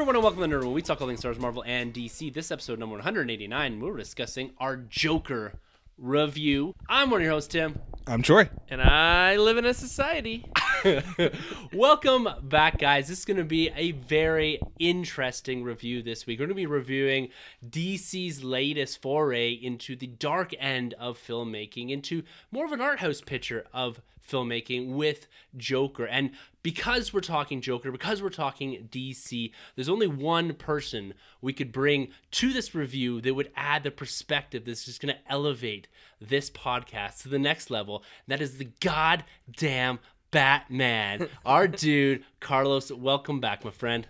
[0.00, 2.32] Everyone, and welcome to Nerd We talk all things Star Wars, Marvel, and DC.
[2.32, 5.54] This episode number 189, we're discussing our Joker
[5.96, 6.76] review.
[6.88, 7.80] I'm one of your hosts, Tim.
[8.06, 8.48] I'm Troy.
[8.68, 10.46] And I live in a society.
[11.72, 13.08] Welcome back, guys.
[13.08, 16.38] This is going to be a very interesting review this week.
[16.38, 17.30] We're going to be reviewing
[17.68, 22.22] DC's latest foray into the dark end of filmmaking, into
[22.52, 26.06] more of an art house picture of filmmaking with Joker.
[26.06, 26.30] And
[26.62, 32.08] because we're talking Joker, because we're talking DC, there's only one person we could bring
[32.32, 35.88] to this review that would add the perspective that's just going to elevate
[36.20, 38.04] this podcast to the next level.
[38.26, 39.98] That is the goddamn
[40.30, 41.28] Batman.
[41.46, 44.06] Our dude, Carlos, welcome back, my friend.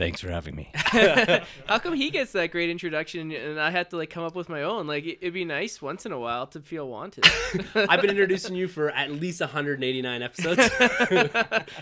[0.00, 0.70] Thanks for having me.
[1.66, 4.48] How come he gets that great introduction and I had to like come up with
[4.48, 4.86] my own?
[4.86, 7.26] Like it'd be nice once in a while to feel wanted.
[7.74, 10.70] I've been introducing you for at least 189 episodes.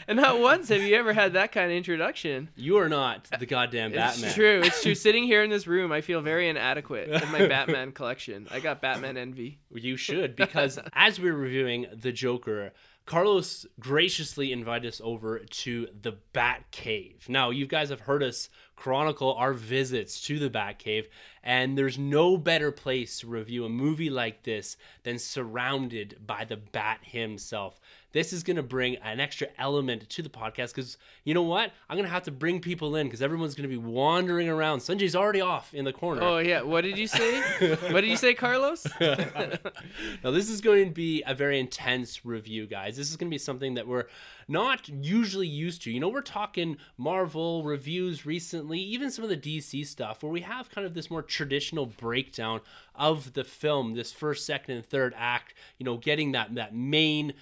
[0.09, 2.49] and not once have you ever had that kind of introduction.
[2.57, 4.25] you are not the goddamn It's Batman.
[4.25, 4.63] It's true.
[4.65, 4.97] It's true.
[4.97, 8.49] Sitting here in this room, I feel very inadequate in my Batman collection.
[8.51, 9.61] I got Batman envy.
[9.73, 12.73] You should, because as we were reviewing The Joker,
[13.09, 17.25] Carlos graciously invited us over to the Bat Cave.
[17.27, 21.09] Now, you guys have heard us chronicle our visits to the Bat Cave,
[21.43, 26.59] and there's no better place to review a movie like this than surrounded by the
[26.59, 27.81] Bat himself.
[28.19, 31.71] This is going to bring an extra element to the podcast because you know what?
[31.89, 34.81] I'm going to have to bring people in because everyone's going to be wandering around.
[34.81, 36.23] Sunjay's already off in the corner.
[36.23, 36.63] Oh yeah.
[36.63, 37.41] What did you say?
[37.93, 38.89] what did you say, Carlos?
[39.01, 43.35] now this is going to be a very intense review guys this is going to
[43.35, 44.07] be something that we're
[44.49, 49.37] not usually used to you know we're talking marvel reviews recently even some of the
[49.37, 52.61] dc stuff where we have kind of this more traditional breakdown
[52.95, 57.33] of the film this first second and third act you know getting that that main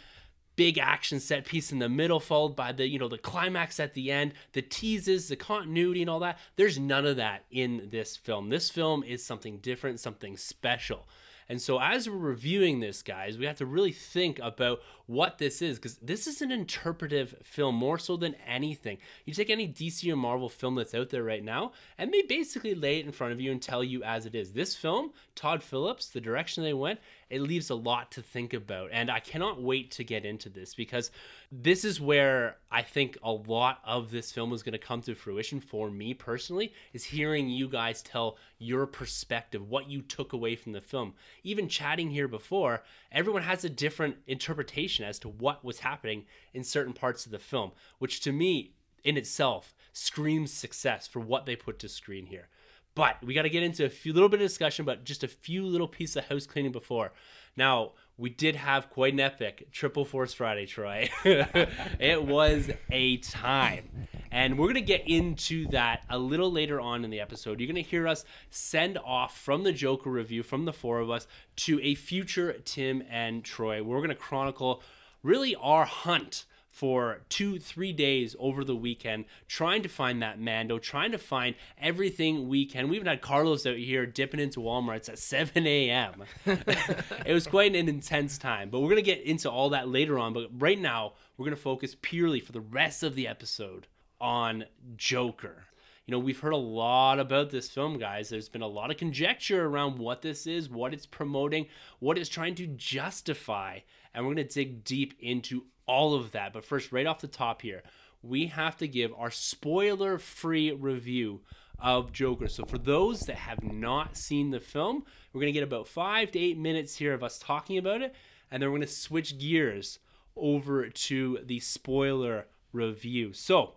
[0.57, 3.95] big action set piece in the middle followed by the you know the climax at
[3.95, 6.39] the end the teases the continuity and all that.
[6.57, 8.49] There's none of that in this film.
[8.49, 11.07] This film is something different something special.
[11.49, 15.63] And so, as we're reviewing this, guys, we have to really think about what this
[15.63, 18.99] is because this is an interpretive film more so than anything.
[19.25, 22.75] You take any DC or Marvel film that's out there right now, and they basically
[22.75, 24.53] lay it in front of you and tell you as it is.
[24.53, 28.91] This film, Todd Phillips, the direction they went, it leaves a lot to think about.
[28.93, 31.11] And I cannot wait to get into this because
[31.51, 35.15] this is where I think a lot of this film is going to come to
[35.15, 40.57] fruition for me personally, is hearing you guys tell your perspective, what you took away
[40.57, 41.15] from the film.
[41.43, 46.25] Even chatting here before, everyone has a different interpretation as to what was happening
[46.55, 48.75] in certain parts of the film, which to me,
[49.05, 52.49] in itself, screams success for what they put to screen here.
[52.95, 55.29] But we got to get into a few little bit of discussion, but just a
[55.29, 57.13] few little pieces of house cleaning before.
[57.57, 61.11] Now, we did have quite an epic Triple Force Friday, Troy.
[61.25, 64.09] it was a time.
[64.31, 67.61] And we're going to get into that a little later on in the episode.
[67.61, 71.11] You're going to hear us send off from the Joker review, from the four of
[71.11, 71.27] us,
[71.57, 73.83] to a future Tim and Troy.
[73.83, 74.83] We're going to chronicle
[75.23, 76.45] really our hunt
[76.77, 81.55] for two, three days over the weekend, trying to find that Mando, trying to find
[81.81, 82.91] everything we can.
[82.91, 86.25] We even had Carlos out here dipping into Walmart's at 7 a.m.
[86.45, 90.19] it was quite an intense time, but we're going to get into all that later
[90.19, 90.35] on.
[90.35, 93.87] But right now, we're going to focus purely for the rest of the episode
[94.21, 94.67] on
[94.99, 95.65] Joker.
[96.05, 98.29] You know, we've heard a lot about this film, guys.
[98.29, 101.69] There's been a lot of conjecture around what this is, what it's promoting,
[102.01, 103.79] what it's trying to justify.
[104.13, 106.53] And we're going to dig deep into all of that.
[106.53, 107.83] But first, right off the top here,
[108.23, 111.41] we have to give our spoiler free review
[111.79, 112.49] of Joker.
[112.49, 116.31] So, for those that have not seen the film, we're going to get about five
[116.33, 118.15] to eight minutes here of us talking about it.
[118.51, 119.99] And then we're going to switch gears
[120.37, 123.33] over to the spoiler review.
[123.33, 123.75] So,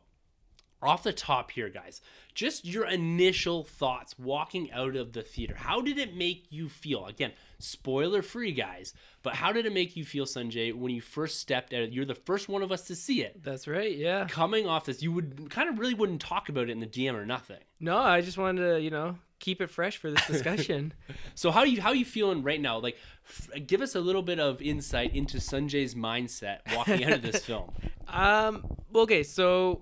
[0.81, 2.02] off the top here, guys,
[2.34, 5.56] just your initial thoughts walking out of the theater.
[5.56, 7.06] How did it make you feel?
[7.06, 11.40] Again, spoiler free, guys, but how did it make you feel, Sunjay, when you first
[11.40, 11.92] stepped out?
[11.92, 13.44] You're the first one of us to see it.
[13.44, 13.96] That's right.
[13.96, 14.28] Yeah.
[14.30, 17.14] Coming off this, you would kind of really wouldn't talk about it in the DM
[17.16, 17.60] or nothing.
[17.80, 20.94] No, I just wanted to, you know, keep it fresh for this discussion.
[21.36, 22.78] so how you how you feeling right now?
[22.80, 22.98] Like,
[23.28, 27.44] f- give us a little bit of insight into Sunjay's mindset walking out of this
[27.46, 27.72] film.
[28.08, 28.78] Um.
[28.94, 29.24] Okay.
[29.24, 29.81] So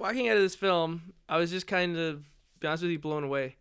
[0.00, 2.24] walking out of this film, I was just kind of,
[2.58, 3.56] be honest with you, blown away.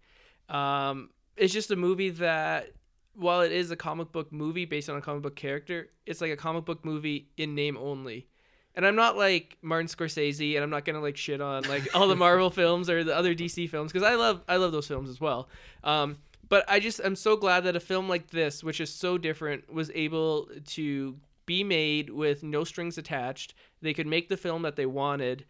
[0.48, 2.72] Um, it's just a movie that,
[3.14, 6.32] while it is a comic book movie based on a comic book character, it's like
[6.32, 8.28] a comic book movie in name only.
[8.76, 12.08] And I'm not like Martin Scorsese, and I'm not gonna like shit on like all
[12.08, 15.10] the Marvel films or the other DC films because I love I love those films
[15.10, 15.50] as well.
[15.84, 19.18] Um, but I just I'm so glad that a film like this, which is so
[19.18, 23.54] different, was able to be made with no strings attached.
[23.82, 25.46] They could make the film that they wanted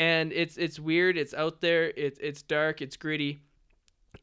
[0.00, 3.42] and it's it's weird it's out there it's it's dark it's gritty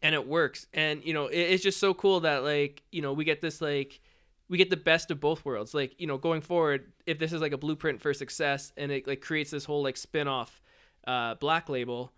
[0.01, 0.67] and it works.
[0.73, 3.61] And you know it, it's just so cool that like you know we get this
[3.61, 3.99] like
[4.49, 5.73] we get the best of both worlds.
[5.73, 9.07] Like you know going forward if this is like a blueprint for success and it
[9.07, 10.61] like creates this whole like spin-off
[11.05, 12.11] uh black label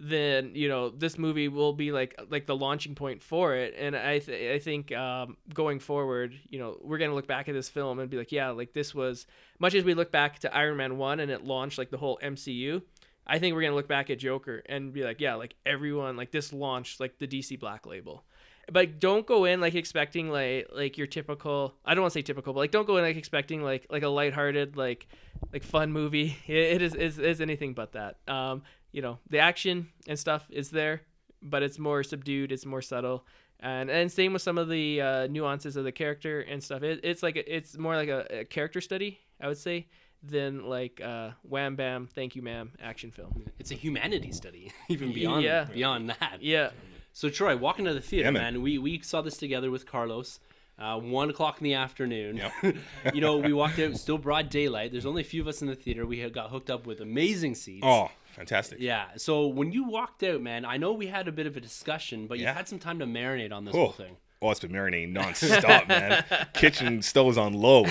[0.00, 3.74] then you know this movie will be like like the launching point for it.
[3.76, 7.48] And i th- i think um going forward you know we're going to look back
[7.48, 9.26] at this film and be like yeah like this was
[9.58, 12.16] much as we look back to iron man 1 and it launched like the whole
[12.22, 12.80] mcu
[13.28, 16.30] I think we're gonna look back at Joker and be like, yeah, like everyone, like
[16.30, 18.24] this launched like the DC Black Label,
[18.70, 21.74] but don't go in like expecting like like your typical.
[21.84, 24.02] I don't want to say typical, but like don't go in like expecting like like
[24.02, 25.06] a lighthearted like
[25.52, 26.36] like fun movie.
[26.46, 28.16] It, is, is is anything but that.
[28.26, 31.02] Um, you know, the action and stuff is there,
[31.42, 32.52] but it's more subdued.
[32.52, 33.24] It's more subtle.
[33.60, 36.82] And, and same with some of the uh, nuances of the character and stuff.
[36.82, 39.88] It, it's like a, it's more like a, a character study, I would say,
[40.22, 45.12] than like uh, wham bam thank you ma'am action film it's a humanity study even
[45.12, 45.64] beyond yeah.
[45.64, 46.70] beyond that yeah
[47.12, 48.54] so troy walking to the theater yeah, man.
[48.54, 48.62] man.
[48.62, 50.40] we we saw this together with carlos
[50.78, 52.36] uh, one o'clock in the afternoon.
[52.36, 52.76] Yep.
[53.14, 54.92] you know, we walked out, still broad daylight.
[54.92, 56.06] There's only a few of us in the theater.
[56.06, 57.84] We had got hooked up with amazing seats.
[57.84, 58.78] Oh, fantastic.
[58.80, 59.06] Yeah.
[59.16, 62.28] So when you walked out, man, I know we had a bit of a discussion,
[62.28, 64.16] but you had some time to marinate on this whole thing.
[64.40, 66.24] Oh, it's been marinating nonstop, man.
[66.54, 67.86] Kitchen stove is on low,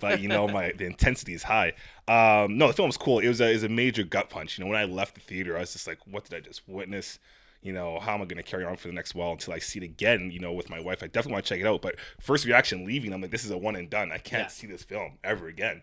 [0.00, 1.74] but you know my the intensity is high.
[2.08, 3.18] Um, no, the film was cool.
[3.18, 4.58] It was a, it was a major gut punch.
[4.58, 6.66] You know, when I left the theater, I was just like, "What did I just
[6.66, 7.18] witness?"
[7.62, 9.58] You know, how am I going to carry on for the next while until I
[9.58, 10.30] see it again?
[10.30, 11.82] You know, with my wife, I definitely want to check it out.
[11.82, 14.10] But first reaction leaving, I'm like, "This is a one and done.
[14.10, 14.48] I can't yeah.
[14.48, 15.82] see this film ever again."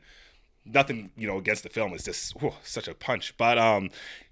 [0.74, 1.94] Nothing you know against the film.
[1.94, 3.36] It's just whew, such a punch.
[3.38, 3.90] But um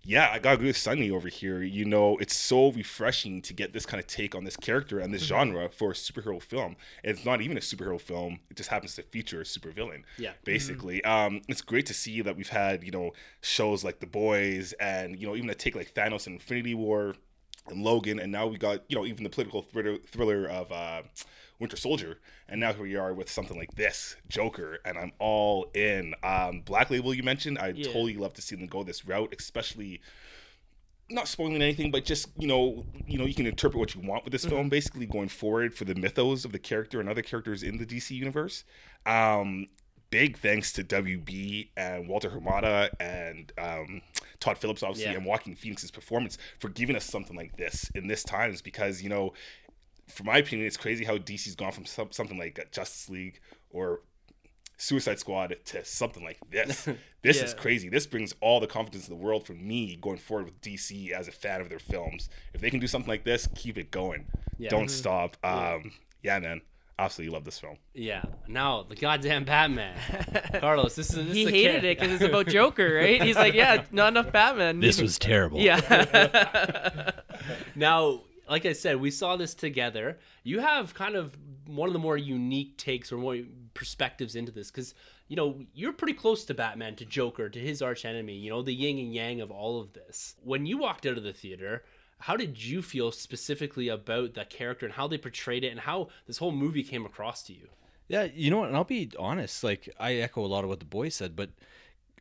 [0.08, 1.64] yeah i gotta agree with sunny over here.
[1.64, 5.14] You know it's so refreshing to get this kind of take on this character and
[5.14, 5.36] this mm-hmm.
[5.36, 6.76] genre for a superhero film.
[7.04, 8.40] It's not even a superhero film.
[8.50, 10.34] It just happens to feature a supervillain yeah.
[10.44, 11.02] Basically.
[11.04, 11.36] Mm-hmm.
[11.36, 13.12] um it's great to see that we've had you know
[13.42, 17.16] shows like the boys and you know even a take like thanos and infinity war
[17.68, 18.20] and logan.
[18.20, 21.04] And now we got you know even the political thriller, thriller of uh
[21.60, 22.20] Winter Soldier,
[22.50, 26.14] and now here we are with something like this, Joker, and I'm all in.
[26.24, 27.86] Um, Black Label, you mentioned, I yeah.
[27.86, 30.02] totally love to see them go this route, especially
[31.10, 34.24] not spoiling anything, but just you know, you know, you can interpret what you want
[34.24, 34.56] with this mm-hmm.
[34.56, 34.70] film.
[34.70, 38.12] Basically, going forward for the mythos of the character and other characters in the DC
[38.12, 38.64] universe.
[39.06, 39.68] Um,
[40.10, 44.02] big thanks to WB and Walter Hamada and um,
[44.40, 45.18] Todd Phillips, obviously, yeah.
[45.18, 49.10] and Joaquin Phoenix's performance for giving us something like this in this times because you
[49.10, 49.34] know
[50.08, 54.02] for my opinion, it's crazy how DC's gone from some, something like Justice League or
[54.78, 56.88] Suicide Squad to something like this.
[57.26, 57.46] This yeah.
[57.46, 57.90] is crazy.
[57.90, 61.28] This brings all the confidence in the world for me going forward with DC as
[61.28, 62.30] a fan of their films.
[62.54, 64.28] If they can do something like this, keep it going.
[64.60, 64.70] Yeah.
[64.70, 64.90] Don't mm-hmm.
[64.90, 65.36] stop.
[65.44, 65.92] Um,
[66.22, 66.62] yeah, man.
[67.00, 67.78] Absolutely love this film.
[67.96, 68.26] Yeah.
[68.48, 69.98] Now the goddamn Batman,
[70.60, 70.94] Carlos.
[70.96, 73.20] This is this he is hated it because it's about Joker, right?
[73.20, 74.80] He's like, yeah, not enough Batman.
[74.80, 75.60] This was terrible.
[75.60, 77.12] Yeah.
[77.76, 80.20] now like I said, we saw this together.
[80.44, 81.36] You have kind of
[81.68, 83.38] one of the more unique takes or more
[83.74, 84.94] perspectives into this because
[85.28, 88.34] you know you're pretty close to Batman, to Joker, to his arch enemy.
[88.34, 90.36] You know the yin and yang of all of this.
[90.44, 91.84] When you walked out of the theater,
[92.20, 96.10] how did you feel specifically about that character and how they portrayed it and how
[96.28, 97.70] this whole movie came across to you?
[98.08, 98.68] Yeah, you know what?
[98.68, 99.64] And I'll be honest.
[99.64, 101.50] Like I echo a lot of what the boy said, but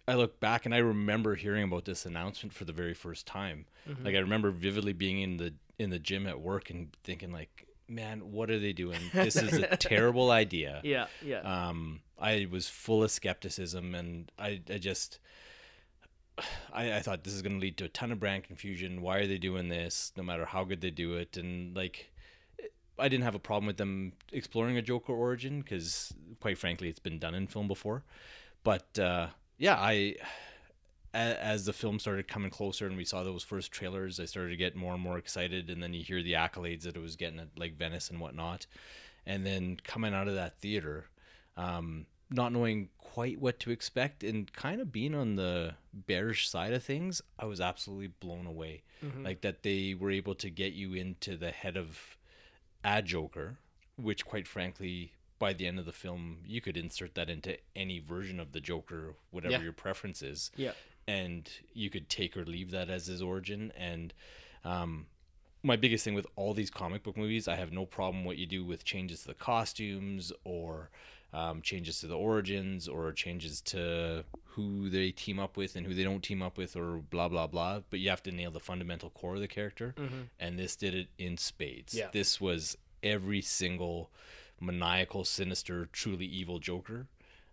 [0.07, 3.67] I look back and I remember hearing about this announcement for the very first time.
[3.89, 4.05] Mm-hmm.
[4.05, 7.67] Like I remember vividly being in the in the gym at work and thinking like,
[7.89, 9.01] man, what are they doing?
[9.13, 10.81] This is a terrible idea.
[10.85, 11.41] Yeah, yeah.
[11.41, 15.19] Um, I was full of skepticism and I, I just,
[16.73, 19.03] I, I thought this is going to lead to a ton of brand confusion.
[19.03, 20.13] Why are they doing this?
[20.17, 22.11] No matter how good they do it, and like,
[22.99, 27.01] I didn't have a problem with them exploring a Joker origin because, quite frankly, it's
[27.01, 28.05] been done in film before.
[28.63, 29.29] But uh,
[29.59, 30.15] yeah, I
[31.15, 34.57] as the film started coming closer and we saw those first trailers, I started to
[34.57, 35.71] get more and more excited.
[35.71, 38.67] And then you hear the accolades that it was getting at like Venice and whatnot.
[39.27, 41.07] And then coming out of that theater,
[41.57, 46.73] um, not knowing quite what to expect and kind of being on the bearish side
[46.73, 48.83] of things, I was absolutely blown away.
[49.23, 52.17] Like that they were able to get you into the head of
[52.83, 53.59] a Joker,
[53.97, 57.99] which quite frankly, by the end of the film, you could insert that into any
[57.99, 59.61] version of the Joker, whatever Yeah.
[59.63, 60.51] your preference is.
[60.57, 60.73] Yeah.
[61.07, 63.73] And you could take or leave that as his origin.
[63.77, 64.15] And
[64.65, 65.07] um,
[65.63, 68.47] my biggest thing with all these comic book movies, I have no problem what you
[68.47, 70.91] do with changes to the costumes or
[71.33, 75.93] um, changes to the origins or changes to who they team up with and who
[75.93, 77.81] they don't team up with or blah blah blah.
[77.91, 79.95] But you have to nail the fundamental core of the character,
[80.39, 81.93] and this did it in spades.
[81.93, 82.09] Yeah.
[82.13, 84.11] This was every single
[84.61, 87.07] maniacal, sinister, truly evil Joker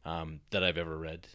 [0.05, 1.27] um, that I've ever read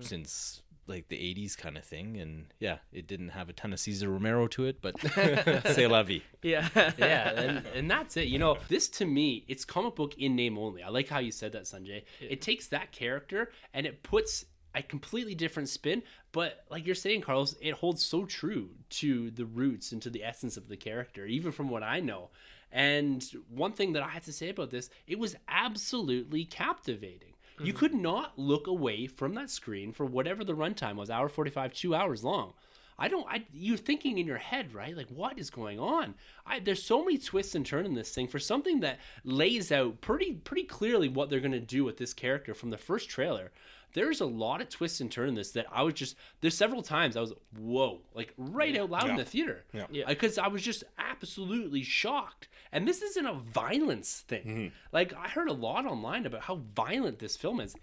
[0.00, 3.80] since like the 80s kind of thing and yeah it didn't have a ton of
[3.80, 5.00] Cesar Romero to it but
[5.74, 6.68] say la vie Yeah.
[6.98, 8.28] yeah, and, and that's it.
[8.28, 10.82] You know, this to me, it's comic book in name only.
[10.82, 12.02] I like how you said that, Sunjay.
[12.20, 14.44] It takes that character and it puts
[14.74, 19.44] a completely different spin, but like you're saying, Carlos, it holds so true to the
[19.44, 22.30] roots and to the essence of the character, even from what I know.
[22.72, 27.29] And one thing that I had to say about this, it was absolutely captivating.
[27.62, 27.78] You mm-hmm.
[27.78, 31.94] could not look away from that screen for whatever the runtime was, hour 45, two
[31.94, 32.54] hours long.
[33.00, 33.26] I don't.
[33.26, 34.94] I you're thinking in your head, right?
[34.94, 36.14] Like, what is going on?
[36.46, 40.02] I there's so many twists and turns in this thing for something that lays out
[40.02, 43.52] pretty pretty clearly what they're gonna do with this character from the first trailer.
[43.92, 46.82] There's a lot of twists and turns in this that I was just there's several
[46.82, 49.86] times I was whoa like right out loud in the theater Yeah.
[49.90, 50.04] Yeah.
[50.04, 52.48] Uh, because I was just absolutely shocked.
[52.72, 54.42] And this isn't a violence thing.
[54.42, 54.66] Mm-hmm.
[54.92, 57.74] Like I heard a lot online about how violent this film is.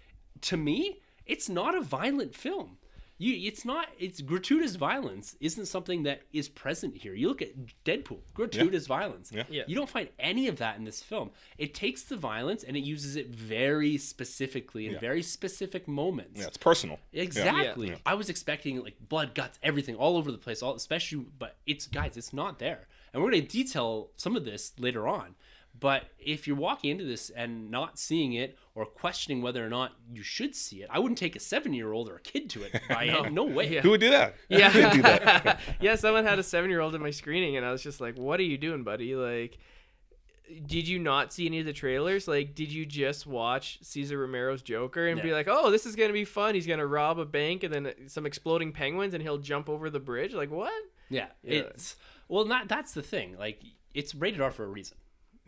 [0.42, 2.78] To me, it's not a violent film.
[3.20, 3.88] You, it's not.
[3.98, 7.14] It's gratuitous violence isn't something that is present here.
[7.14, 7.50] You look at
[7.84, 9.32] Deadpool, gratuitous violence.
[9.32, 9.42] Yeah.
[9.50, 9.64] Yeah.
[9.66, 11.30] You don't find any of that in this film.
[11.58, 15.00] It takes the violence and it uses it very specifically in Yeah.
[15.00, 16.40] very specific moments.
[16.40, 17.00] Yeah, it's personal.
[17.12, 17.88] Exactly.
[17.90, 17.96] Yeah.
[18.06, 21.86] I was expecting like blood, guts, everything all over the place, all especially but it's
[21.88, 22.86] guys, it's not there.
[23.12, 25.34] And we're going to detail some of this later on.
[25.80, 29.92] But if you're walking into this and not seeing it or questioning whether or not
[30.12, 32.80] you should see it, I wouldn't take a 7-year-old or a kid to it.
[32.88, 33.22] By no.
[33.24, 33.68] no way.
[33.68, 33.82] Yeah.
[33.82, 34.34] Who would do that?
[34.48, 34.70] Yeah.
[34.70, 35.60] Who would do that?
[35.80, 38.16] yeah, someone had a seven year old in my screening, and I was just like,
[38.16, 39.14] "What are you doing, buddy?
[39.14, 39.58] Like,
[40.66, 42.26] did you not see any of the trailers?
[42.26, 45.34] Like, did you just watch Cesar Romero's Joker and be Yeah.
[45.34, 46.54] like, oh, this is gonna be fun?
[46.54, 50.00] He's gonna rob a bank and then some exploding penguins, and he'll jump over the
[50.00, 50.32] bridge?
[50.32, 50.72] Like, what?
[51.10, 51.60] Yeah, Yeah.
[51.60, 51.96] it's
[52.28, 53.36] well, not that's the thing.
[53.38, 53.62] Like
[53.94, 54.96] it's rated R for a reason,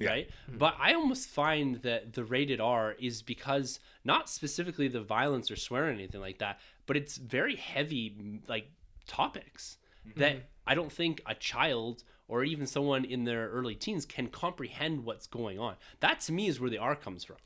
[0.00, 0.10] Yeah.
[0.10, 0.30] right?
[0.50, 0.58] Hmm.
[0.58, 5.56] But I almost find that the rated R is because not specifically the violence or
[5.56, 8.70] swearing or anything like that, but it's very heavy mm, like
[9.06, 9.76] topics
[10.08, 10.18] mm-hmm.
[10.20, 15.04] that I don't think a child or even someone in their early teens can comprehend
[15.04, 15.74] what's going on.
[16.00, 17.36] That to me is where the R comes from.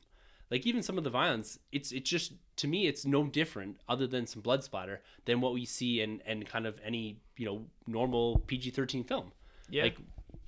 [0.51, 4.07] Like even some of the violence, it's it's just to me it's no different other
[4.07, 7.65] than some blood splatter than what we see in and kind of any you know
[7.87, 9.33] normal PG thirteen film,
[9.69, 9.85] Yeah.
[9.85, 9.97] like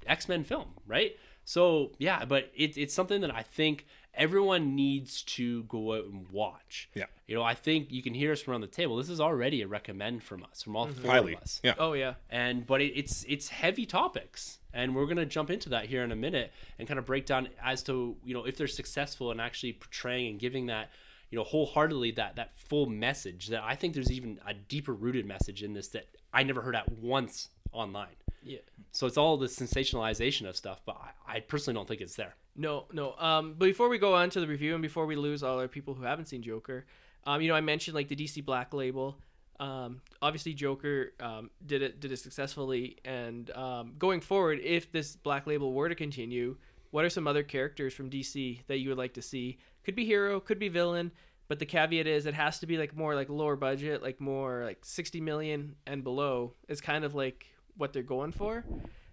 [0.06, 1.16] X Men film, right?
[1.46, 6.28] So yeah, but it, it's something that I think everyone needs to go out and
[6.28, 6.88] watch.
[6.92, 7.04] Yeah.
[7.28, 8.96] you know I think you can hear us from around the table.
[8.96, 11.02] This is already a recommend from us, from all mm-hmm.
[11.02, 11.34] four Highly.
[11.34, 11.74] of us Yeah.
[11.78, 12.14] Oh yeah.
[12.28, 16.02] and but it, it's it's heavy topics and we're going to jump into that here
[16.02, 19.30] in a minute and kind of break down as to you know if they're successful
[19.30, 20.90] in actually portraying and giving that
[21.30, 25.26] you know wholeheartedly that that full message that i think there's even a deeper rooted
[25.26, 28.58] message in this that i never heard at once online Yeah.
[28.92, 32.34] so it's all the sensationalization of stuff but i, I personally don't think it's there
[32.56, 33.14] No, no.
[33.18, 35.68] Um, but before we go on to the review and before we lose all our
[35.68, 36.86] people who haven't seen Joker,
[37.26, 39.18] um, you know, I mentioned like the DC Black Label.
[39.60, 45.16] Um, obviously, Joker um, did it did it successfully, and um, going forward, if this
[45.16, 46.56] Black Label were to continue,
[46.90, 49.58] what are some other characters from DC that you would like to see?
[49.84, 51.10] Could be hero, could be villain,
[51.48, 54.64] but the caveat is it has to be like more like lower budget, like more
[54.64, 58.64] like sixty million and below It's kind of like what they're going for.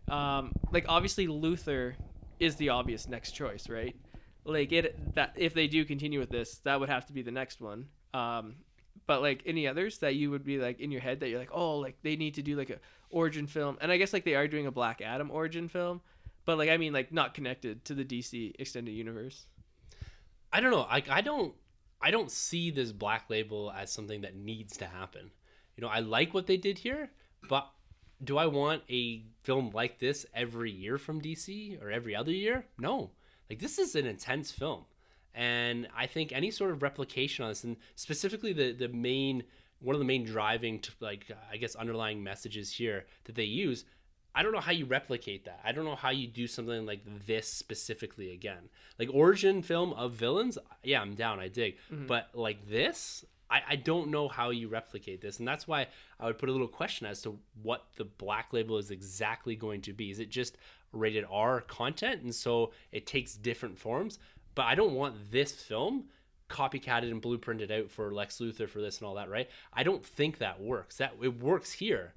[0.10, 1.96] Um, like obviously Luthor
[2.40, 3.96] is the obvious next choice, right?
[4.46, 7.32] Like it that if they do continue with this, that would have to be the
[7.32, 7.88] next one.
[8.14, 8.56] Um,
[9.08, 11.52] but like any others that you would be like in your head that you're like,
[11.54, 12.80] oh, like they need to do like a
[13.10, 16.02] origin film, and I guess like they are doing a Black Adam origin film,
[16.46, 19.48] but like I mean like not connected to the DC extended universe.
[20.52, 21.54] i don't know I, I don't
[22.02, 25.32] i don't see this black label as something that needs to happen
[25.76, 27.10] you know i like what they did here
[27.50, 27.70] but
[28.24, 32.66] do I want a film like this every year from DC or every other year?
[32.78, 33.12] No.
[33.50, 34.86] Like this is an intense film.
[35.36, 39.44] And I think any sort of replication on this and specifically the the main
[39.80, 43.86] one of the main driving to like I guess underlying messages here that they use.
[44.36, 45.60] I don't know how you replicate that.
[45.64, 48.70] I don't know how you do something like this specifically again.
[48.98, 51.40] Like origin film of villains, yeah, I'm down.
[51.40, 51.78] I dig.
[51.92, 52.08] Mm-hmm.
[52.08, 55.88] But like this, I, I don't know how you replicate this, and that's why
[56.20, 59.82] I would put a little question as to what the black label is exactly going
[59.82, 60.10] to be.
[60.10, 60.58] Is it just
[60.92, 64.18] rated R content, and so it takes different forms?
[64.56, 66.06] But I don't want this film
[66.50, 69.48] copycatted and blueprinted out for Lex Luthor for this and all that, right?
[69.72, 70.98] I don't think that works.
[70.98, 72.16] That it works here,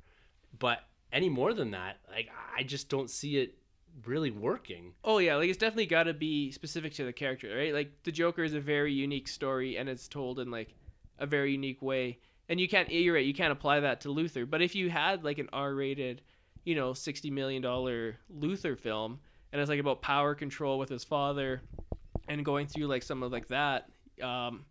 [0.58, 0.80] but
[1.12, 3.58] any more than that, like I just don't see it
[4.06, 4.94] really working.
[5.04, 7.74] Oh yeah, like it's definitely got to be specific to the character, right?
[7.74, 10.74] Like the Joker is a very unique story, and it's told in like
[11.18, 12.18] a very unique way.
[12.48, 14.48] And you can't, you're right, you can't apply that to Luthor.
[14.48, 16.22] But if you had like an R-rated,
[16.64, 19.20] you know, sixty million dollar Luthor film,
[19.52, 21.62] and it's like about power control with his father,
[22.28, 23.88] and going through like some of like that,
[24.22, 24.64] um,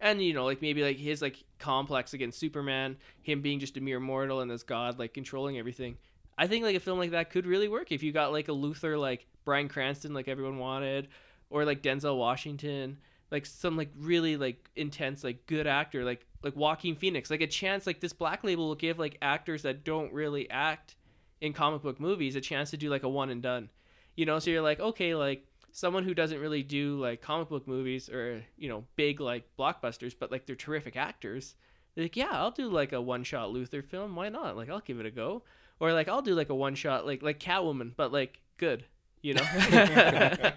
[0.00, 3.80] and you know, like maybe like his like complex against Superman, him being just a
[3.80, 5.96] mere mortal and this god like controlling everything.
[6.38, 8.52] I think like a film like that could really work if you got like a
[8.52, 11.08] Luthor like Bryan Cranston like everyone wanted,
[11.50, 12.98] or like Denzel Washington,
[13.32, 17.46] like some like really like intense like good actor like like Joaquin Phoenix, like a
[17.46, 20.96] chance like this Black Label will give like actors that don't really act
[21.40, 23.70] in comic book movies a chance to do like a one and done,
[24.14, 24.38] you know.
[24.38, 28.44] So you're like okay like someone who doesn't really do like comic book movies or
[28.56, 31.54] you know big like blockbusters, but like they're terrific actors.
[31.94, 34.14] They're like, yeah, I'll do like a one shot Luthor film.
[34.14, 34.56] Why not?
[34.56, 35.42] Like, I'll give it a go.
[35.78, 38.84] Or like, I'll do like a one shot like like Catwoman, but like good,
[39.22, 39.42] you know.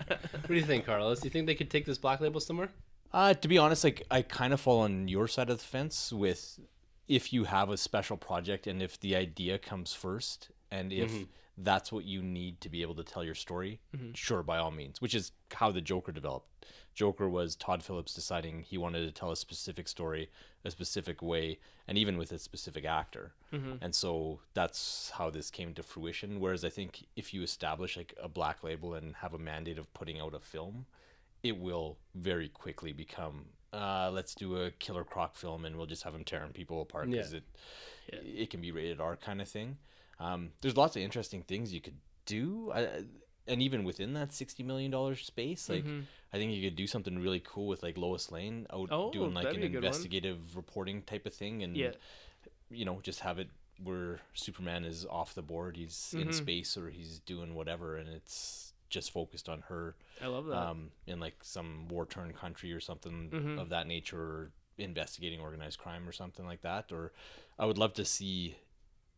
[0.46, 1.22] What do you think, Carlos?
[1.22, 2.70] Do you think they could take this black label somewhere?
[3.12, 6.14] Uh, to be honest, like I kind of fall on your side of the fence
[6.14, 6.60] with
[7.08, 11.12] if you have a special project and if the idea comes first and if
[11.58, 13.80] that's what you need to be able to tell your story,
[14.14, 16.48] sure, by all means, which is how the Joker developed.
[16.94, 20.30] Joker was Todd Phillips deciding he wanted to tell a specific story
[20.64, 23.34] a specific way and even with a specific actor.
[23.82, 26.40] And so that's how this came to fruition.
[26.42, 29.94] Whereas I think if you establish like a black label and have a mandate of
[29.94, 30.88] putting out a film,
[31.44, 36.04] it will very quickly become uh, let's do a killer croc film and we'll just
[36.04, 37.40] have them tearing people apart because Yeah.
[38.10, 39.78] it it can be rated R kind of thing.
[40.20, 43.04] Um, there's lots of interesting things you could do, I,
[43.48, 45.86] and even within that sixty million dollar space, like
[46.34, 49.34] I think you could do something really cool with like Lois Lane out Oh, doing
[49.34, 49.76] like an good one.
[49.76, 51.92] investigative reporting type of thing, and Yeah.
[52.70, 53.50] you know just have it
[53.84, 58.74] where Superman is off the board, he's in space or he's doing whatever, and it's
[58.90, 60.56] just focused on her I love that.
[60.56, 65.78] um, in like some war torn country or something of that nature, or investigating organized
[65.80, 66.92] crime or something like that.
[66.94, 67.12] Or
[67.60, 68.56] I would love to see,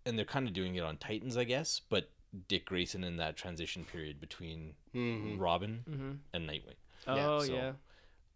[0.08, 2.10] and they're kind of doing it on Titans, I guess, but
[2.48, 5.40] Dick Grayson in that transition period between mm-hmm.
[5.40, 6.12] Robin mm-hmm.
[6.34, 6.76] and Nightwing.
[7.08, 7.72] oh so- yeah.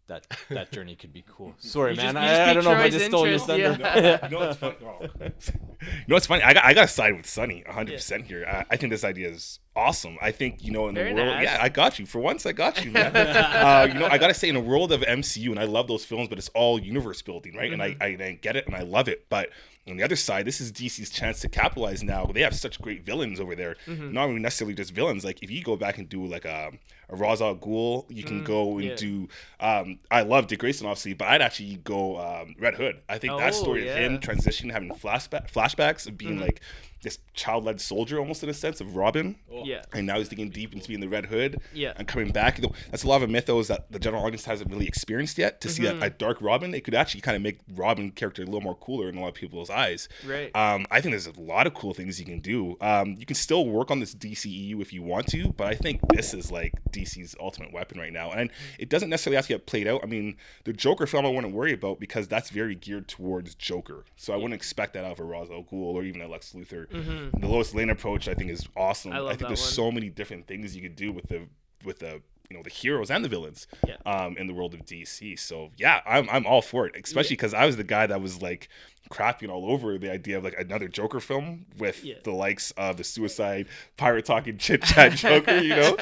[0.08, 1.54] That that journey could be cool.
[1.58, 2.14] Sorry, You man.
[2.14, 4.00] just- I, I don't know if I Troy's just stole your interest, thunder.
[4.02, 4.24] yeah.
[4.28, 4.74] you know what's funny?
[4.84, 5.06] Oh.
[5.20, 6.42] you know funny?
[6.42, 8.44] I got I got to side with Sunny 100 percent here.
[8.44, 10.18] I, I think this idea is awesome.
[10.20, 11.44] I think you know in Very the world, nice.
[11.44, 12.44] yeah, I got you for once.
[12.46, 13.14] I got you, man.
[13.16, 15.86] uh, you know, I got to say in a world of MCU, and I love
[15.86, 17.72] those films, but it's all universe building, right?
[17.72, 18.22] And I, mm-hmm.
[18.22, 19.50] I I get it and I love it, but
[19.88, 22.24] on the other side, this is DC's chance to capitalize now.
[22.26, 23.76] They have such great villains over there.
[24.12, 25.24] Not even necessarily just villains.
[25.24, 26.70] Like if you go back and do like a,
[27.08, 28.94] a Ra's al Ghul, you can go and yeah.
[28.94, 29.28] do.
[29.58, 33.00] Um, I love Dick Grayson obviously, but I'd actually go um, Red Hood.
[33.08, 36.60] I think that Oh, story of him transitioning, having flashback flashbacks of being like
[37.02, 39.36] this child-led soldier, almost in a sense of Robin.
[39.64, 39.82] Yeah.
[39.92, 41.60] And now he's digging deep into being the Red Hood.
[41.74, 41.92] Yeah.
[41.96, 42.60] And coming back.
[42.90, 45.60] That's a lot of a mythos that the general audience hasn't really experienced yet.
[45.60, 45.98] To see Mm-hmm.
[46.00, 48.76] that a dark Robin, it could actually kind of make Robin character a little more
[48.76, 50.08] cooler in a lot of people's eyes.
[50.26, 50.54] Right.
[50.54, 52.76] Um, I think there's a lot of cool things you can do.
[52.80, 56.00] Um, you can still work on this DCEU if you want to, but I think
[56.14, 58.30] this is like DC's ultimate weapon right now.
[58.30, 60.00] And it doesn't necessarily have to get played out.
[60.04, 64.04] I mean, the Joker film I wouldn't worry about because that's very geared towards Joker.
[64.16, 66.52] So I wouldn't expect that out of a Ra's al Ghul or even a Lex
[66.52, 66.86] Luthor.
[66.92, 69.12] The Lois Lane approach I think is awesome.
[69.12, 69.70] I love think there's one.
[69.70, 71.48] so many different things you could do with the
[71.84, 73.96] with the you know the heroes and the villains Yeah.
[74.04, 75.38] um, in the world of DC.
[75.38, 78.42] So yeah, I'm I'm all for it, especially because I was the guy that was
[78.42, 78.68] like
[79.10, 82.14] crapping all over the idea of like another Joker film with Yeah.
[82.24, 85.96] the likes of the Suicide Pirate talking chit chat Joker, you know.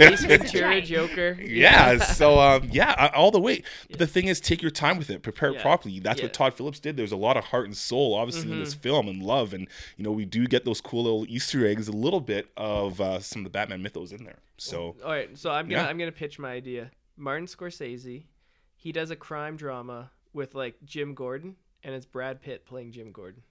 [0.00, 1.38] Ace Ventura Joker.
[1.40, 3.62] Yeah, so um, yeah, all the way.
[3.88, 6.00] But the thing is, take your time with it, prepare it properly.
[6.00, 6.26] That's Yeah.
[6.26, 6.96] what Todd Phillips did.
[6.96, 10.04] There's a lot of heart and soul, obviously, in this film and love, and you
[10.04, 13.40] know we do get those cool little Easter eggs, a little bit of uh, some
[13.40, 14.38] of the Batman mythos in there.
[14.56, 15.88] So All right, so I'm gonna Yeah.
[15.88, 16.90] I'm gonna pitch my idea.
[17.16, 18.24] Martin Scorsese,
[18.76, 23.12] he does a crime drama with like Jim Gordon, and it's Brad Pitt playing Jim
[23.12, 23.42] Gordon.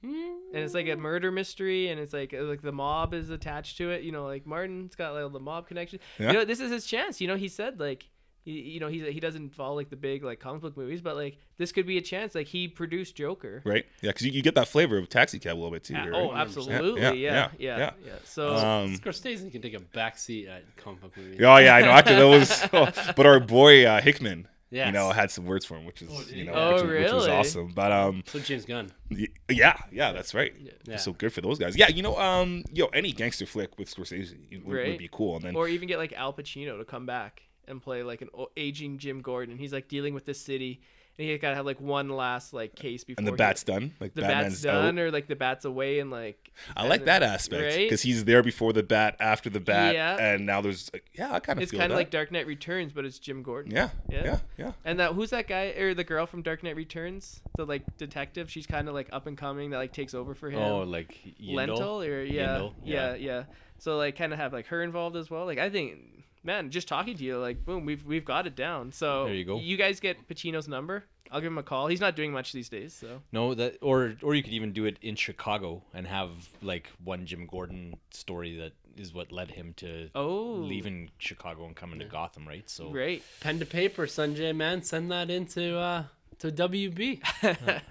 [0.00, 3.90] And it's like a murder mystery, and it's like like the mob is attached to
[3.90, 4.02] it.
[4.02, 5.98] You know, like Martin's got like the mob connection.
[6.18, 6.28] Yeah.
[6.28, 7.20] You know, this is his chance.
[7.20, 8.08] You know, he said like
[8.44, 11.16] He, you know, he's he doesn't follow like the big like comic book movies, but
[11.16, 12.36] like this could be a chance.
[12.36, 13.60] Like he produced Joker.
[13.64, 13.86] Right?
[14.00, 15.96] Yeah, because you, you get that flavor of Taxi Cab a little bit too.
[15.96, 16.12] Uh, right?
[16.14, 17.00] oh, absolutely.
[17.02, 17.90] Yeah, Yeah, yeah, yeah, yeah.
[18.06, 18.12] yeah.
[18.24, 21.40] So Um, Scorsese can take a backseat at comic book movies.
[21.40, 21.90] Oh yeah, I know.
[21.90, 23.12] Actually, that was.
[23.16, 24.92] but our boy uh, Hickman, you Yes.
[24.92, 27.12] know, had some words for him, which is did you know, Oh, which, was- which
[27.12, 27.72] was awesome.
[27.74, 28.90] But um, So James Gunn.
[29.10, 30.54] y- yeah, yeah, that's right.
[30.84, 30.96] Yeah.
[30.96, 31.76] So good for those guys.
[31.76, 35.36] Yeah, you know, um, yo, any gangster flick with Scorsese would, would be cool.
[35.36, 38.28] And then or even get like Al Pacino to come back and play like an
[38.56, 39.56] aging Jim Gordon.
[39.58, 40.80] He's like dealing with this city,
[41.18, 43.92] and he gotta have like one last like case before and the he- bat's done.
[44.00, 45.02] Like the Batman's bat's done, out.
[45.04, 47.78] or like the bat's away, and like I like and- that aspect right?
[47.78, 50.16] because he's there before the bat, after the bat, Yeah.
[50.16, 52.92] and now there's like, yeah, I kind of It's kind of like Dark Knight Returns,
[52.92, 53.72] but it's Jim Gordon.
[53.72, 54.24] yeah, Yeah.
[54.24, 57.40] yeah, yeah, And that who's that guy or the girl from Dark Knight Returns?
[57.56, 58.50] The like detective.
[58.50, 60.60] She's kind of like up and coming that like takes over for him.
[60.60, 61.54] Oh, like Yindel?
[61.54, 63.14] Lentil or yeah, Yindel, yeah, yeah.
[63.16, 63.42] yeah,
[63.78, 65.46] So like kind of have like her involved as well.
[65.46, 68.92] Like I think, man, just talking to you, like boom, we've we've got it down.
[68.92, 69.58] So There you go.
[69.58, 71.04] You guys get Pacino's number.
[71.30, 71.88] I'll give him a call.
[71.88, 74.84] He's not doing much these days, so No, that or or you could even do
[74.86, 76.30] it in Chicago and have
[76.62, 81.76] like one Jim Gordon story that is what led him to oh, leaving Chicago and
[81.76, 82.68] coming to Gotham, right?
[82.68, 83.22] So great.
[83.40, 84.82] Pen to paper, Sunjay man.
[84.82, 86.04] Send that into uh
[86.40, 87.20] to WB.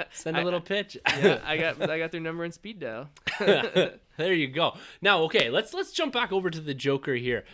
[0.11, 0.97] Send a little pitch.
[1.07, 3.09] yeah, I got I got their number in speed dial.
[3.39, 4.75] there you go.
[5.01, 7.45] Now, okay, let's let's jump back over to the Joker here.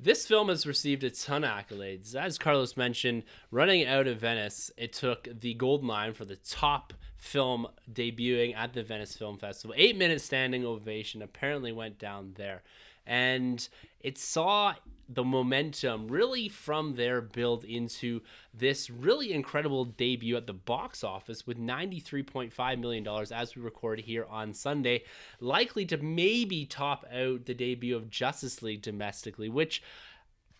[0.00, 2.14] This film has received a ton of accolades.
[2.14, 6.92] As Carlos mentioned, running out of Venice, it took the gold Lion for the top
[7.16, 9.74] film debuting at the Venice Film Festival.
[9.76, 12.62] Eight minute standing ovation apparently went down there.
[13.06, 14.74] And it saw
[15.08, 18.20] the momentum really from there build into
[18.52, 24.26] this really incredible debut at the box office with $93.5 million as we record here
[24.28, 25.04] on Sunday,
[25.40, 29.82] likely to maybe top out the debut of Justice League domestically, which,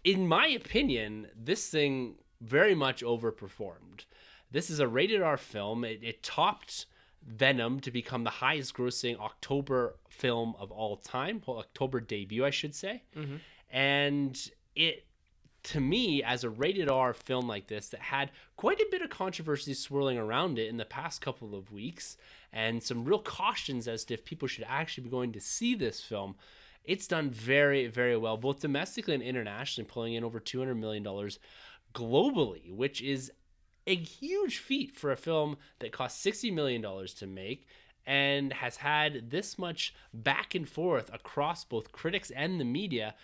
[0.02, 4.04] in my opinion, this thing very much overperformed.
[4.50, 5.84] This is a rated R film.
[5.84, 6.86] It, it topped
[7.26, 12.50] Venom to become the highest grossing October film of all time, well, October debut, I
[12.50, 13.02] should say.
[13.14, 13.36] Mm-hmm.
[13.70, 14.38] And
[14.74, 15.04] it,
[15.64, 19.10] to me, as a rated R film like this that had quite a bit of
[19.10, 22.16] controversy swirling around it in the past couple of weeks
[22.52, 26.00] and some real cautions as to if people should actually be going to see this
[26.00, 26.36] film,
[26.84, 31.04] it's done very, very well, both domestically and internationally, pulling in over $200 million
[31.94, 33.30] globally, which is
[33.86, 37.66] a huge feat for a film that cost $60 million to make
[38.06, 43.14] and has had this much back and forth across both critics and the media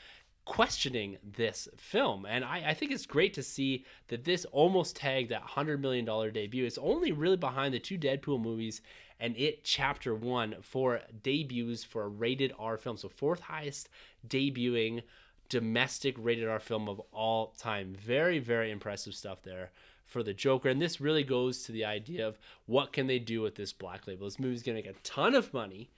[0.44, 2.26] questioning this film.
[2.26, 6.04] And I, I think it's great to see that this almost tagged that $100 million
[6.33, 6.64] debut.
[6.64, 8.80] It's only really behind the two Deadpool movies
[9.20, 12.96] and It Chapter 1 for debuts for a rated R film.
[12.96, 13.88] So, fourth highest
[14.26, 15.02] debuting
[15.48, 17.94] domestic rated R film of all time.
[17.94, 19.70] Very, very impressive stuff there
[20.04, 20.68] for the Joker.
[20.68, 24.07] And this really goes to the idea of what can they do with this black
[24.07, 24.26] label.
[24.26, 25.90] This movie's going to make a ton of money,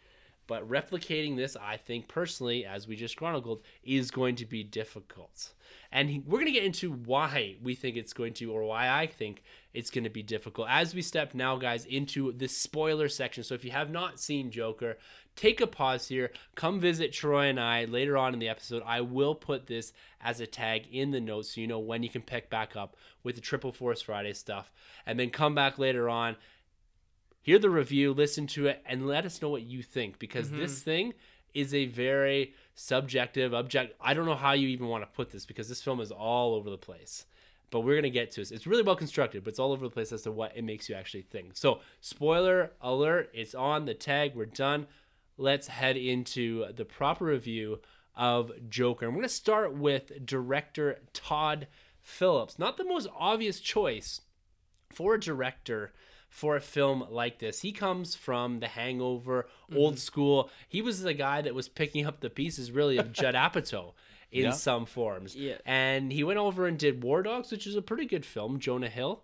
[0.46, 5.52] but replicating this, I think personally, as we just chronicled, is going to be difficult.
[5.90, 9.06] And we're going to get into why we think it's going to, or why I
[9.06, 13.44] think it's going to be difficult as we step now, guys, into the spoiler section.
[13.44, 14.98] So if you have not seen Joker,
[15.36, 16.32] take a pause here.
[16.54, 18.82] Come visit Troy and I later on in the episode.
[18.86, 22.08] I will put this as a tag in the notes so you know when you
[22.08, 24.72] can pick back up with the Triple Force Friday stuff.
[25.04, 26.36] And then come back later on
[27.46, 30.58] hear the review, listen to it, and let us know what you think because mm-hmm.
[30.58, 31.14] this thing
[31.54, 33.94] is a very subjective, object.
[34.00, 36.56] I don't know how you even want to put this because this film is all
[36.56, 37.24] over the place.
[37.70, 38.50] But we're gonna get to it.
[38.50, 40.88] It's really well constructed, but it's all over the place as to what it makes
[40.88, 41.56] you actually think.
[41.56, 43.30] So, spoiler alert!
[43.32, 44.34] It's on the tag.
[44.34, 44.86] We're done.
[45.36, 47.80] Let's head into the proper review
[48.14, 49.08] of Joker.
[49.08, 51.66] We're gonna start with director Todd
[52.02, 52.58] Phillips.
[52.58, 54.20] Not the most obvious choice
[54.90, 55.92] for a director
[56.28, 57.60] for a film like this.
[57.60, 59.78] He comes from The Hangover, mm-hmm.
[59.78, 60.50] old school.
[60.68, 63.92] He was the guy that was picking up the pieces, really, of Judd Apatow
[64.30, 64.50] in Yeah.
[64.50, 65.34] some forms.
[65.34, 65.58] Yeah.
[65.64, 68.88] And he went over and did War Dogs, which is a pretty good film, Jonah
[68.88, 69.22] Hill.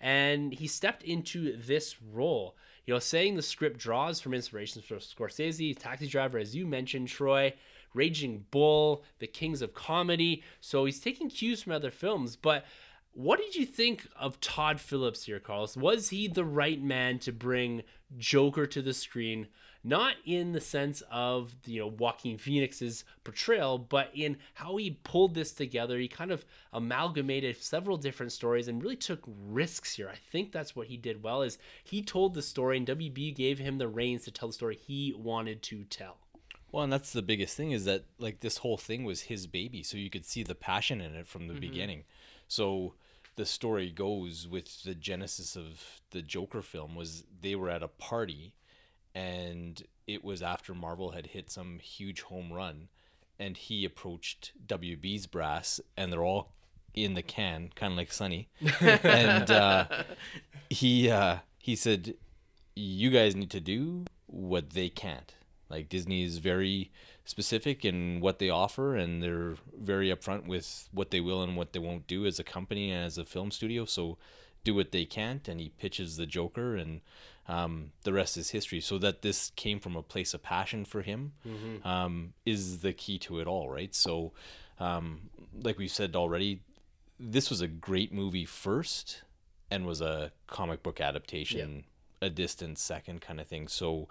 [0.00, 2.56] And he stepped into this role.
[2.86, 7.08] You know, saying the script draws from inspirations from Scorsese, Taxi Driver, as you mentioned,
[7.08, 7.54] Troy,
[7.94, 10.42] Raging Bull, The Kings of Comedy.
[10.60, 12.66] So he's taking cues from other films, but
[13.14, 15.76] what did you think of Todd Phillips here, Carlos?
[15.76, 17.82] Was he the right man to bring
[18.18, 19.46] Joker to the screen?
[19.86, 25.34] Not in the sense of you know Joaquin Phoenix's portrayal, but in how he pulled
[25.34, 25.98] this together.
[25.98, 30.08] He kind of amalgamated several different stories and really took risks here.
[30.08, 31.42] I think that's what he did well.
[31.42, 34.74] Is he told the story, and WB gave him the reins to tell the story
[34.76, 36.16] he wanted to tell.
[36.72, 39.82] Well, and that's the biggest thing is that like this whole thing was his baby,
[39.84, 41.60] so you could see the passion in it from the mm-hmm.
[41.60, 42.04] beginning.
[42.48, 42.94] So
[43.36, 47.88] the story goes with the genesis of the Joker film was they were at a
[47.88, 48.54] party
[49.14, 52.88] and it was after Marvel had hit some huge home run
[53.38, 56.54] and he approached WB's brass and they're all
[56.94, 58.48] in the can, kind of like Sunny.
[58.80, 59.86] and uh,
[60.70, 62.14] he uh, he said,
[62.74, 65.34] "You guys need to do what they can't."
[65.68, 66.92] Like Disney is very
[67.24, 71.72] specific in what they offer, and they're very upfront with what they will and what
[71.72, 73.84] they won't do as a company and as a film studio.
[73.84, 74.18] So
[74.62, 77.00] do what they can't, and he pitches the Joker, and
[77.48, 78.80] um, the rest is history.
[78.80, 81.32] So that this came from a place of passion for him
[81.84, 83.94] um, is the key to it all, right?
[83.94, 84.32] So,
[84.80, 85.30] um,
[85.62, 86.60] like we've said already,
[87.20, 89.22] this was a great movie first,
[89.70, 91.84] and was a comic book adaptation
[92.22, 93.68] a distant second kind of thing.
[93.68, 94.08] So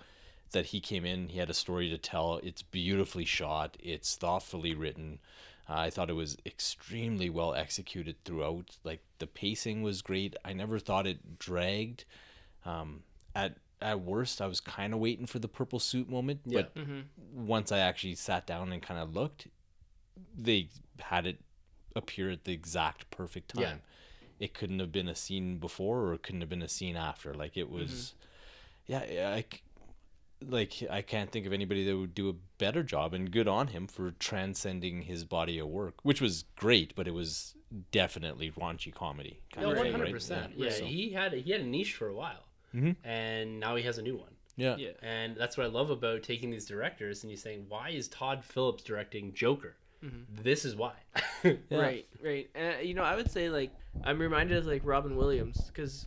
[0.54, 2.39] that he came in, he had a story to tell.
[2.42, 3.78] It's beautifully shot.
[3.80, 5.20] It's thoughtfully written.
[5.70, 8.78] Uh, I thought it was extremely well executed throughout.
[8.84, 10.36] Like the pacing was great.
[10.44, 12.06] I never thought it dragged.
[12.66, 13.04] Um,
[13.36, 16.62] at at worst, I was kind of waiting for the purple suit moment, Yeah.
[16.74, 16.86] but
[17.34, 19.48] once I actually sat down and kind of looked,
[20.38, 21.39] they had it
[21.96, 23.62] appear at the exact perfect time.
[23.62, 23.74] Yeah.
[24.39, 27.34] It couldn't have been a scene before, or it couldn't have been a scene after.
[27.34, 28.13] Like it was,
[28.88, 29.00] yeah.
[29.36, 29.62] I c-
[30.49, 33.67] like I can't think of anybody that would do a better job, and good on
[33.67, 37.56] him for transcending his body of work, which was great, but it was
[37.91, 39.39] definitely raunchy comedy.
[39.51, 40.13] kind No, of one thing, hundred right?
[40.13, 40.53] percent.
[40.56, 42.91] Yeah, so- he had he had a niche for a while, mm-hmm.
[43.08, 44.29] and now he has a new one.
[44.56, 44.91] yeah, Yeah.
[45.01, 48.43] And that's what I love about taking these directors and you saying, why is Todd
[48.45, 49.75] Phillips directing Joker?
[50.06, 50.43] Mm-hmm.
[50.43, 50.93] This is why.
[51.71, 52.49] Right, right.
[52.56, 53.71] And uh, you know, I would say like
[54.03, 56.06] I'm reminded of like Robin Williams because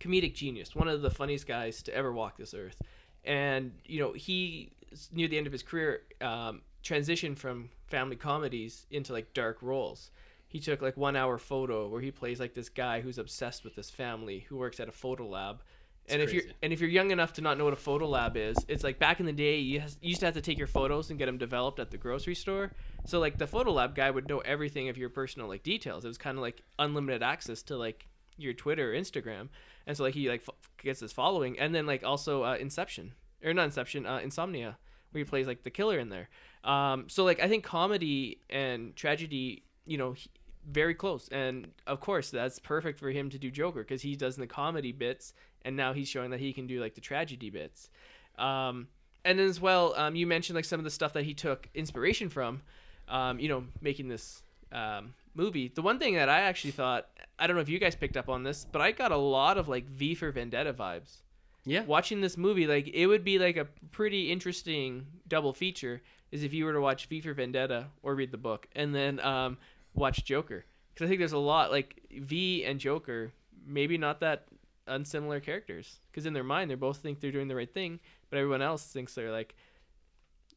[0.00, 2.80] comedic genius, one of the funniest guys to ever walk this earth,
[3.24, 4.72] and you know he
[5.12, 10.10] near the end of his career um, transitioned from family comedies into like dark roles.
[10.48, 13.74] He took like one hour photo where he plays like this guy who's obsessed with
[13.74, 15.62] this family who works at a photo lab.
[16.08, 18.36] And if you're and if you're young enough to not know what a photo lab
[18.36, 20.58] is, it's like back in the day you, has, you used to have to take
[20.58, 22.72] your photos and get them developed at the grocery store.
[23.06, 26.04] So like the photo lab guy would know everything of your personal like details.
[26.04, 29.48] It was kind of like unlimited access to like your Twitter or Instagram.
[29.86, 33.12] And so like he like f- gets his following, and then like also uh, Inception
[33.44, 34.78] or not Inception, uh, Insomnia,
[35.10, 36.28] where he plays like the killer in there.
[36.64, 40.12] Um, so like I think comedy and tragedy, you know.
[40.12, 40.28] He,
[40.64, 44.36] very close, and of course that's perfect for him to do Joker because he does
[44.36, 47.90] the comedy bits, and now he's showing that he can do like the tragedy bits.
[48.38, 48.86] Um,
[49.24, 52.28] and as well, um, you mentioned like some of the stuff that he took inspiration
[52.28, 52.62] from,
[53.08, 55.72] um, you know, making this um, movie.
[55.74, 58.28] The one thing that I actually thought, I don't know if you guys picked up
[58.28, 61.22] on this, but I got a lot of like V for Vendetta vibes.
[61.64, 61.84] Yeah.
[61.84, 66.02] Watching this movie, like it would be like a pretty interesting double feature.
[66.32, 69.20] Is if you were to watch V for Vendetta or read the book, and then
[69.20, 69.58] um,
[69.92, 73.32] watch Joker, because I think there's a lot like V and Joker,
[73.66, 74.46] maybe not that
[74.86, 78.38] unsimilar characters, because in their mind they both think they're doing the right thing, but
[78.38, 79.54] everyone else thinks they're like,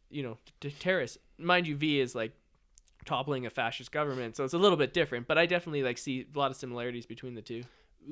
[0.10, 1.18] you know, t- terrorists.
[1.38, 2.32] Mind you, V is like
[3.06, 5.28] toppling a fascist government, so it's a little bit different.
[5.28, 7.64] But I definitely like see a lot of similarities between the two.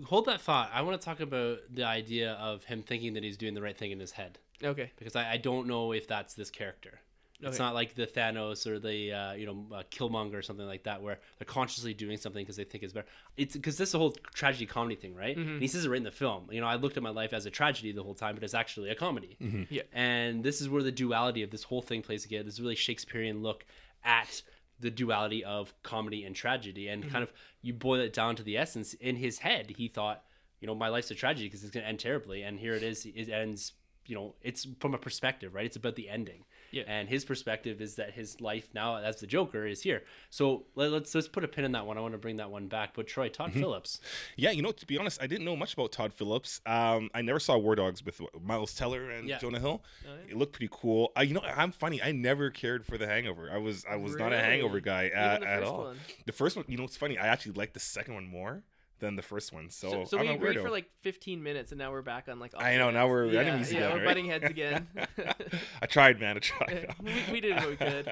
[0.05, 0.71] Hold that thought.
[0.73, 3.77] I want to talk about the idea of him thinking that he's doing the right
[3.77, 4.91] thing in his head Okay.
[4.97, 6.99] because I, I don't know if that's this character.
[7.45, 10.83] It's not like the Thanos or the uh, you know uh, Killmonger or something like
[10.83, 13.05] that, where they're consciously doing something because they think it's better.
[13.35, 15.35] It's because this is the whole tragedy comedy thing, right?
[15.35, 16.47] And he says it right in the film.
[16.51, 18.53] You know, I looked at my life as a tragedy the whole time, but it's
[18.53, 19.35] actually a comedy.
[19.69, 19.81] Yeah.
[19.91, 22.45] And this is where the duality of this whole thing plays together.
[22.45, 23.65] This really Shakespearean look
[24.05, 24.41] at
[24.83, 27.11] the duality of comedy and tragedy, and mm-hmm.
[27.11, 28.93] kind of you boil it down to the essence.
[28.93, 30.23] In his head, he thought,
[30.59, 32.83] you know, my life's a tragedy because it's going to end terribly, and here it
[32.83, 33.05] is.
[33.05, 33.73] It ends.
[34.05, 35.65] You know, it's from a perspective, right?
[35.65, 36.43] It's about the ending.
[36.73, 36.83] Yeah.
[36.87, 40.03] And his perspective is that his life now as the Joker is here.
[40.29, 41.97] So let, let's let's put a pin in that one.
[41.97, 42.93] I want to bring that one back.
[42.95, 44.01] But Troy, Todd Phillips.
[44.35, 46.59] Yeah, you know, to be honest, I didn't know much about Todd Phillips.
[46.65, 49.37] Um, I never saw War Dogs with Miles Teller and Yeah.
[49.37, 49.83] Jonah Hill.
[50.07, 51.11] Oh, It looked pretty cool.
[51.15, 52.01] I, you know, I'm funny.
[52.01, 53.49] I never cared for The Hangover.
[53.53, 55.83] I was, I was not a Hangover guy at all.
[55.83, 55.97] one?
[56.25, 57.17] The first one, you know, it's funny.
[57.19, 58.63] I actually liked the second one more
[59.03, 59.69] than the first one.
[59.69, 62.53] So, So, so we agreed for like 15 minutes, and now we're back on like.
[62.57, 64.05] I know, now we're yeah, enemies yeah, again, we're right?
[64.05, 64.87] butting heads again.
[65.81, 66.37] I tried, man.
[66.37, 66.95] I tried.
[67.03, 68.07] we, we did what we could.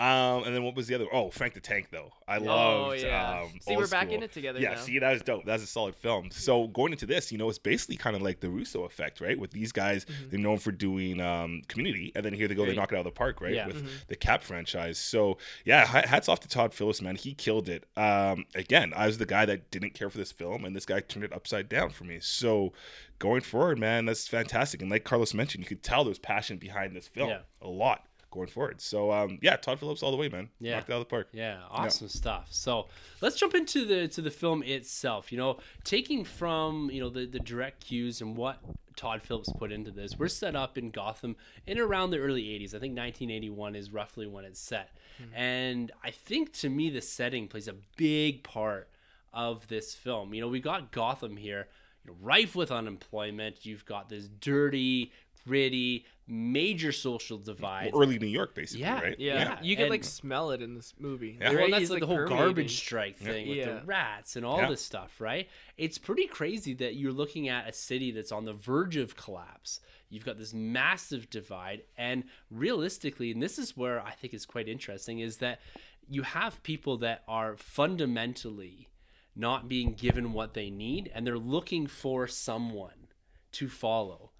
[0.00, 1.06] um, and then what was the other?
[1.12, 2.12] Oh, Frank the Tank, though.
[2.28, 3.02] I Oh loved.
[3.02, 3.40] yeah.
[3.42, 4.80] Um, see, we're back in it together Yeah, now.
[4.80, 5.44] see, that was dope.
[5.44, 6.30] That's a solid film.
[6.30, 9.38] So going into this, you know, it's basically kind of like the Russo effect, right?
[9.38, 10.28] With these guys, Mm-hmm.
[10.30, 13.00] they're known for doing um, Community, and then here they go, they knock it out
[13.00, 13.54] of the park, right?
[13.54, 13.66] Yeah.
[13.66, 13.86] With Mm-hmm.
[14.08, 14.98] the Cap franchise.
[14.98, 17.16] So yeah, hats off to Todd Phillips, man.
[17.16, 17.84] He killed it.
[17.96, 21.00] Um, again, I was the guy that didn't care for this film, and this guy
[21.00, 22.18] turned it upside down for me.
[22.20, 22.72] So
[23.18, 24.82] going forward, man, that's fantastic.
[24.82, 27.30] And like Carlos mentioned, you could tell there's passion behind this film.
[27.30, 27.40] Yeah.
[27.62, 28.80] A lot going forward.
[28.80, 30.50] So um, yeah, Todd Phillips all the way, man.
[30.60, 30.76] Yeah.
[30.76, 31.28] knocked out of the park.
[31.32, 32.48] Yeah, awesome stuff.
[32.50, 32.86] So
[33.20, 35.32] let's jump into the to the film itself.
[35.32, 38.60] You know, taking from you know the the direct cues and what
[38.96, 40.18] Todd Phillips put into this.
[40.18, 42.68] We're set up in Gotham in around the early '80s.
[42.68, 44.90] I think 1981 is roughly when it's set,
[45.34, 48.88] and I think to me the setting plays a big part
[49.36, 50.34] of this film.
[50.34, 51.68] You know, we got Gotham here,
[52.04, 53.64] you know, rife with unemployment.
[53.64, 55.12] You've got this dirty,
[55.46, 57.92] gritty, major social divide.
[57.94, 59.20] Early New York, basically, Yeah, right?
[59.20, 61.36] Yeah, Yeah, you can like smell it in this movie.
[61.40, 61.50] Yeah.
[61.50, 63.74] Well, way that's he's, like the whole garbage strike thing with Yeah.
[63.80, 64.68] the rats and all Yeah.
[64.70, 65.48] this stuff, right?
[65.76, 69.80] It's pretty crazy that you're looking at a city that's on the verge of collapse.
[70.08, 74.68] You've got this massive divide, and realistically, and this is where I think is quite
[74.68, 75.60] interesting, is that
[76.08, 78.88] you have people that are fundamentally
[79.36, 83.08] not being given what they need, and they're looking for someone
[83.52, 84.30] to follow.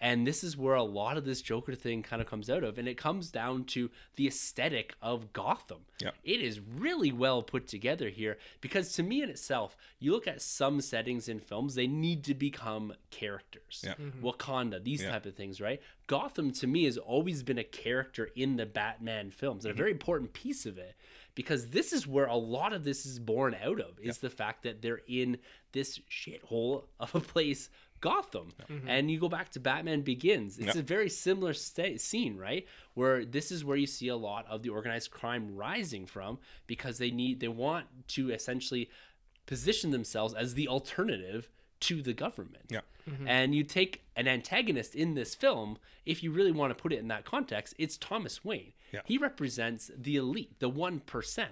[0.00, 2.76] And this is where a lot of this Joker thing kind of comes out of.
[2.76, 5.86] And it comes down to the aesthetic of Gotham.
[5.98, 6.10] Yeah.
[6.22, 10.42] It is really well put together here because to me in itself, you look at
[10.42, 13.82] some settings in films, they need to become characters.
[13.86, 13.94] Yeah.
[14.20, 15.12] Wakanda, these Yeah.
[15.12, 15.80] type of things, right?
[16.06, 19.80] Gotham to me has always been a character in the Batman films and Mm-hmm.
[19.80, 20.96] a very important piece of it
[21.34, 24.62] because this is where a lot of this is born out of is the fact
[24.62, 25.38] that they're in
[25.72, 27.68] this shithole of a place
[28.00, 28.52] Gotham.
[28.70, 28.86] Mm-hmm.
[28.86, 30.58] And you go back to Batman Begins.
[30.58, 30.80] It's Yeah.
[30.80, 32.66] a very similar sta- scene, right?
[32.92, 36.98] Where this is where you see a lot of the organized crime rising from because
[36.98, 38.90] they need they want to essentially
[39.46, 41.48] position themselves as the alternative
[41.80, 42.66] to the government.
[42.70, 42.80] Yeah.
[43.08, 43.28] Mm-hmm.
[43.28, 46.98] And you take an antagonist in this film, if you really want to put it
[46.98, 48.72] in that context, it's Thomas Wayne.
[48.94, 49.00] Yeah.
[49.04, 51.46] He represents the elite, the 1%.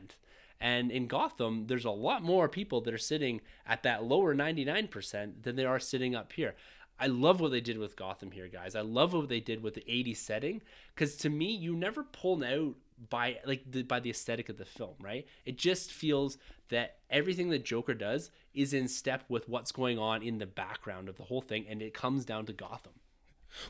[0.61, 5.43] And in Gotham, there's a lot more people that are sitting at that lower 99%
[5.43, 6.55] than they are sitting up here.
[7.01, 8.77] I love what they did with Gotham here, guys.
[8.77, 10.63] I love what they did with the 80s setting
[10.95, 12.77] because to me, you never pull out
[13.11, 15.27] by like the, by the aesthetic of the film, right?
[15.45, 20.23] It just feels that everything that Joker does is in step with what's going on
[20.23, 22.93] in the background of the whole thing, and it comes down to Gotham.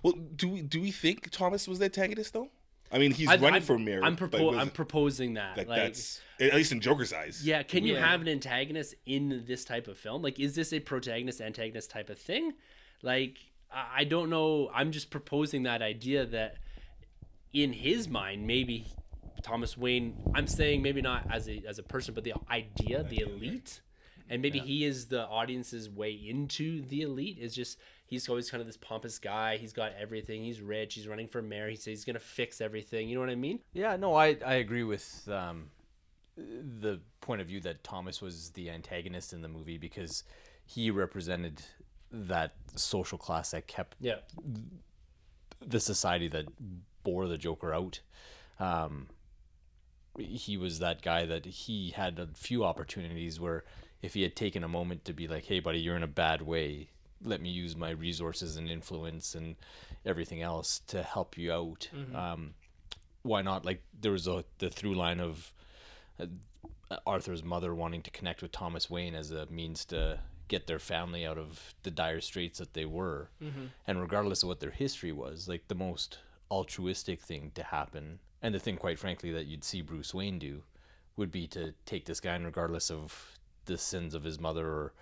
[0.03, 2.51] Well, do we do we think Thomas was the antagonist though?
[2.93, 4.03] I mean, he's I- running I'm- for mayor.
[4.05, 5.57] I'm, propo- I'm proposing that.
[5.57, 7.45] like, like, that's at least in Joker's eyes.
[7.47, 8.07] Yeah, can you Yeah.
[8.07, 10.21] have an antagonist in this type of film?
[10.23, 12.53] Like, is this a protagonist antagonist type of thing?
[13.03, 13.39] Like,
[13.73, 14.71] I I don't know.
[14.75, 16.57] I'm just proposing that idea that
[17.53, 18.87] in his mind, maybe
[19.43, 20.17] Thomas Wayne.
[20.35, 23.81] I'm saying maybe not as a as a person, but the idea, the elite,
[24.29, 27.39] and maybe he is the audience's way into the elite.
[27.39, 27.79] Is just
[28.13, 29.57] he's always kind of this pompous guy.
[29.57, 30.45] He's got everything.
[30.45, 30.95] He's rich.
[30.95, 31.71] He's running for mayor.
[31.71, 33.09] He says he's gonna fix everything.
[33.09, 33.61] You know what I mean?
[33.73, 35.71] Yeah, no, I, I agree with um,
[36.37, 40.25] the point of view that Thomas was the antagonist in the movie because
[40.67, 41.63] he represented
[42.11, 44.17] that social class that kept Yeah.
[45.67, 46.45] the society that
[47.05, 48.01] bore the Joker out.
[48.61, 49.09] Um,
[50.19, 53.65] he was that guy that he had a few opportunities where
[54.03, 56.43] if he had taken a moment to be like, "Hey, buddy, you're in a bad
[56.43, 56.91] way.
[57.25, 59.57] Let me use my resources and influence and
[60.05, 62.55] everything else to help you out." Um,
[63.23, 63.65] why not?
[63.65, 65.53] Like there was a the through line of
[66.21, 66.27] uh,
[67.07, 71.25] Arthur's mother wanting to connect with Thomas Wayne as a means to get their family
[71.25, 73.31] out of the dire straits that they were.
[73.87, 76.19] And regardless of what their history was, like the most
[76.51, 80.63] altruistic thing to happen, and the thing, quite frankly, that you'd see Bruce Wayne do,
[81.17, 84.93] would be to take this guy, and regardless of the sins of his mother or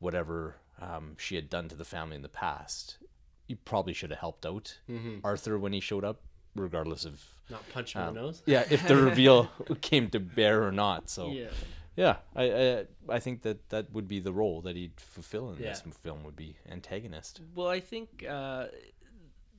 [0.00, 2.98] whatever um, she had done to the family in the past,
[3.46, 4.78] you probably should have helped out
[5.24, 6.20] Arthur when he showed up,
[6.54, 8.42] regardless of Not punch him in the nose.
[8.46, 11.10] yeah, if the reveal came to bear or not.
[11.10, 11.48] So Yeah.
[11.96, 15.58] yeah, I, I I think that that would be the role that he'd fulfill in
[15.60, 17.40] this film would be antagonist.
[17.54, 18.66] Well, I think uh,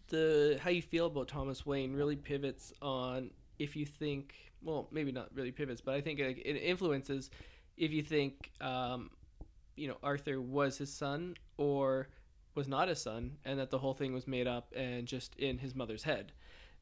[0.07, 5.11] the how you feel about Thomas Wayne really pivots on if you think well maybe
[5.11, 7.29] not really pivots, but I think like, it influences
[7.77, 9.09] if you think um,
[9.81, 12.07] you know Arthur was his son or
[12.53, 15.57] was not his son, and that the whole thing was made up and just in
[15.57, 16.31] his mother's head,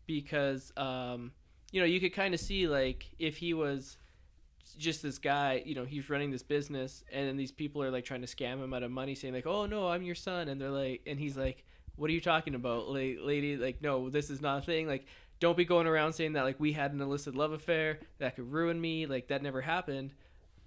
[0.06, 1.32] because um,
[1.72, 3.98] you know you could kind of see like if he was
[4.78, 8.04] just this guy, you know, he's running this business, and then these people are like
[8.04, 10.60] trying to scam him out of money, saying like, "Oh no, I'm your son," and
[10.60, 11.64] they're like, and he's like,
[11.96, 13.56] "What are you talking about, lady?
[13.56, 14.88] Like, no, this is not a thing.
[14.88, 15.06] Like,
[15.40, 18.52] don't be going around saying that like we had an illicit love affair that could
[18.52, 19.06] ruin me.
[19.06, 20.14] Like, that never happened."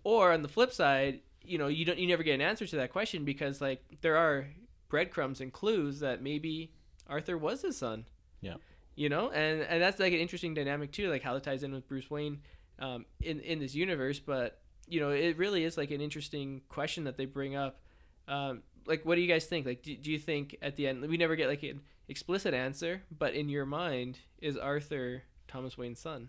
[0.05, 2.77] Or on the flip side, you know, you don't, you never get an answer to
[2.77, 4.47] that question because like there are
[4.89, 6.73] breadcrumbs and clues that maybe
[7.09, 8.05] Arthur was his son
[8.41, 8.55] Yeah.
[8.95, 11.73] you know and and that's like an interesting dynamic too like how it ties in
[11.73, 12.41] with bruce wayne
[12.79, 17.05] um, in in this universe but you know it really is like an interesting question
[17.05, 17.81] that they bring up
[18.29, 21.01] um, like what do you guys think like do, do you think at the end
[21.03, 26.01] we never get like an explicit answer but in your mind is arthur Thomas Wayne's
[26.01, 26.29] son.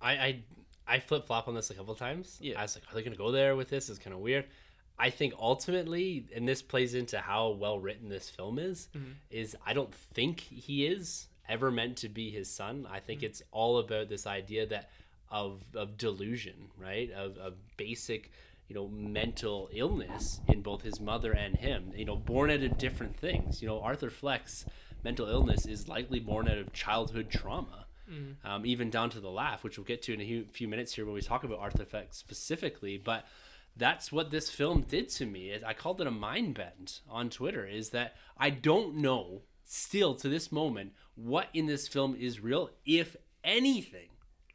[0.00, 0.42] I I,
[0.86, 2.38] I flip flop on this a couple of times.
[2.40, 2.58] Yeah.
[2.58, 3.88] I was like, are they gonna go there with this?
[3.88, 4.44] It's kind of weird.
[4.98, 9.12] I think ultimately, and this plays into how well written this film is, mm-hmm.
[9.30, 12.86] is I don't think he is ever meant to be his son.
[12.90, 13.26] I think mm-hmm.
[13.26, 14.90] it's all about this idea that
[15.30, 17.10] of of delusion, right?
[17.10, 18.30] Of of basic,
[18.68, 21.92] you know, mental illness in both his mother and him.
[21.96, 23.60] You know, born out of different things.
[23.60, 24.64] You know, Arthur Fleck's
[25.02, 27.83] mental illness is likely born out of childhood trauma
[28.44, 31.04] um, even down to the laugh, which we'll get to in a few minutes here
[31.04, 32.98] when we talk about Arthur Fleck specifically.
[32.98, 33.26] But
[33.76, 35.58] that's what this film did to me.
[35.66, 37.66] I called it a mind bend on Twitter.
[37.66, 42.70] Is that I don't know still to this moment what in this film is real,
[42.84, 44.08] if anything.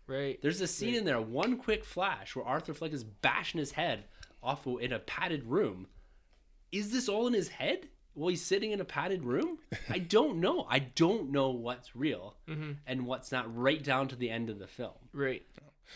[0.08, 0.42] Right.
[0.42, 4.06] There's a scene in there, one quick flash, where Arthur Fleck is bashing his head
[4.42, 5.88] off in a padded room.
[6.72, 9.60] Is this all in his head while he's sitting in a padded room?
[9.90, 10.66] I don't know.
[10.70, 12.36] I don't know what's real
[12.88, 14.94] and what's not, right down to the end of the film.
[15.14, 15.44] Right.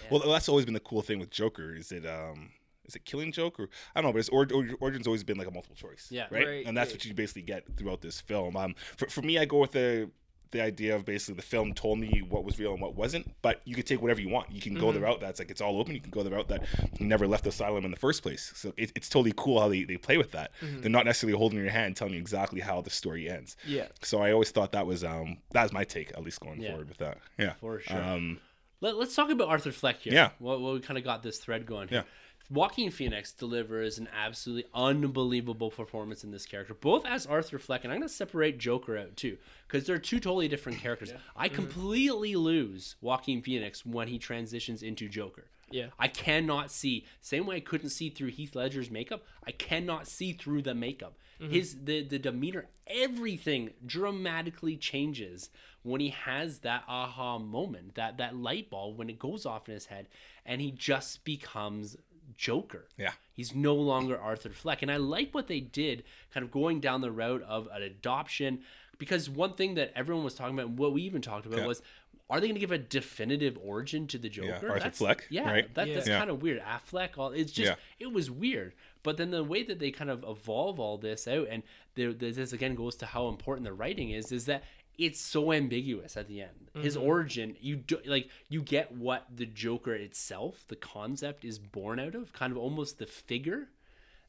[0.09, 1.75] Well, that's always been the cool thing with Joker.
[1.75, 2.49] Is it um
[2.85, 5.37] is it Killing Joke or I don't know, but his or, or, origin's always been
[5.37, 6.07] like a multiple choice.
[6.09, 6.27] Yeah.
[6.31, 6.45] right.
[6.47, 6.95] Right, And that's right.
[6.95, 8.57] what you basically get throughout this film.
[8.57, 10.09] Um, for, for me, I go with the
[10.53, 13.61] the idea of basically the film told me what was real and what wasn't, but
[13.65, 14.51] you could take whatever you want.
[14.51, 15.93] You can go the route that's like it's all open.
[15.93, 16.63] You can go the route that
[16.97, 18.53] he never left the asylum in the first place.
[18.55, 20.51] So it, it's totally cool how they, they play with that.
[20.61, 23.57] They're not necessarily holding your hand, telling you exactly how the story ends.
[23.67, 23.87] Yeah.
[24.01, 26.69] So I always thought that was um that was my take at least going Yeah.
[26.69, 27.17] forward with that.
[27.37, 27.53] Yeah.
[27.59, 28.01] For sure.
[28.01, 28.39] Um,
[28.81, 30.13] Let, us talk about Arthur Fleck here.
[30.13, 30.29] Yeah.
[30.39, 31.99] Well, well we kind of got this thread going here.
[31.99, 32.03] Yeah.
[32.49, 37.93] Joaquin Phoenix delivers an absolutely unbelievable performance in this character, both as Arthur Fleck, and
[37.93, 39.37] I'm going to separate Joker out too,
[39.67, 41.13] because they're two totally different characters.
[41.35, 41.55] I mm-hmm.
[41.55, 45.45] completely lose Joaquin Phoenix when he transitions into Joker.
[45.71, 45.87] Yeah.
[45.97, 49.23] I cannot see same way I couldn't see through Heath Ledger's makeup.
[49.47, 51.17] I cannot see through the makeup.
[51.41, 51.51] Mm-hmm.
[51.51, 55.49] His the the demeanor, everything dramatically changes
[55.81, 59.73] when he has that aha moment, that that light bulb when it goes off in
[59.73, 60.09] his head,
[60.45, 61.97] and he just becomes
[62.37, 62.87] Joker.
[62.97, 63.11] Yeah.
[63.31, 64.81] He's no longer Arthur Fleck.
[64.81, 66.03] And I like what they did,
[66.33, 68.59] kind of going down the route of an adoption,
[68.97, 71.67] because one thing that everyone was talking about, and what we even talked about, Yeah.
[71.67, 71.81] was
[72.29, 74.71] are they going to give a definitive origin to the Joker?
[74.71, 75.73] Arthur Fleck, Yeah, right?
[75.75, 76.17] that, that's Yeah.
[76.17, 76.61] kind of weird.
[76.61, 77.75] Affleck, all it's just Yeah.
[77.99, 78.73] it was weird.
[79.03, 81.61] But then the way that they kind of evolve all this out, and
[81.95, 84.63] there, there- this again goes to how important the writing is, is that
[84.97, 86.69] it's so ambiguous at the end.
[86.75, 87.07] His mm-hmm.
[87.07, 92.15] origin, you do like you get what the Joker itself, the concept, is born out
[92.15, 93.69] of, kind of almost the figure,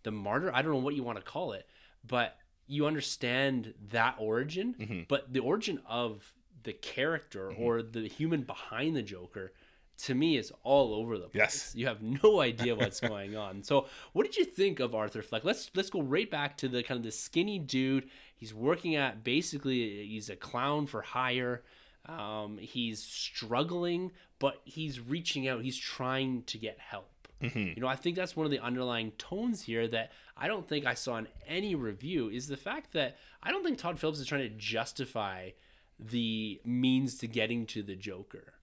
[0.02, 0.50] the martyr.
[0.54, 1.66] I don't know what you want to call it,
[2.06, 2.36] but
[2.66, 4.74] you understand that origin.
[4.78, 5.00] Mm-hmm.
[5.08, 7.62] But the origin of the character mm-hmm.
[7.62, 9.52] or the human behind the Joker
[9.97, 11.34] to me is all over the place.
[11.34, 11.72] Yes.
[11.74, 13.62] You have no idea what's going on.
[13.62, 15.45] So, what did you think of Arthur Fleck?
[15.45, 18.09] Let's let's go right back to the kind of the skinny dude.
[18.36, 21.62] He's working at basically he's a clown for hire.
[22.07, 25.62] Um, he's struggling, but he's reaching out.
[25.62, 27.09] He's trying to get help.
[27.40, 30.86] You know, I think that's one of the underlying tones here that I don't think
[30.86, 34.26] I saw in any review is the fact that I don't think Todd Phillips is
[34.26, 35.51] trying to justify
[35.99, 38.53] the means to getting to the Joker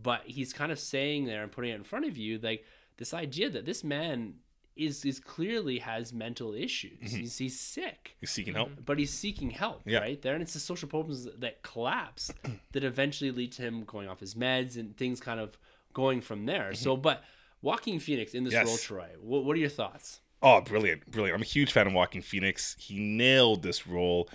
[0.00, 2.64] but he's kind of saying there and putting it in front of you like
[2.96, 4.34] this idea that this man
[4.74, 7.18] is is clearly has mental issues mm-hmm.
[7.20, 8.70] he's, he's sick he's seeking help.
[8.84, 9.98] but he's seeking help Yeah.
[9.98, 12.32] right there and it's the social problems that collapse
[12.72, 15.58] that eventually lead to him going off his meds and things kind of
[15.92, 17.02] going from there so mm-hmm.
[17.02, 17.24] but
[17.60, 18.66] Joaquin Phoenix in this Yes.
[18.66, 21.36] role Troy what, what are your thoughts Oh, brilliant, brilliant!
[21.36, 22.74] I'm a huge fan of Joaquin Phoenix.
[22.76, 24.28] He nailed this role.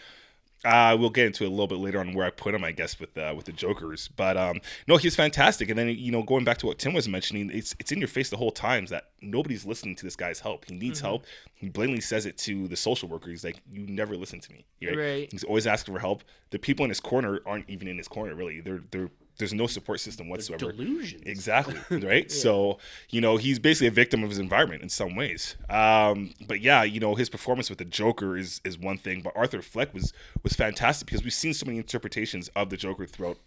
[0.67, 2.73] Uh, we'll get into it a little bit later on where I put him, I
[2.73, 4.09] guess, with uh, with the Jokers.
[4.09, 5.69] But um, no, he's fantastic.
[5.69, 8.09] And then you know, going back to what Tim was mentioning, it's it's in your
[8.09, 10.65] face the whole time that nobody's listening to this guy's help.
[10.65, 11.25] He needs help.
[11.55, 13.29] He blatantly says it to the social worker.
[13.29, 14.97] He's like, "You never listen to me." Right?
[14.97, 15.31] Right.
[15.31, 16.25] He's always asking for help.
[16.49, 18.35] The people in his corner aren't even in his corner.
[18.35, 20.71] Really, they're they're there's no support system whatsoever.
[20.71, 21.75] delusions Exactly.
[22.07, 22.31] Right.
[22.31, 22.79] So,
[23.09, 25.55] you know, he's basically a victim of his environment in some ways.
[25.69, 29.33] Um, but yeah, you know, his performance with the Joker is is one thing, but
[29.35, 30.13] Arthur Fleck was
[30.43, 33.37] was fantastic because we've seen so many interpretations of the Joker throughout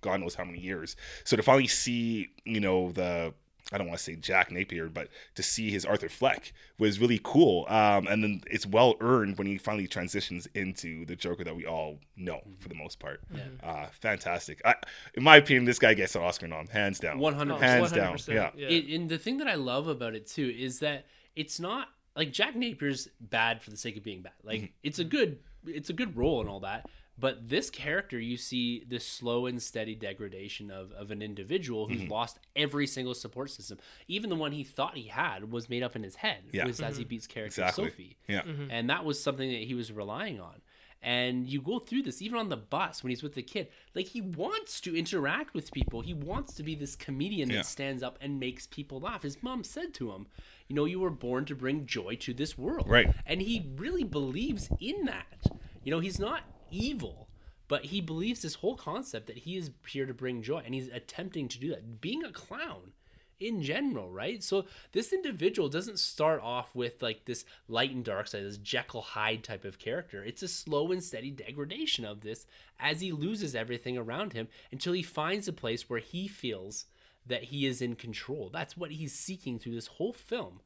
[0.00, 0.96] God knows how many years.
[1.24, 3.32] So to finally see, you know, the
[3.72, 7.18] I don't want to say Jack Napier, but to see his Arthur Fleck was really
[7.24, 7.64] cool.
[7.68, 11.64] Um, and then it's well earned when he finally transitions into the Joker that we
[11.64, 13.20] all know for the most part.
[13.62, 14.60] Uh, fantastic.
[14.66, 14.74] I,
[15.14, 17.18] in my opinion, this guy gets an Oscar nom, hands down.
[17.18, 17.58] 100%.
[17.60, 18.14] Hands down.
[18.16, 18.50] 100%, Yeah.
[18.54, 18.68] yeah.
[18.68, 22.32] It, and the thing that I love about it too is that it's not like
[22.32, 24.34] Jack Napier's bad for the sake of being bad.
[24.44, 24.72] Like Mm-hmm.
[24.82, 26.84] it's a good it's a good role and all that.
[27.16, 32.00] But this character, you see this slow and steady degradation of, of an individual Mm-hmm.
[32.00, 33.78] who's lost every single support system.
[34.08, 36.38] Even the one he thought he had was made up in his head.
[36.52, 36.66] Yeah.
[36.66, 37.84] Was Zazie Beetz character Exactly.
[37.84, 38.16] Sophie.
[38.28, 38.42] Yeah.
[38.70, 40.60] And that was something that he was relying on.
[41.02, 43.68] And you go through this even on the bus when he's with the kid.
[43.94, 46.00] Like he wants to interact with people.
[46.00, 49.22] He wants to be this comedian that stands up and makes people laugh.
[49.22, 50.26] His mom said to him,
[50.66, 53.14] "You know, you were born to bring joy to this world." Right.
[53.26, 55.44] And he really believes in that.
[55.84, 56.40] You know, he's not
[56.74, 57.28] evil,
[57.68, 60.88] but he believes this whole concept that he is here to bring joy and he's
[60.88, 62.00] attempting to do that.
[62.00, 62.92] Being a clown
[63.40, 64.42] in general, right?
[64.42, 69.02] So this individual doesn't start off with like this light and dark side, this Jekyll
[69.02, 70.22] Hyde type of character.
[70.22, 72.46] It's a slow and steady degradation of this
[72.78, 76.86] as he loses everything around him until he finds a place where he feels
[77.26, 78.50] that he is in control.
[78.52, 80.60] That's what he's seeking through this whole film.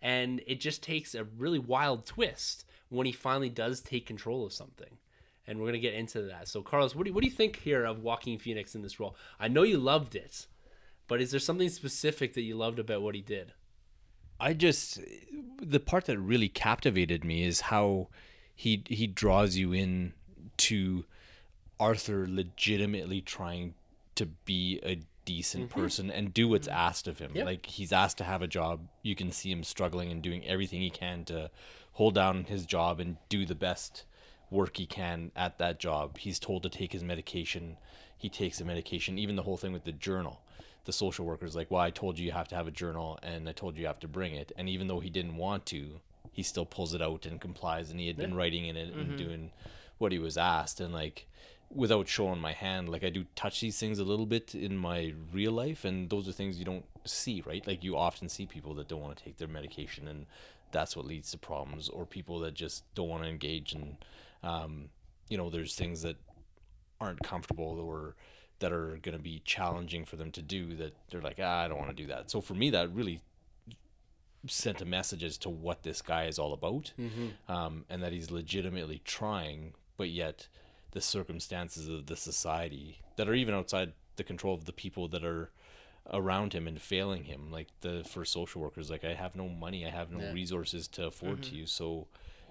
[0.00, 4.52] And it just takes a really wild twist when he finally does take control of
[4.52, 4.98] something.
[5.48, 6.46] And we're going to get into that.
[6.46, 9.00] So, Carlos, what do, you, what do you think here of Joaquin Phoenix in this
[9.00, 9.16] role?
[9.40, 10.46] I know you loved it,
[11.06, 13.54] but is there something specific that you loved about what he did?
[14.40, 15.00] I just
[15.60, 18.08] the part that really captivated me is how
[18.54, 20.12] he he draws you in
[20.58, 21.04] to
[21.80, 23.74] Arthur legitimately trying
[24.14, 25.80] to be a decent mm-hmm.
[25.80, 26.76] person and do what's mm-hmm.
[26.76, 27.32] asked of him.
[27.34, 27.46] Yep.
[27.46, 28.88] Like he's asked to have a job.
[29.02, 31.50] You can see him struggling and doing everything he can to
[31.92, 34.04] hold down his job and do the best
[34.50, 36.18] work he can at that job.
[36.18, 37.76] He's told to take his medication.
[38.16, 39.18] He takes the medication.
[39.18, 40.40] Even the whole thing with the journal.
[40.84, 43.48] The social worker's like, "Well, I told you you have to have a journal, and
[43.48, 46.00] I told you you have to bring it." And even though he didn't want to,
[46.32, 47.90] he still pulls it out and complies.
[47.90, 49.16] And he had been writing in it and mm-hmm.
[49.16, 49.50] doing
[49.98, 50.80] what he was asked.
[50.80, 51.26] And like,
[51.70, 55.12] without showing my hand, like I do touch these things a little bit in my
[55.32, 57.66] real life, and those are things you don't see, right?
[57.66, 60.26] Like you often see people that don't want to take their medication, and
[60.72, 63.72] that's what leads to problems, or people that just don't want to engage.
[63.72, 63.96] And
[64.42, 64.88] um,
[65.28, 66.16] you know, there's things that
[67.00, 68.14] aren't comfortable or
[68.60, 71.68] that are going to be challenging for them to do that they're like, ah, I
[71.68, 72.30] don't want to do that.
[72.30, 73.20] So for me, that really
[74.46, 76.92] sent a message as to what this guy is all about,
[77.48, 80.48] um, and that he's legitimately trying, but yet
[80.92, 85.24] the circumstances of the society that are even outside the control of the people that
[85.24, 85.50] are
[86.12, 89.84] around him and failing him like the for social workers like i have no money
[89.84, 90.32] i have no Yeah.
[90.32, 92.06] resources to afford to you so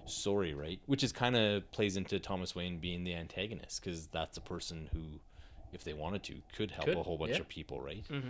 [0.07, 4.37] sorry right which is kind of plays into thomas wayne being the antagonist because that's
[4.37, 5.19] a person who
[5.73, 7.39] if they wanted to could help Could, a whole bunch yeah.
[7.39, 8.29] of people right mm-hmm.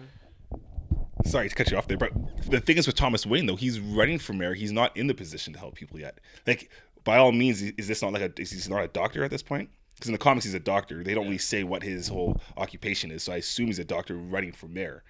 [1.25, 2.11] Sorry to cut you off there, but
[2.49, 4.53] the thing is with Thomas Wayne though, he's running for mayor.
[4.53, 6.19] He's not in the position to help people yet.
[6.45, 6.69] Like
[7.03, 8.41] by all means, is this not like a?
[8.41, 9.69] Is he not a doctor at this point?
[9.95, 11.03] Because in the comics, he's a doctor.
[11.03, 14.15] They don't really say what his whole occupation is, so I assume he's a doctor
[14.15, 15.03] running for mayor.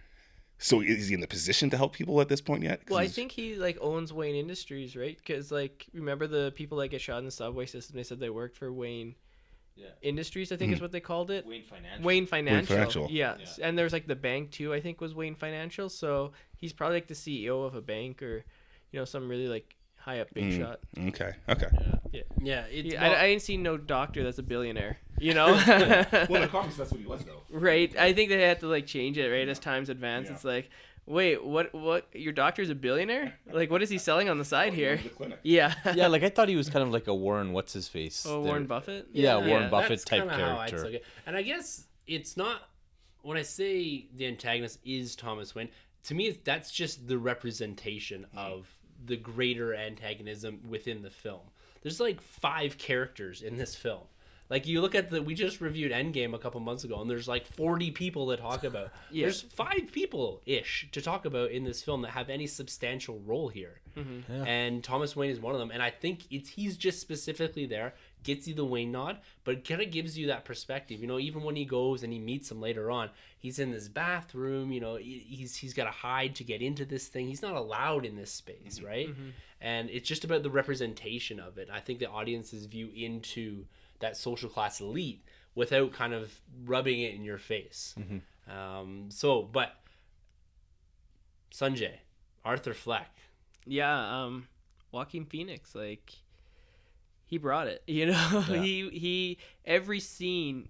[0.60, 2.82] So is he in the position to help people at this point yet?
[2.90, 5.16] Well, I think he like owns Wayne Industries, right?
[5.16, 7.96] Because like remember the people that get shot in the subway system?
[7.96, 9.16] They said they worked for Wayne
[9.76, 9.88] Yeah.
[10.02, 10.52] Industries.
[10.52, 10.86] I think is mm-hmm.
[10.86, 11.46] what they called it.
[11.46, 12.76] wayne financial Wayne Financial.
[12.76, 13.08] Financial.
[13.10, 13.38] Yeah.
[13.62, 14.74] and there's like the bank too.
[14.74, 15.90] I think was Wayne Financial.
[15.90, 18.44] So he's probably like the CEO of a bank or,
[18.92, 19.77] you know, some really like
[20.08, 20.80] high up big mm, shot.
[21.08, 21.68] okay, okay.
[22.42, 24.98] Yeah, it's Yeah, I, I ain't seen no doctor that's a billionaire.
[25.20, 25.48] You know.
[25.68, 27.42] well, in the comics, that's what he was though.
[27.52, 27.94] right.
[27.98, 30.28] I think they had to like change it right as times advance.
[30.28, 30.36] Yeah.
[30.36, 30.70] It's like,
[31.06, 31.74] wait, what?
[31.74, 32.08] What?
[32.14, 33.34] Your doctor's a billionaire?
[33.52, 34.98] Like, what is he selling on the side oh, here?
[34.98, 35.74] The Yeah.
[35.94, 38.42] yeah like i thought he was kind of like a warren what's his face Oh,
[38.42, 38.52] there.
[38.52, 39.08] Warren Buffett.
[39.12, 40.84] Yeah, Warren Buffett that's type kinda how I character.
[40.84, 41.06] took it.
[41.26, 42.62] And I guess it's not
[43.24, 45.70] when I say the antagonist is Thomas Wayne.
[46.04, 48.38] To me, that's just the representation mm.
[48.38, 51.42] of the greater antagonism within the film.
[51.82, 54.04] There's like five characters in this film.
[54.50, 57.28] Like you look at the, we just reviewed Endgame a couple months ago, and there's
[57.28, 58.92] like 40 people to talk about.
[59.12, 59.26] Yeah.
[59.26, 63.50] There's five people ish to talk about in this film that have any substantial role
[63.50, 64.48] here, mm-hmm.
[64.48, 65.72] and Thomas Wayne is one of them.
[65.72, 67.94] And I think it's he's just specifically there,
[68.24, 71.00] gets you the Wayne nod, but kind of gives you that perspective.
[71.00, 73.10] You know, even when he goes and he meets him later on,
[73.40, 74.72] he's in this bathroom.
[74.72, 77.28] You know, he's he's got to hide to get into this thing.
[77.28, 79.10] He's not allowed in this space, right?
[79.62, 81.70] And it's just about the representation of it.
[81.72, 83.66] I think the audience's view into
[84.00, 85.24] that social class elite
[85.56, 86.32] without kind of
[86.66, 87.96] rubbing it in your face.
[88.48, 89.72] Um, so, but
[91.52, 91.94] Sunjay,
[92.46, 93.10] Arthur Fleck,
[93.66, 94.48] Yeah, um,
[94.92, 96.14] Joaquin Phoenix, like
[97.28, 97.84] he brought it.
[97.88, 98.62] You know, Yeah.
[98.62, 100.68] he he every scene,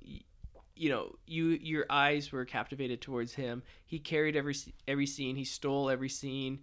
[0.75, 3.63] you know, you your eyes were captivated towards him.
[3.85, 4.55] He carried every
[4.87, 5.35] every scene.
[5.37, 6.59] He stole every scene,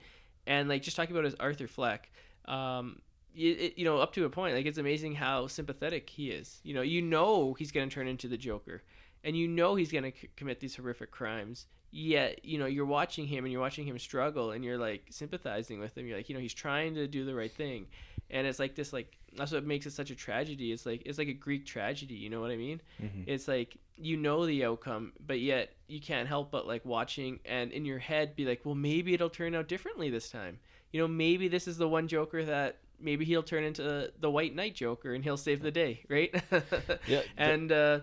[0.47, 2.11] and like just talking about his Arthur Fleck.
[2.45, 3.01] Um,
[3.37, 6.61] it, it, you know, up to a point, like it's amazing how sympathetic he is.
[6.63, 8.83] You know, you know he's gonna turn into the Joker,
[9.25, 11.67] and you know he's gonna c- commit these horrific crimes.
[11.91, 15.79] Yet, you know, you're watching him and you're watching him struggle, and you're like sympathizing
[15.81, 16.07] with him.
[16.07, 17.87] You're like, you know, he's trying to do the right thing,
[18.31, 20.73] and it's like this, like that's what makes it such a tragedy.
[20.73, 22.15] It's like it's like a Greek tragedy.
[22.15, 22.81] You know what I mean?
[23.27, 27.71] It's like you know the outcome, but yet you can't help but like watching and
[27.73, 30.59] in your head be like, well, maybe it'll turn out differently this time.
[30.93, 34.55] You know, maybe this is the one Joker that maybe he'll turn into the White
[34.55, 36.35] Knight Joker and he'll save the day, right?
[37.07, 38.01] Yeah, and uh,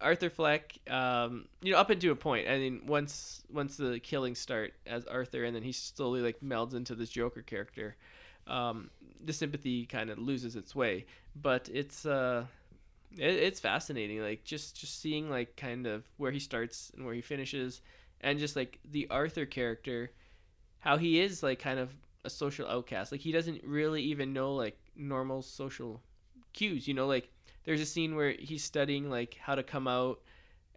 [0.00, 2.48] Arthur Fleck, um, you know, up into a point.
[2.48, 6.74] I mean, once once the killings start as Arthur, and then he slowly like melds
[6.74, 7.96] into this Joker character.
[8.46, 8.90] Um,
[9.24, 12.44] the sympathy kind of loses its way, but it's uh,
[13.16, 14.20] it, it's fascinating.
[14.20, 17.80] Like just just seeing like kind of where he starts and where he finishes,
[18.20, 20.10] and just like the Arthur character,
[20.80, 21.94] how he is like kind of
[22.24, 23.12] a social outcast.
[23.12, 26.02] Like he doesn't really even know like normal social
[26.52, 26.88] cues.
[26.88, 27.30] You know, like
[27.64, 30.20] there's a scene where he's studying like how to come out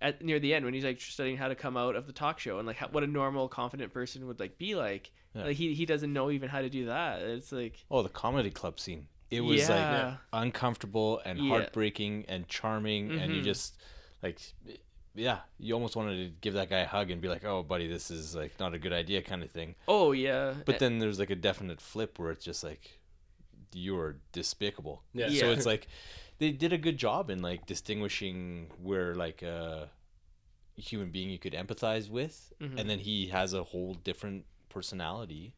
[0.02, 2.40] at near the end when he's like studying how to come out of the talk
[2.40, 5.12] show and like how, what a normal confident person would like be like.
[5.34, 5.46] Yeah.
[5.46, 7.22] Like he he doesn't know even how to do that.
[7.22, 9.08] It's like Oh, the comedy club scene.
[9.32, 10.06] It was Yeah.
[10.06, 11.50] like uncomfortable and Yeah.
[11.50, 13.46] heartbreaking and charming, and you Mhm.
[13.46, 13.76] just
[14.24, 14.40] like,
[15.16, 17.88] yeah, you almost wanted to give that guy a hug and be like, "Oh, buddy,
[17.88, 19.76] this is like not a good idea," kind of thing.
[19.88, 20.54] oh yeah.
[20.66, 23.00] But then there's like a definite flip where it's just like,
[23.74, 25.04] you're despicable.
[25.14, 25.30] Yeah.
[25.30, 25.88] So it's like
[26.38, 29.90] they did a good job in like distinguishing where like a
[30.78, 32.80] human being you could empathize with, Mhm.
[32.80, 35.54] and then he has a whole different personality.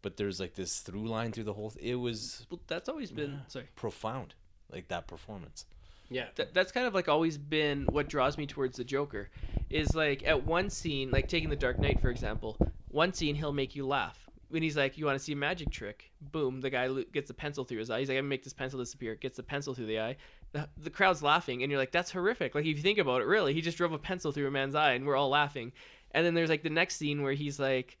[0.00, 1.70] But there's like this through line through the whole.
[1.70, 3.66] Th- it was well, that's always been sorry.
[3.74, 4.34] profound,
[4.70, 5.66] like that performance.
[6.08, 6.28] Yeah.
[6.36, 9.28] Th- that's kind of like always been what draws me towards the Joker,
[9.68, 12.56] is like at one scene, like taking the Dark Knight for example,
[12.88, 15.70] one scene he'll make you laugh when he's like, "You want to see a magic
[15.70, 18.00] trick?" Boom, the guy gets a pencil through his eye.
[18.00, 20.16] He's like, "I'm gonna make this pencil disappear." Gets the pencil through the eye.
[20.52, 23.26] The, the crowd's laughing, and you're like, "That's horrific!" Like if you think about it,
[23.26, 25.72] really, he just drove a pencil through a man's eye, and we're all laughing.
[26.12, 27.98] And then there's like the next scene where he's like,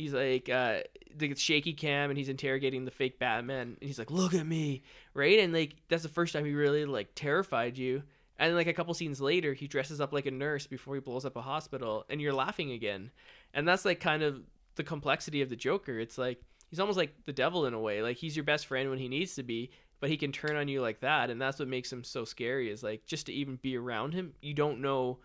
[0.00, 0.78] he's like uh
[1.14, 4.82] the shaky cam and he's interrogating the fake batman and he's like look at me
[5.14, 8.02] right and like that's the first time he really like terrified you
[8.38, 11.00] and then like a couple scenes later he dresses up like a nurse before he
[11.00, 13.10] blows up a hospital and you're laughing again
[13.52, 14.40] and that's like kind of
[14.76, 18.02] the complexity of the joker it's like he's almost like the devil in a way
[18.02, 20.68] like he's your best friend when he needs to be but he can turn on
[20.68, 23.56] you like that and that's what makes him so scary is like just to even
[23.56, 25.18] be around him you don't know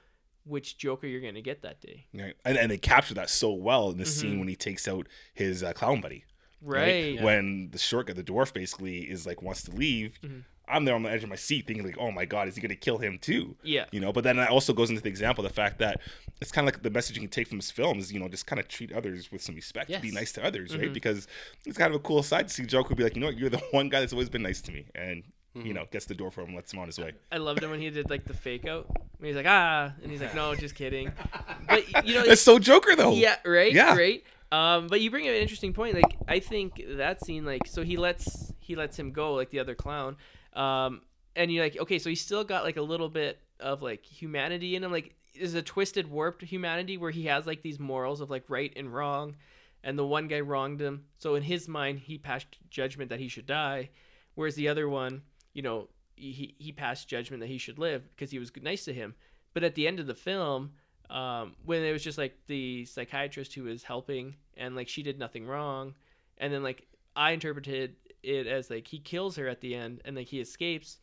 [0.44, 2.36] which joker you're gonna get that day Right.
[2.46, 4.40] And, and they capture that so well in the scene Mhm.
[4.40, 6.24] when he takes out his uh, clown buddy.
[6.62, 10.20] right, When the short guy, the dwarf, basically is like wants to leave.
[10.24, 10.44] Mhm.
[10.68, 12.62] I'm there on the edge of my seat thinking like, oh my god, is he
[12.62, 13.56] gonna kill him too?
[13.64, 14.12] yeah You know.
[14.14, 16.02] But then that also goes into the example, the fact that
[16.42, 18.12] it's kind of like the message you can take from his films.
[18.12, 20.82] You know, just kind of treat others with some respect, be nice to others, Mm-hmm.
[20.82, 20.94] right?
[20.94, 21.28] Because
[21.66, 23.50] it's kind of a cool side to see Joker be like, you know what, you're
[23.50, 25.24] the one guy that's always been nice to me, and
[25.56, 25.68] Mm-hmm.
[25.68, 27.14] you know, gets the door for him, lets him on his way.
[27.32, 28.88] I loved him when he did like the fake out.
[29.20, 31.14] When he's like, ah, and he's like, no, just kidding.
[31.70, 33.14] But you know, It's so Joker though.
[33.14, 33.96] yeah, right, Yeah.
[33.96, 34.22] right.
[34.52, 35.96] Um, but you bring up an interesting point.
[35.96, 39.60] Like, I think that scene, like, so he lets he lets him go, like the
[39.60, 40.18] other clown.
[40.56, 41.02] Um,
[41.36, 44.76] and you're like, okay, so he's still got like a little bit of like humanity
[44.76, 44.92] in him.
[44.92, 48.74] Like, is a twisted, warped humanity where he has like these morals of like right
[48.76, 49.36] and wrong,
[49.84, 53.28] and the one guy wronged him, so in his mind he passed judgment that he
[53.28, 53.90] should die,
[54.36, 55.22] whereas the other one,
[55.54, 58.94] you know, he he passed judgment that he should live because he was nice to
[58.94, 59.14] him.
[59.54, 60.72] But at the end of the film,
[61.10, 65.20] um, when it was just like the psychiatrist who was helping and like she did
[65.20, 65.94] nothing wrong,
[66.38, 67.96] and then like I interpreted
[68.26, 71.00] it as like he kills her at the end and like he escapes.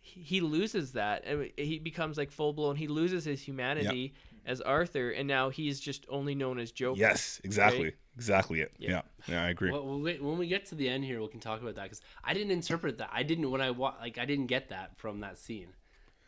[0.00, 2.76] He he loses that and he becomes like full blown.
[2.76, 4.14] He loses his humanity
[4.46, 7.00] as Arthur, and now he's just only known as Joker.
[7.00, 7.94] Yes, exactly, Right?
[8.14, 8.72] exactly it.
[8.78, 8.90] Yeah.
[8.90, 9.70] Yeah, yeah, I agree.
[9.72, 11.84] Well, we'll wait- when we get to the end here, we can talk about that
[11.84, 13.08] because I didn't interpret that.
[13.10, 15.68] I didn't when I wa- like I didn't get that from that scene,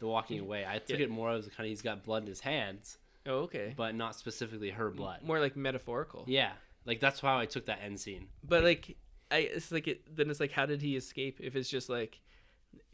[0.01, 0.64] the walking away.
[0.66, 1.05] I took Yeah.
[1.05, 3.74] it more as kind of he's got blood in his hands, Oh, okay.
[3.76, 5.22] but not specifically her blood.
[5.22, 6.24] More like metaphorical.
[6.26, 6.53] Yeah,
[6.86, 8.28] like that's how I took that end scene.
[8.42, 8.97] But like,
[9.30, 10.16] I it's like it.
[10.16, 11.38] Then it's like, how did he escape?
[11.40, 12.20] If it's just like,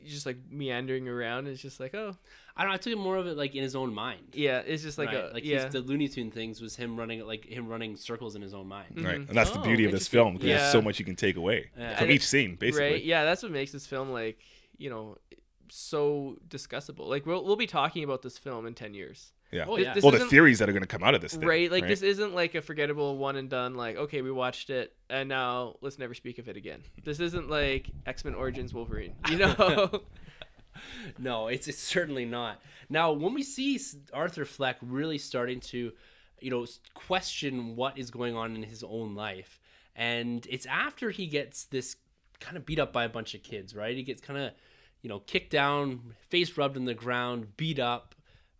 [0.04, 2.16] just like meandering around, it's just like, oh,
[2.56, 2.70] I don't.
[2.70, 4.20] know, I took it more of it like in his own mind.
[4.34, 5.24] yeah, it's just like right?
[5.30, 5.64] a like yeah.
[5.64, 8.66] his, the Looney Tune things was him running like him running circles in his own
[8.68, 8.94] mind.
[8.96, 9.28] Right, Mhm.
[9.28, 10.56] and that's the Oh, beauty of this film because Yeah.
[10.58, 11.98] there's so much you can take away Yeah.
[11.98, 12.92] from I- each scene, basically.
[12.92, 13.04] Right.
[13.04, 14.38] Yeah, that's what makes this film like
[14.78, 15.18] you know
[15.68, 17.08] so discussable.
[17.08, 19.32] Like we'll we'll be talking about this film in ten years.
[19.52, 19.66] Yeah.
[19.68, 19.94] Oh yeah.
[19.94, 21.70] this well, the theories that are going to come out of this, thing, right.
[21.70, 23.74] Like this isn't like a forgettable one and done.
[23.74, 26.82] Like okay, we watched it and now let's never speak of it again.
[27.04, 29.14] This isn't like X Men Origins Wolverine.
[29.28, 30.02] You know.
[31.18, 32.60] no, it's, it's certainly not.
[32.88, 33.80] Now, when we see
[34.12, 35.92] Arthur Fleck really starting to,
[36.40, 39.60] you know, question what is going on in his own life,
[39.94, 41.96] and it's after he gets this
[42.40, 43.96] kind of beat up by a bunch of kids, right?
[43.96, 44.52] He gets kind of,
[45.02, 48.14] you know, kicked down, face rubbed in the ground, beat up,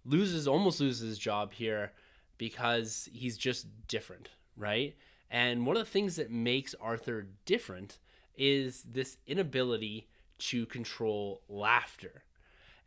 [0.05, 1.93] loses almost loses his job here
[2.39, 4.97] because he's just different, right?
[5.31, 7.99] And one of the things that makes Arthur different
[8.37, 12.25] is this inability to control laughter.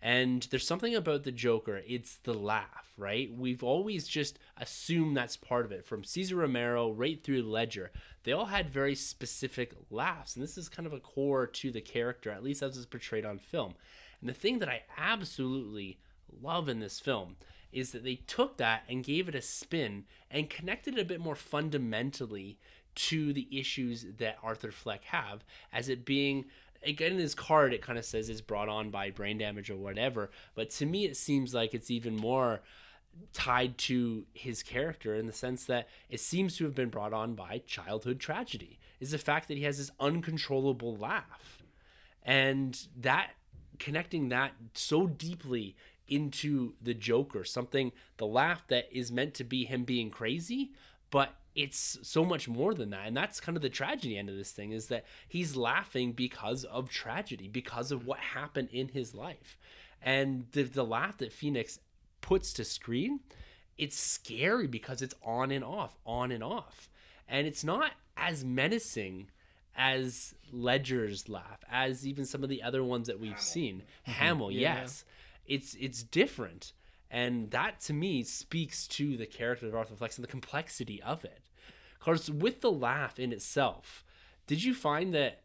[0.01, 3.31] And there's something about the Joker, it's the laugh, right?
[3.35, 5.85] We've always just assumed that's part of it.
[5.85, 7.91] From Cesar Romero right through Ledger,
[8.23, 10.35] they all had very specific laughs.
[10.35, 13.25] And this is kind of a core to the character, at least as it's portrayed
[13.25, 13.73] on film.
[14.19, 15.97] And the thing that I absolutely
[16.41, 17.35] love in this film
[17.71, 21.19] is that they took that and gave it a spin and connected it a bit
[21.19, 22.57] more fundamentally
[22.95, 26.45] to the issues that Arthur Fleck have as it being
[26.85, 29.75] again in his card it kind of says it's brought on by brain damage or
[29.75, 32.61] whatever but to me it seems like it's even more
[33.33, 37.33] tied to his character in the sense that it seems to have been brought on
[37.33, 41.63] by childhood tragedy is the fact that he has this uncontrollable laugh.
[42.23, 43.31] And that
[43.77, 45.75] connecting that so deeply
[46.07, 50.71] into the joker something the laugh that is meant to be him being crazy
[51.09, 53.07] but it's so much more than that.
[53.07, 56.65] And that's kind of the tragedy end of this thing is that he's laughing because
[56.65, 59.57] of tragedy because of what happened in his life.
[60.01, 61.79] And the, the laugh that phoenix
[62.21, 63.21] puts to screen
[63.77, 66.89] it's scary because it's on and off on and off.
[67.27, 69.29] And it's not as menacing
[69.75, 73.83] as ledger's laugh as even some of the other ones that we've seen.
[74.07, 74.11] Mm-hmm.
[74.11, 74.75] Hamill Yeah.
[74.81, 75.03] yes
[75.47, 76.73] it's it's different
[77.11, 81.23] and that to me speaks to the character of Arthur Fleck's and the complexity of
[81.23, 81.41] it.
[81.99, 84.03] Because with the laugh in itself,
[84.47, 85.41] did you find that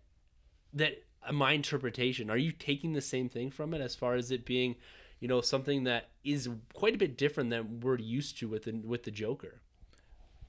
[0.73, 2.31] that uh, my interpretation?
[2.31, 4.77] Are you taking the same thing from it as far as it being,
[5.21, 8.73] you know, something that is quite a bit different than we're used to with the
[8.73, 9.61] with the Joker?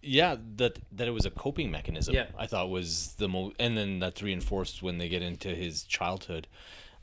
[0.04, 2.26] yeah that that it was a coping mechanism Yeah.
[2.36, 6.48] i thought was the most and then that's reinforced when they get into his childhood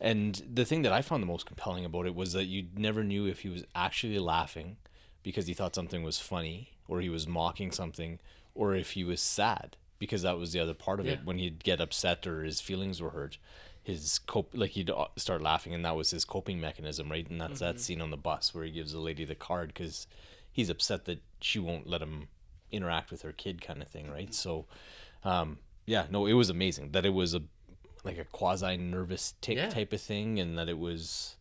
[0.01, 3.03] and the thing that i found the most compelling about it was that you never
[3.05, 4.77] knew if he was actually laughing
[5.23, 8.19] because he thought something was funny or he was mocking something
[8.55, 11.21] or if he was sad because that was the other part of it.
[11.25, 13.37] When he'd get upset or his feelings were hurt
[13.83, 17.29] his cope like he'd uh, start laughing and that was his coping mechanism right?
[17.29, 20.07] And that's that scene on the bus where he gives the lady the card because
[20.53, 22.29] he's upset that she won't let him
[22.71, 24.33] interact with her kid kind of thing right?
[24.35, 24.67] So
[25.25, 27.43] um yeah no it was amazing that it was a
[28.09, 29.69] like a quasi nervous tick Yeah.
[29.71, 31.37] type of thing and that it was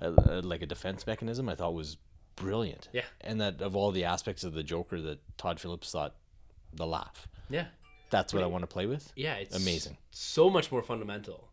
[0.00, 1.96] a, a, like a defense mechanism i thought was
[2.36, 3.04] brilliant Yeah.
[3.20, 6.14] and that of all the aspects of the joker that todd phillips thought
[6.72, 7.66] the laugh Yeah,
[8.10, 9.98] that's what i want to play with yeah, it's Amazing.
[10.10, 11.48] so much more fundamental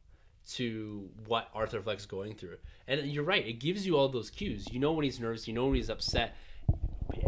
[0.53, 2.57] to what Arthur Fleck's going through.
[2.88, 4.65] And you're right, it gives you all those cues.
[4.72, 6.36] You know when he's nervous, you know when he's upset,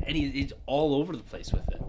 [0.07, 1.81] and he, he's all over the place with it.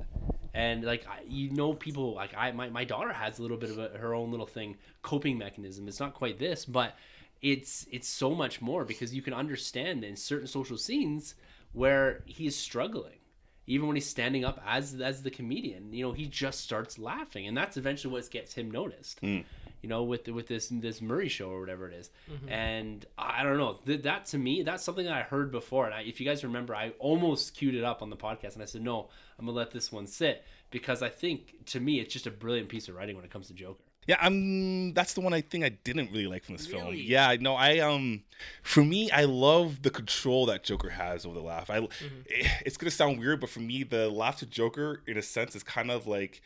[0.55, 3.79] And like you know, people like I, my, my daughter has a little bit of
[3.79, 5.89] a, her own little thing, coping mechanism.
[5.89, 6.97] It's not quite this, but
[7.41, 11.35] it's it's so much more because you can understand in certain social scenes
[11.73, 13.19] where he's struggling
[13.67, 15.93] even when he's standing up as as the comedian.
[15.93, 19.41] You know he just starts laughing and that's eventually what gets him noticed hmm.
[19.83, 22.11] You know with with this this murray show or whatever it is.
[22.31, 22.49] Mm-hmm.
[22.49, 25.95] and i don't know Th- that to me that's something that i heard before and
[25.95, 28.67] I, if you guys remember i almost queued it up on the podcast and i
[28.67, 29.09] said no
[29.39, 32.69] i'm gonna let this one sit because i think to me it's just a brilliant
[32.69, 34.95] piece of writing when it comes to joker Yeah, I'm.
[34.95, 36.93] That's the one I think I didn't really like from this film.
[36.93, 37.55] Yeah, I know.
[37.55, 38.25] I um,
[38.65, 41.71] for me, I love the control that Joker has over the laugh.
[41.71, 42.07] I, mm-hmm.
[42.29, 45.55] eh, it's gonna sound weird, but for me, the laugh to Joker, in a sense,
[45.55, 46.43] is kind of like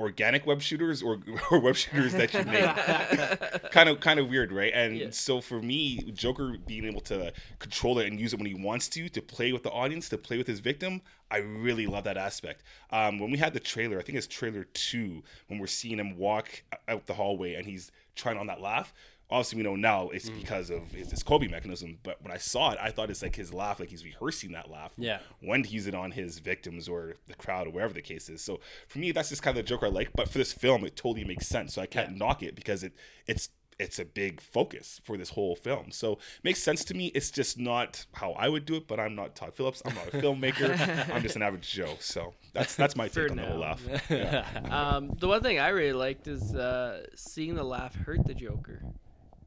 [0.00, 1.18] organic web shooters or,
[1.50, 3.70] or web shooters that you make.
[3.70, 4.72] kind of kind of weird, right?
[4.74, 5.06] And Yeah.
[5.10, 8.88] so for me, Joker being able to control it and use it when he wants
[8.88, 12.16] to, to play with the audience, to play with his victim, I really love that
[12.16, 12.62] aspect.
[12.90, 16.16] Um, when we had the trailer, I think it's trailer two, when we're seeing him
[16.18, 18.92] walk out the hallway and he's trying on that laugh.
[19.30, 20.40] Obviously, we know now it's Mm.
[20.40, 21.98] because of his, his coping mechanism.
[22.02, 24.70] But when I saw it, I thought it's like his laugh, like he's rehearsing that
[24.70, 24.92] laugh.
[24.98, 25.18] Yeah.
[25.40, 28.42] When to use it on his victims or the crowd or wherever the case is.
[28.42, 30.10] So for me, that's just kind of the joke I like.
[30.14, 31.74] But for this film, it totally makes sense.
[31.74, 32.92] So I can't knock it because it
[33.26, 35.90] it's it's a big focus for this whole film.
[35.90, 37.06] So it makes sense to me.
[37.08, 38.86] It's just not how I would do it.
[38.86, 39.82] But I'm not Todd Phillips.
[39.84, 41.12] I'm not a filmmaker.
[41.12, 41.96] I'm just an average Joe.
[41.98, 43.60] So that's that's my take on the whole now.
[43.70, 43.82] laugh.
[44.10, 44.46] Yeah.
[44.70, 48.80] Um, the one thing I really liked is uh, seeing the laugh hurt the Joker.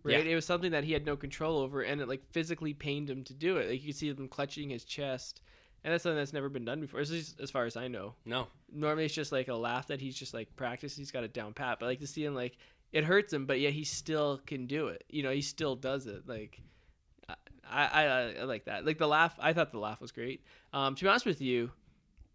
[0.08, 0.32] Right, Yeah.
[0.32, 3.24] it was something that he had no control over, and it like physically pained him
[3.26, 3.70] to do it.
[3.70, 5.42] Like you could see him clutching his chest,
[5.84, 7.00] and that's something that's never been done before.
[7.00, 8.16] As far as I know.
[8.26, 10.98] no Normally, it's just like a laugh that he's just like practiced.
[10.98, 11.78] He's got it down pat.
[11.80, 12.58] But like to see him like
[12.92, 15.04] it hurts him, but yet he still can do it.
[15.10, 16.28] You know, he still does it.
[16.28, 16.62] Like
[17.30, 18.04] I I,
[18.42, 18.86] I like that.
[18.86, 20.44] Like the laugh, I thought the laugh was great.
[20.74, 21.72] Um, to be honest with you,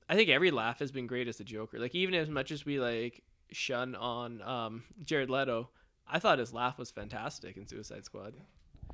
[0.08, 1.78] I think every laugh has been great as the Joker.
[1.78, 5.70] Like even as much as we like shun on um, Jared Leto,
[6.08, 8.34] I thought his laugh was fantastic in Suicide Squad.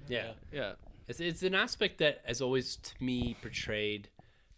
[0.08, 0.72] yeah Yeah,
[1.06, 4.08] It's, it's an aspect that has always to me portrayed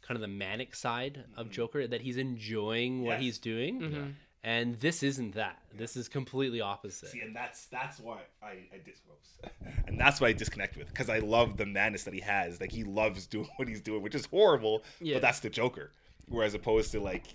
[0.03, 3.21] kind of the manic side of Joker that he's enjoying what Yes.
[3.21, 3.81] he's doing.
[3.81, 4.15] Mhm.
[4.43, 5.61] And this isn't that.
[5.77, 7.11] This is completely opposite.
[7.11, 9.03] See, and that's that's why I, I dis-
[9.87, 12.59] and that's why I disconnect with because I love the madness that he has.
[12.61, 14.83] Like he loves doing what he's doing, which is horrible.
[15.01, 15.17] Yeah.
[15.17, 15.93] But that's the Joker.
[16.27, 17.35] Whereas opposed to like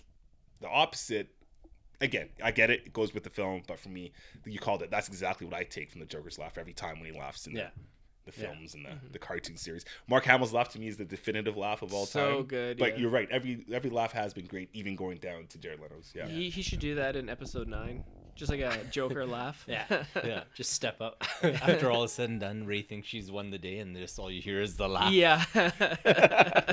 [0.61, 1.29] the opposite.
[2.01, 2.83] Again, I get it.
[2.87, 4.11] It goes with the film, but for me,
[4.45, 4.91] you called it.
[4.91, 7.55] That's exactly what I take from the Joker's laugh every time when he laughs in
[7.55, 7.69] Yeah.
[8.25, 9.11] the, the films and the, mm-hmm.
[9.11, 9.85] the cartoon series.
[10.07, 12.45] Mark Hamill's laugh to me is the definitive laugh of all So time.
[12.45, 13.01] good, But yeah.
[13.01, 13.29] you're right.
[13.31, 16.11] Every every laugh has been great, even going down to Jared Leto's.
[16.15, 16.27] Yeah.
[16.27, 18.03] He, he should do that in episode nine,
[18.35, 19.65] just like a Joker laugh.
[19.67, 20.03] Yeah.
[20.23, 20.43] Yeah.
[20.55, 21.23] Just step up.
[21.43, 24.29] After all is said and done, Rey thinks she's won the day, and just all
[24.29, 25.11] you hear is the laugh.
[25.11, 25.43] yeah.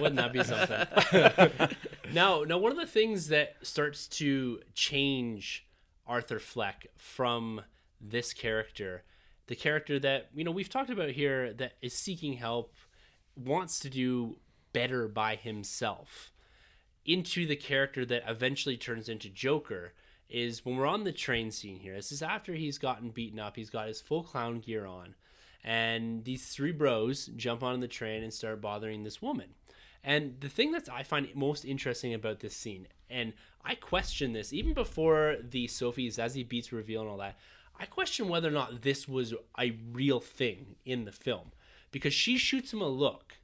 [0.00, 1.76] Wouldn't that be something?
[2.12, 5.66] now, now one of the things that starts to change
[6.06, 7.62] Arthur Fleck from
[8.00, 9.04] this character,
[9.46, 12.74] the character that you know we've talked about here, that is seeking help,
[13.36, 14.36] wants to do
[14.72, 16.32] better by himself,
[17.04, 19.92] into the character that eventually turns into Joker.
[20.32, 21.94] Is when we're on the train scene here.
[21.94, 23.56] This is after he's gotten beaten up.
[23.56, 25.14] He's got his full clown gear on
[25.64, 29.50] and these three bros jump on the train and start bothering this woman.
[30.04, 33.32] And the thing that I find most interesting about this scene, and
[33.64, 37.38] I question this even before the Sophie Zazie Beetz reveal and all that,
[37.78, 41.52] I question whether or not this was a real thing in the film
[41.92, 43.34] because she shoots him a look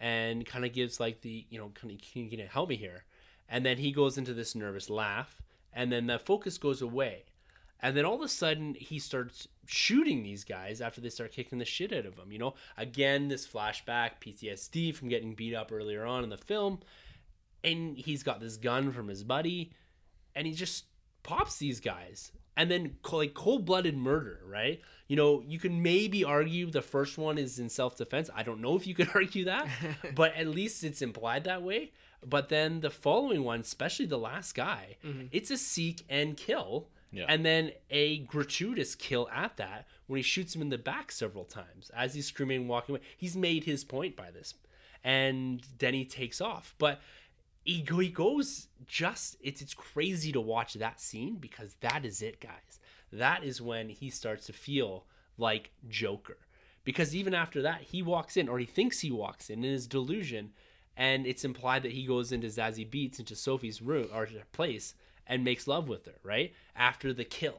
[0.00, 3.04] and kind of gives like the you know kind of can you help me here,
[3.48, 5.40] and then he goes into this nervous laugh,
[5.72, 7.24] and then the focus goes away,
[7.82, 11.58] and then all of a sudden, he starts shooting these guys after they start kicking
[11.58, 12.30] the shit out of him.
[12.30, 16.80] You know, again, this flashback, PTSD from getting beat up earlier on in the film.
[17.64, 19.72] And he's got this gun from his buddy,
[20.34, 20.84] and he just
[21.22, 22.32] pops these guys.
[22.56, 24.80] And then, like, cold blooded murder, right?
[25.08, 28.28] You know, you can maybe argue the first one is in self defense.
[28.34, 29.68] I don't know if you could argue that,
[30.14, 31.92] but at least it's implied that way.
[32.26, 35.26] But then the following one, especially the last guy, mm-hmm.
[35.32, 36.88] it's a seek and kill.
[37.12, 37.26] Yeah.
[37.28, 41.44] And then a gratuitous kill at that when he shoots him in the back several
[41.44, 43.04] times as he's screaming and walking away.
[43.16, 44.54] He's made his point by this.
[45.02, 46.74] And then he takes off.
[46.78, 47.00] But
[47.64, 52.40] he, he goes just, it's, it's crazy to watch that scene because that is it,
[52.40, 52.78] guys.
[53.12, 55.06] That is when he starts to feel
[55.36, 56.38] like Joker.
[56.84, 59.86] Because even after that, he walks in, or he thinks he walks in in his
[59.86, 60.52] delusion,
[61.00, 64.94] and it's implied that he goes into Zazie Beetz, into Sophie's room or her place,
[65.26, 66.52] and makes love with her, right?
[66.76, 67.58] After the kill.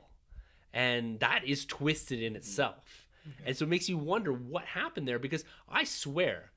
[0.72, 3.08] And that is twisted in itself.
[3.44, 6.52] And so it makes you wonder what happened there because I swear,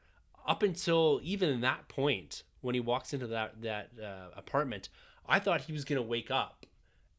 [0.46, 4.90] up until even that point, when he walks into that, that uh, apartment,
[5.26, 6.66] I thought he was going to wake up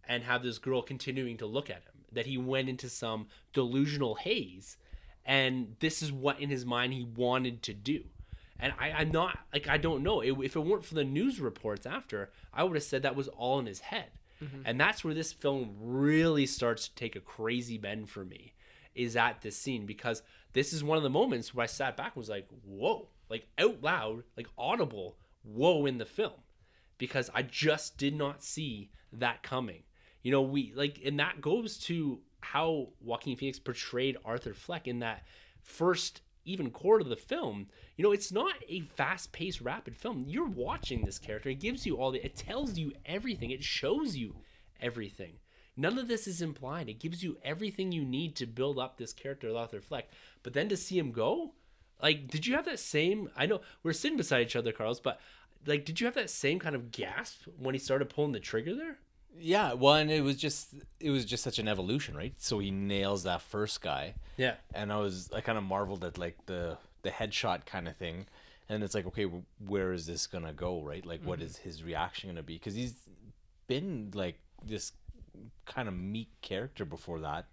[0.07, 4.13] and have this girl continuing to look at him, that he went into some delusional
[4.13, 4.78] haze.
[5.26, 8.03] And this is what in his mind he wanted to do.
[8.59, 10.21] And I, I'm not like I don't know.
[10.21, 13.27] It, if it weren't for the news reports after, I would have said that was
[13.27, 14.11] all in his head.
[14.43, 14.61] Mm-hmm.
[14.65, 18.53] And that's where this film really starts to take a crazy bend for me,
[18.93, 20.21] is at this scene because
[20.53, 23.47] this is one of the moments where I sat back and was like, "Whoa!" Like
[23.57, 26.43] out loud, like audible, "Whoa!" in the film,
[26.97, 29.83] because I just did not see that coming.
[30.21, 34.99] You know, we like, and that goes to how Joaquin Phoenix portrayed Arthur Fleck in
[34.99, 35.23] that
[35.61, 37.67] first even core of the film.
[37.97, 40.25] You know, it's not a fast-paced, rapid film.
[40.27, 41.49] You're watching this character.
[41.49, 42.23] It gives you all the.
[42.23, 43.51] It tells you everything.
[43.51, 44.35] It shows you
[44.79, 45.33] everything.
[45.77, 46.87] None of this is implied.
[46.87, 50.09] It gives you everything you need to build up this character, Arthur Fleck.
[50.41, 51.51] But then to see him go,
[52.01, 53.29] like, did you have that same?
[53.35, 55.19] I know we're sitting beside each other, Carlos, but
[55.65, 58.75] like, did you have that same kind of gasp when he started pulling the trigger
[58.75, 58.99] there?
[59.38, 62.33] Yeah, well, and it was just it was just such an evolution, right?
[62.38, 64.55] So he nails that first guy, Yeah.
[64.73, 68.27] and I was I kind of marveled at like the the headshot kind of thing,
[68.69, 69.25] and it's like okay,
[69.65, 71.05] where is this gonna go, right?
[71.05, 71.47] Like, what mm-hmm.
[71.47, 72.55] is his reaction gonna be?
[72.55, 72.95] Because he's
[73.67, 74.93] been like this
[75.65, 77.45] kind of meek character before that,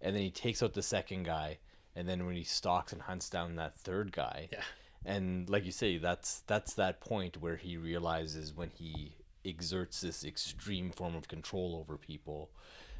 [0.00, 1.58] and then he takes out the second guy,
[1.96, 4.62] and then when he stalks and hunts down that third guy, Yeah.
[5.04, 9.14] and like you say, that's that's that point where he realizes when he
[9.44, 12.50] exerts this extreme form of control over people,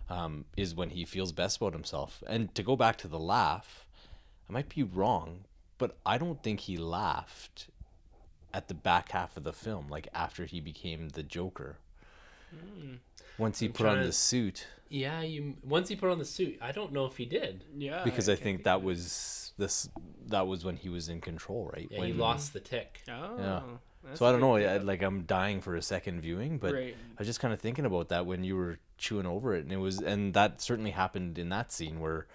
[0.08, 2.22] um, is when he feels best about himself.
[2.26, 3.86] And to go back to the laugh,
[4.48, 5.44] I might be wrong,
[5.78, 7.68] but I don't think he laughed
[8.54, 11.78] at the back half of the film, like after he became the Joker.
[13.38, 16.24] Once he put on trying the to- suit, Yeah, you once he put on the
[16.24, 17.64] suit, I don't know if he did.
[17.76, 18.04] Yeah.
[18.04, 19.88] because I can't think that was this
[20.26, 21.88] that was when he was in control, right?
[21.90, 23.00] Yeah, when, he lost the tick.
[23.08, 23.38] Oh.
[23.38, 23.60] Yeah.
[24.04, 24.56] That's So I don't know.
[24.56, 26.94] I, like I'm dying for a second viewing, but Right.
[26.94, 29.72] I was just kind of thinking about that when you were chewing over it, and
[29.72, 32.26] it was, and that certainly happened in that scene where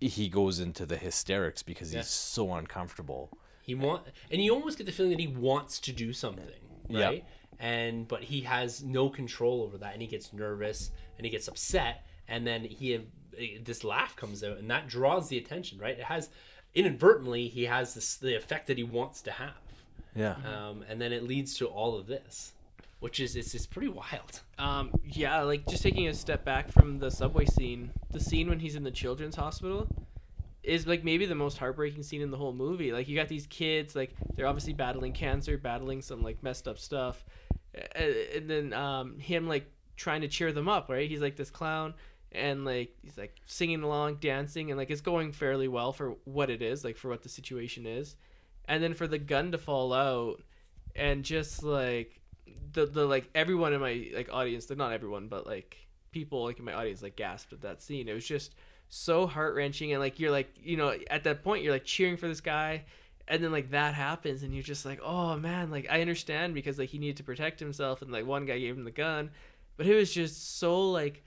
[0.00, 2.00] he goes into the hysterics because Yeah.
[2.00, 3.30] he's so uncomfortable.
[3.62, 6.46] He want, and you almost get the feeling that he wants to do something.
[6.88, 7.04] Yeah.
[7.06, 7.24] right?
[7.60, 11.46] And but he has no control over that, and he gets nervous and he gets
[11.46, 12.94] upset, and then he
[13.38, 15.96] eh, this laugh comes out, and that draws the attention, right?
[15.96, 16.28] It has
[16.74, 19.54] inadvertently he has this the effect that he wants to have,
[20.14, 20.36] Yeah.
[20.44, 22.52] um, and then it leads to all of this,
[23.00, 24.40] which is it's, it's pretty wild.
[24.58, 28.60] Um, yeah, like just taking a step back from the subway scene, the scene when
[28.60, 29.88] he's in the children's hospital
[30.62, 32.92] is like maybe the most heartbreaking scene in the whole movie.
[32.92, 36.78] Like you got these kids, like they're obviously battling cancer, battling some like messed up
[36.78, 37.24] stuff,
[37.96, 41.08] and then um, him like trying to cheer them up, right?
[41.08, 41.94] He's like this clown,
[42.30, 46.50] and like he's like singing along, dancing, and like it's going fairly well for what
[46.50, 48.16] it is, like for what the situation is,
[48.66, 50.42] and then for the gun to fall out,
[50.94, 52.20] and just like
[52.72, 55.76] the the like everyone in my like audience, not everyone, but like
[56.10, 58.08] people like in my audience like gasped at that scene.
[58.08, 58.54] It was just
[58.88, 62.16] so heart wrenching, and like you're like you know at that point you're like cheering
[62.16, 62.84] for this guy,
[63.28, 66.78] and then like that happens, and you're just like oh man, like I understand because
[66.78, 69.30] like he needed to protect himself, and like one guy gave him the gun,
[69.76, 71.24] but it was just so like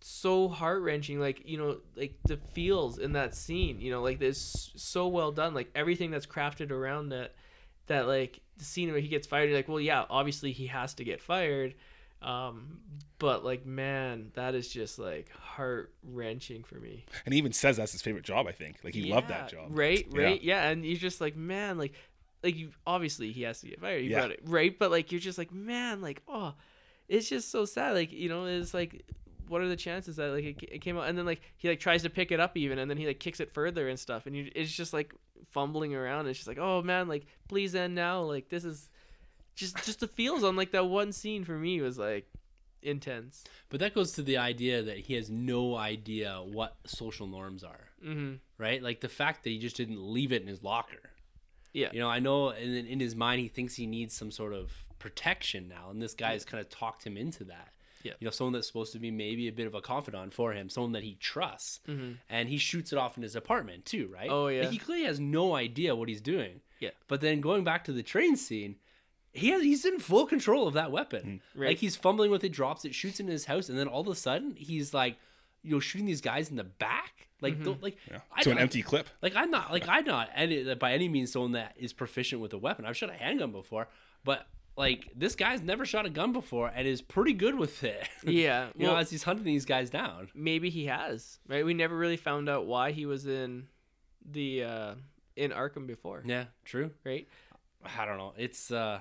[0.00, 1.20] so heart wrenching.
[1.20, 5.32] Like you know like the feels in that scene, you know like this so well
[5.32, 7.34] done, like everything that's crafted around that
[7.86, 10.94] that like the scene where he gets fired you're like well yeah obviously he has
[10.94, 11.74] to get fired
[12.22, 12.78] um
[13.18, 17.78] but like man that is just like heart wrenching for me And he even says
[17.78, 18.46] that's his favorite job.
[18.46, 19.68] I think like he loved that job.
[19.70, 20.22] right Yeah.
[20.22, 20.68] right yeah.
[20.68, 21.94] and you're just like man like
[22.44, 24.20] like you obviously he has to get fired you Yeah.
[24.20, 26.54] got it right but like you're just like man like oh
[27.08, 29.04] it's just so sad like you know it's like
[29.50, 31.08] what are the chances that like it, it came out?
[31.08, 33.18] And then like he like tries to pick it up even and then he like
[33.18, 35.12] kicks it further and stuff and you it's just like
[35.50, 36.28] fumbling around.
[36.28, 38.22] It's just like oh man like please end now.
[38.22, 38.88] Like this is
[39.56, 42.26] just just the feels on like that one scene for me was like
[42.82, 43.44] intense.
[43.68, 47.88] But that goes to the idea that he has no idea what social norms are,
[48.04, 48.34] mm-hmm.
[48.56, 48.82] Right?
[48.82, 51.10] Like the fact that he just didn't leave it in his locker.
[51.72, 51.88] yeah.
[51.92, 54.72] You know, I know in, in his mind he thinks he needs some sort of
[54.98, 57.72] protection now, and this guy has kind of talked him into that.
[58.02, 58.12] Yeah.
[58.20, 60.68] You know, someone that's supposed to be maybe a bit of a confidant for him,
[60.68, 62.16] someone that he trusts, Mhm.
[62.28, 64.28] and he shoots it off in his apartment too, right?
[64.30, 64.62] Oh, yeah.
[64.62, 66.60] Like, he clearly has no idea what he's doing.
[66.78, 66.90] Yeah.
[67.08, 68.76] But then going back to the train scene,
[69.32, 71.40] he has he's in full control of that weapon.
[71.54, 71.68] Right.
[71.68, 74.00] Like he's fumbling with it, drops it, shoots it in his house, and then all
[74.00, 75.18] of a sudden he's like,
[75.62, 77.28] you know, shooting these guys in the back.
[77.42, 78.20] Like, don't, like Yeah.
[78.32, 79.08] I to an don't- empty clip.
[79.22, 82.52] like I'm not like I'm not any by any means someone that is proficient with
[82.54, 82.84] a weapon.
[82.86, 83.88] I've shot a handgun before,
[84.24, 84.46] but
[84.76, 88.08] like this guy's never shot a gun before and is pretty good with it.
[88.26, 90.28] yeah you know, well, as he's hunting these guys down.
[90.34, 93.66] maybe he has right we never really found out why he was in
[94.30, 94.94] the uh
[95.36, 96.90] in arkham before Yeah, true.
[97.04, 97.26] right
[97.98, 98.34] I don't know.
[98.36, 99.00] It's uh,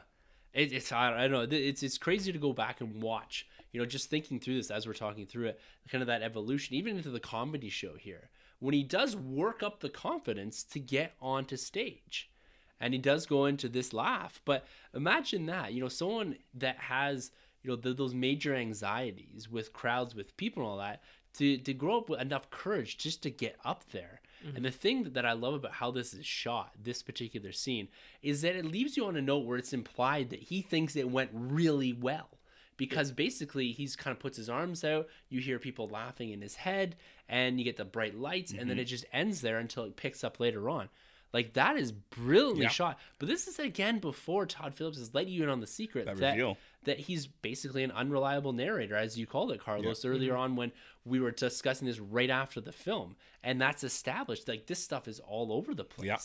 [0.53, 1.57] it, it's I don't, I don't know.
[1.57, 3.45] It's it's crazy to go back and watch.
[3.73, 5.59] You know, just thinking through this as we're talking through it,
[5.91, 9.81] kind of that evolution, even into the comedy show here, when he does work up
[9.81, 12.31] the confidence to get onto stage,
[12.79, 14.41] and he does go into this laugh.
[14.45, 17.31] But imagine that, you know, someone that has
[17.63, 21.01] you know th those major anxieties with crowds, with people, and all that,
[21.35, 24.21] to to grow up with enough courage just to get up there.
[24.45, 24.55] Mm-hmm.
[24.55, 27.89] And the thing that I love about how this is shot, this particular scene,
[28.21, 31.09] is that it leaves you on a note where it's implied that he thinks it
[31.09, 32.29] went really well.
[32.77, 35.09] Because basically, he's kind of puts his arms out.
[35.27, 36.95] You hear people laughing in his head,
[37.27, 38.79] and you get the bright lights, and then mm-hmm.
[38.79, 40.87] it just ends there until it picks up later on.
[41.33, 42.69] Like that is brilliantly Yeah.
[42.69, 42.99] shot.
[43.19, 46.17] But this is again before Todd Phillips has let you in on the secret That
[46.17, 50.41] that that he's basically an unreliable narrator, as you called it, Carlos, earlier mm-hmm.
[50.41, 50.71] on when
[51.05, 53.15] we were discussing this right after the film.
[53.43, 54.47] And that's established.
[54.47, 56.07] Like this stuff is all over the place.
[56.07, 56.17] Yeah.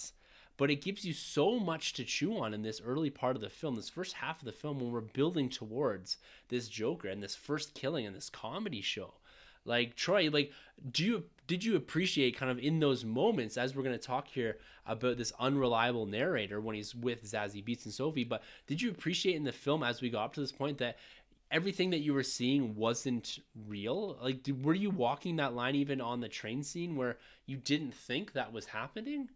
[0.56, 3.50] But it gives you so much to chew on in this early part of the
[3.50, 6.16] film, this first half of the film, when we're building towards
[6.48, 9.14] this Joker and this first killing and this comedy show.
[9.64, 10.52] Like Troy, like
[10.90, 14.28] do you did you appreciate kind of in those moments as we're going to talk
[14.28, 18.90] here about this unreliable narrator when he's with Zazie Beetz and Sophie, but did you
[18.90, 20.96] appreciate in the film as we got up to this point that
[21.50, 23.38] everything that you were seeing wasn't
[23.68, 24.18] real?
[24.22, 27.94] Like did, were you walking that line even on the train scene where you didn't
[27.94, 29.28] think that was happening?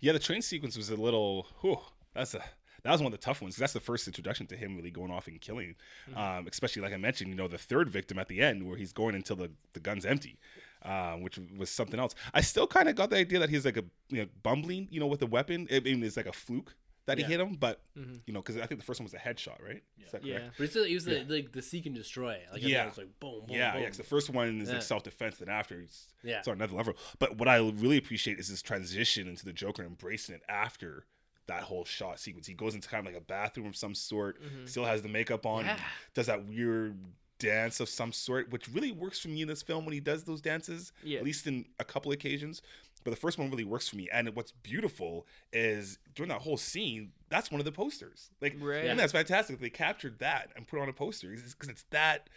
[0.00, 1.46] Yeah, the train sequence was a little.
[1.60, 1.78] Whew,
[2.14, 2.44] that's a
[2.86, 4.90] that was one of the tough ones 'cause that's the first introduction to him really
[4.90, 5.74] going off and killing.
[6.14, 8.92] Um, especially like I mentioned, you know, the third victim at the end where he's
[8.92, 10.38] going until the the gun's empty,
[10.82, 12.14] um, which was something else.
[12.32, 15.00] I still kind of got the idea that he's like a you know bumbling, you
[15.00, 15.66] know, with the weapon.
[15.70, 16.74] I mean, it's like a fluke
[17.06, 17.26] that Yeah.
[17.26, 17.80] he hit him, but
[18.26, 19.80] you know, because I think the first one was a headshot, right?
[20.04, 20.54] Is that yeah correct?
[20.58, 22.40] But it's, it was the, like the seek and destroy.
[22.52, 22.82] Like Yeah.
[22.82, 23.82] it was like boom, boom, Yeah, boom.
[23.82, 23.88] yeah.
[23.88, 24.74] 'cause the first one is Yeah.
[24.74, 26.38] like self defense, then after it's, Yeah.
[26.40, 26.96] it's on another level.
[27.20, 31.06] But what I really appreciate is this transition into the Joker embracing it after
[31.46, 32.46] that whole shot sequence.
[32.46, 35.46] He goes into kind of like a bathroom of some sort, still has the makeup
[35.46, 35.78] on, Yeah.
[36.14, 36.96] does that weird
[37.38, 40.24] dance of some sort, which really works for me in this film when he does
[40.24, 41.18] those dances, Yeah.
[41.18, 42.62] at least in a couple occasions.
[43.04, 44.08] but the first one really works for me.
[44.10, 48.30] And what's beautiful is during that whole scene, that's one of the posters.
[48.40, 48.86] Like, Right.
[48.86, 49.60] and that's fantastic.
[49.60, 52.28] They captured that and put on a poster because it's that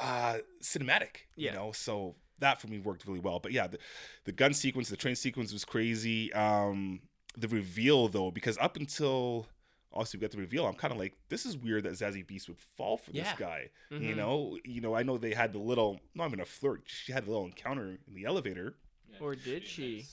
[0.00, 1.52] uh, cinematic, Yeah.
[1.52, 1.70] you know.
[1.70, 3.38] So that for me worked really well.
[3.38, 3.78] But yeah, the,
[4.24, 6.32] the gun sequence, the train sequence was crazy.
[6.32, 7.02] Um,
[7.36, 9.46] the reveal though, because up until
[9.92, 12.48] also we got the reveal, I'm kind of like, this is weird that Zazie Beetz
[12.48, 13.70] would fall for this guy.
[13.90, 14.16] You Mhm.
[14.16, 16.82] know, you know, I know they had the little, not even a flirt.
[16.86, 18.76] She had a little encounter in the elevator.
[19.20, 20.04] Or did she?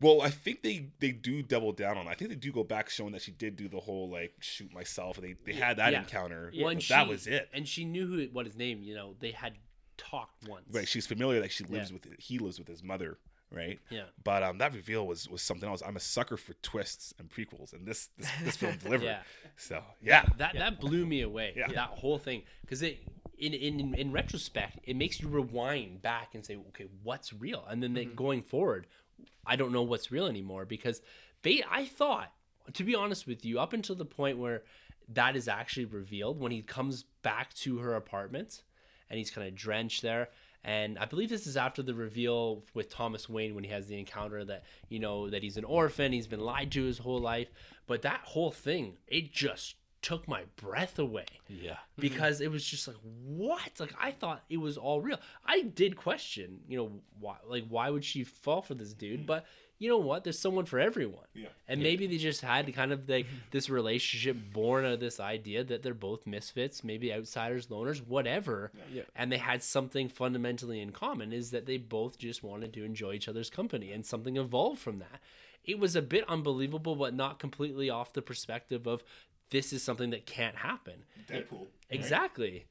[0.00, 2.04] Well, I think they they do double down on.
[2.06, 2.12] That.
[2.12, 4.72] I think they do go back showing that she did do the whole like shoot
[4.72, 5.18] myself.
[5.18, 6.00] And they they had that Yeah.
[6.00, 6.52] encounter.
[6.54, 7.48] Well, but and that was it.
[7.52, 8.82] And she knew who what his name.
[8.82, 9.58] You know, they had
[9.96, 10.66] talked once.
[10.70, 11.98] Right, she's familiar that she lives Yeah.
[12.02, 13.18] with he lives with his mother,
[13.50, 13.78] right?
[13.90, 14.04] Yeah.
[14.22, 15.82] But um, that reveal was was something else.
[15.84, 19.06] I'm a sucker for twists and prequels, and this this, this film delivered.
[19.06, 19.20] Yeah.
[19.56, 21.54] So yeah, That that blew me away.
[21.56, 21.68] Yeah.
[21.68, 23.02] That whole thing because it
[23.38, 27.82] in, in in retrospect it makes you rewind back and say okay what's real and
[27.82, 28.86] then they, going forward
[29.46, 31.00] I don't know what's real anymore because
[31.42, 32.32] ba- I thought
[32.72, 34.64] to be honest with you up until the point where
[35.10, 38.62] that is actually revealed when he comes back to her apartment
[39.08, 40.28] and he's kind of drenched there
[40.64, 43.98] and I believe this is after the reveal with Thomas Wayne when he has the
[43.98, 47.48] encounter that you know that he's an orphan, he's been lied to his whole life,
[47.86, 51.26] but that whole thing it just took my breath away.
[51.48, 51.72] Yeah.
[51.72, 52.00] Mm-hmm.
[52.00, 53.70] because it was just like what?
[53.78, 55.18] Like i thought it was all real.
[55.44, 56.90] I did question you know
[57.20, 59.22] why like why would she fall for this dude?
[59.22, 59.26] Mm.
[59.26, 59.46] But
[59.78, 61.48] you know what there's someone for everyone Yeah.
[61.68, 65.62] and maybe they just had kind of like this relationship born out of this idea
[65.64, 69.02] that they're both misfits maybe outsiders loners whatever Yeah.
[69.14, 73.12] and they had something fundamentally in common is that they both just wanted to enjoy
[73.14, 75.20] each other's company and something evolved from that
[75.64, 79.02] it was a bit unbelievable but not completely off the perspective of
[79.50, 81.66] this is something that can't happen Deadpool.
[81.90, 82.66] Exactly.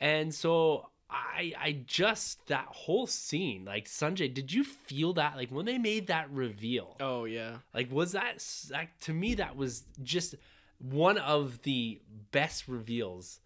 [0.00, 5.50] And so I I just that whole scene, like Sunjay, did you feel that like
[5.50, 6.96] when they made that reveal?
[7.00, 7.56] Oh yeah.
[7.74, 10.34] Like was that like to me that was just
[10.78, 12.00] one of the
[12.30, 13.40] best reveals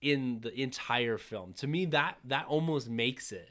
[0.00, 1.52] in the entire film.
[1.54, 3.50] To me that that almost makes it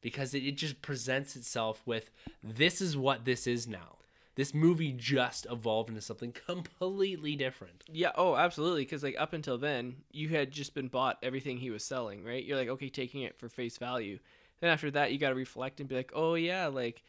[0.00, 2.10] because it, it just presents itself with
[2.42, 3.95] this is what this is now.
[4.36, 7.84] This movie just evolved into something completely different.
[7.92, 8.12] Yeah.
[8.16, 8.82] Oh, absolutely.
[8.82, 12.44] Because like up until then, you had just been bought everything he was selling, right?
[12.44, 14.18] You're like, okay, taking it for face value.
[14.60, 17.02] Then after that, you got to reflect and be like, oh yeah, like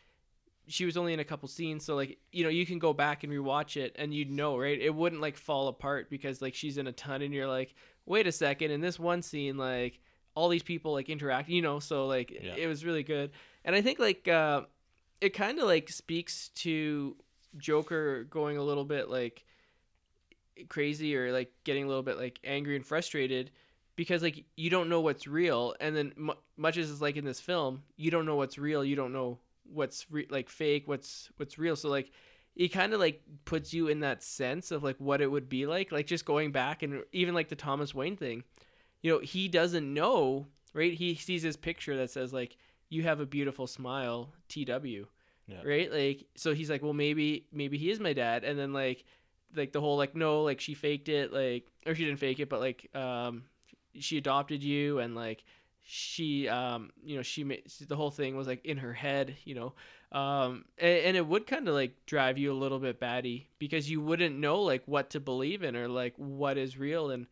[0.69, 3.23] she was only in a couple scenes, so like you know you can go back
[3.23, 4.79] and rewatch it and you'd know, right?
[4.81, 7.73] It wouldn't like fall apart because like she's in a ton, and you're like,
[8.05, 9.99] wait a second, in this one scene, like
[10.35, 12.55] all these people like interact, you know, so like Yeah.
[12.55, 13.31] it was really good.
[13.63, 14.63] And I think like uh,
[15.21, 17.15] it kind of like speaks to
[17.57, 19.43] Joker going a little bit like
[20.69, 23.51] crazy or like getting a little bit like angry and frustrated
[23.95, 27.25] because like you don't know what's real and then mu much as it's like in
[27.25, 29.37] this film you don't know what's real you don't know
[29.71, 31.75] what's re- like fake what's what's real.
[31.75, 32.11] So like
[32.55, 35.67] it kind of like puts you in that sense of like what it would be
[35.67, 38.43] like like just going back and even like the Thomas Wayne thing
[39.01, 40.47] you know he doesn't know
[40.77, 40.93] right?
[40.93, 42.55] He sees his picture that says like
[42.89, 45.07] you have a beautiful smile TW
[45.47, 45.61] Yeah.
[45.63, 45.91] right?
[45.91, 48.43] Like so he's like well maybe maybe he is my dad.
[48.43, 49.03] And then like
[49.55, 52.49] like the whole like no like she faked it like or she didn't fake it
[52.49, 53.43] but like um
[53.97, 55.43] she adopted you and like
[55.83, 59.55] she um you know she made the whole thing was like in her head you
[59.55, 59.73] know?
[60.11, 63.89] Um and, and it would kind of like drive you a little bit batty because
[63.89, 67.09] you wouldn't know like what to believe in or like what is real.
[67.11, 67.25] And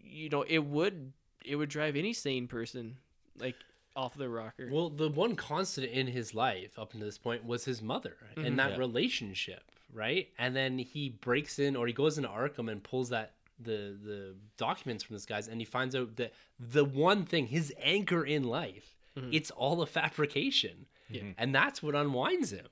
[0.00, 1.12] you know it would
[1.44, 2.96] it would drive any sane person
[3.38, 3.56] like
[3.98, 7.64] off the rocker Well, the one constant in his life up until this point was
[7.64, 8.46] his mother Mhm.
[8.46, 8.78] and that Yeah.
[8.78, 10.28] relationship, right?
[10.38, 14.36] And then he breaks in or he goes into Arkham and pulls that the the
[14.56, 18.44] documents from this guy's and he finds out that the one thing, his anchor in
[18.44, 19.30] life, mm-hmm.
[19.32, 20.86] it's all a fabrication.
[21.10, 21.22] Yeah.
[21.22, 21.30] Mm-hmm.
[21.38, 22.68] And that's what unwinds him.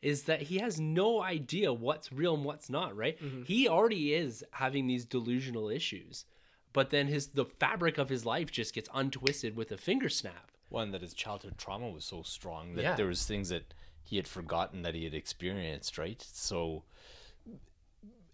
[0.00, 3.18] Is that he has no idea what's real and what's not, right?
[3.20, 3.42] Mm-hmm.
[3.42, 6.24] He already is having these delusional issues.
[6.72, 10.50] But then his the fabric of his life just gets untwisted with a finger snap.
[10.74, 12.96] One that his childhood trauma was so strong that Yeah.
[12.96, 16.20] there was things that he had forgotten that he had experienced, right?
[16.20, 16.82] So,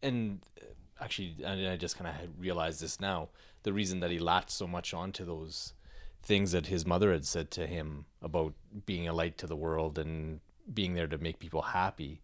[0.03, 0.65] and uh,
[1.01, 3.29] actually, and I just kind of realized this now.
[3.63, 5.75] The reason that he latched so much onto those
[6.23, 8.55] things that his mother had said to him about
[8.87, 10.41] being a light to the world and
[10.73, 12.21] being there to make people happy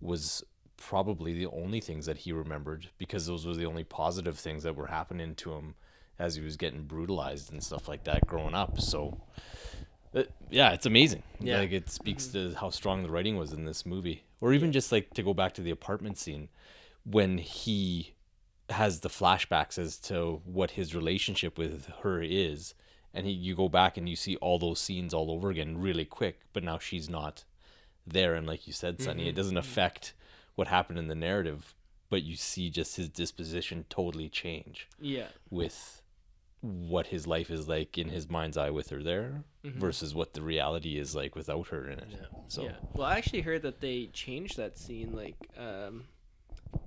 [0.00, 0.44] was
[0.76, 4.76] probably the only things that he remembered because those were the only positive things that
[4.76, 5.74] were happening to him
[6.18, 8.80] as he was getting brutalized and stuff like that growing up.
[8.80, 9.20] So,
[10.14, 11.22] uh, yeah, it's amazing.
[11.40, 11.58] Yeah.
[11.58, 14.90] Like it speaks to how strong the writing was in this movie, or even just
[14.92, 16.48] like to go back to the apartment scene
[17.04, 18.14] when he
[18.70, 22.74] has the flashbacks as to what his relationship with her is,
[23.14, 26.04] and he you go back and you see all those scenes all over again really
[26.04, 26.40] quick.
[26.52, 27.44] But now she's not
[28.06, 28.34] there.
[28.34, 29.28] And like you said, Sonny, Mm-hmm.
[29.30, 30.14] it doesn't affect
[30.56, 31.74] what happened in the narrative,
[32.10, 35.28] but you see just his disposition totally change Yeah.
[35.50, 36.02] with
[36.60, 40.42] what his life is like in his mind's eye with her there versus what the
[40.42, 42.08] reality is like without her in it.
[42.48, 42.76] So yeah.
[42.94, 45.12] Well, I actually heard that they changed that scene.
[45.12, 46.04] Like, um,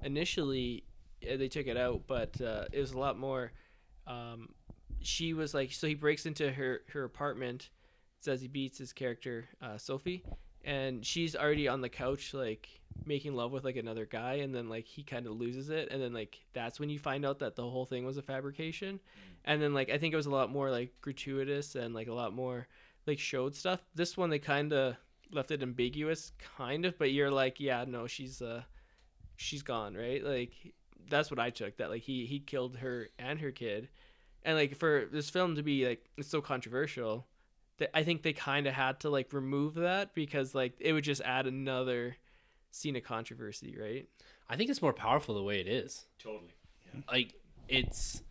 [0.04, 0.84] initially
[1.22, 3.52] they took it out, but uh, it was a lot more.
[4.08, 4.50] Um,
[5.02, 7.70] she was like, so he breaks into her her apartment,
[8.26, 10.24] Zazie Beetz his character uh, Sophie,
[10.64, 12.70] and she's already on the couch like
[13.06, 16.02] making love with like another guy, and then like he kind of loses it, and
[16.02, 19.00] then like that's when you find out that the whole thing was a fabrication,
[19.46, 22.14] and then like I think it was a lot more like gratuitous and like a
[22.14, 22.68] lot more
[23.08, 23.82] like showed stuff.
[23.96, 24.96] This one they kind of
[25.32, 28.64] left it ambiguous, kind of, but you're like, yeah, no, she's uh,
[29.38, 30.24] she's gone, right?
[30.24, 30.54] Like
[31.10, 31.78] that's what I took.
[31.78, 33.90] That like he he killed her and her kid,
[34.44, 37.26] and like for this film to be like it's so controversial,
[37.82, 41.04] that I think they kind of had to like remove that because like it would
[41.04, 42.16] just add another
[42.70, 44.08] scene of controversy, right?
[44.48, 46.06] I think it's more powerful the way it is.
[46.20, 46.54] Totally.
[47.12, 47.34] Like
[47.68, 48.22] it's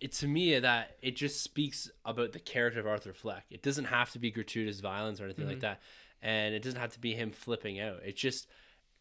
[0.00, 3.44] it to me that it just speaks about the character of Arthur Fleck.
[3.50, 5.62] It doesn't have to be gratuitous violence or anything like mm-hmm.
[5.62, 5.80] that,
[6.22, 8.00] and it doesn't have to be him flipping out.
[8.04, 8.46] It just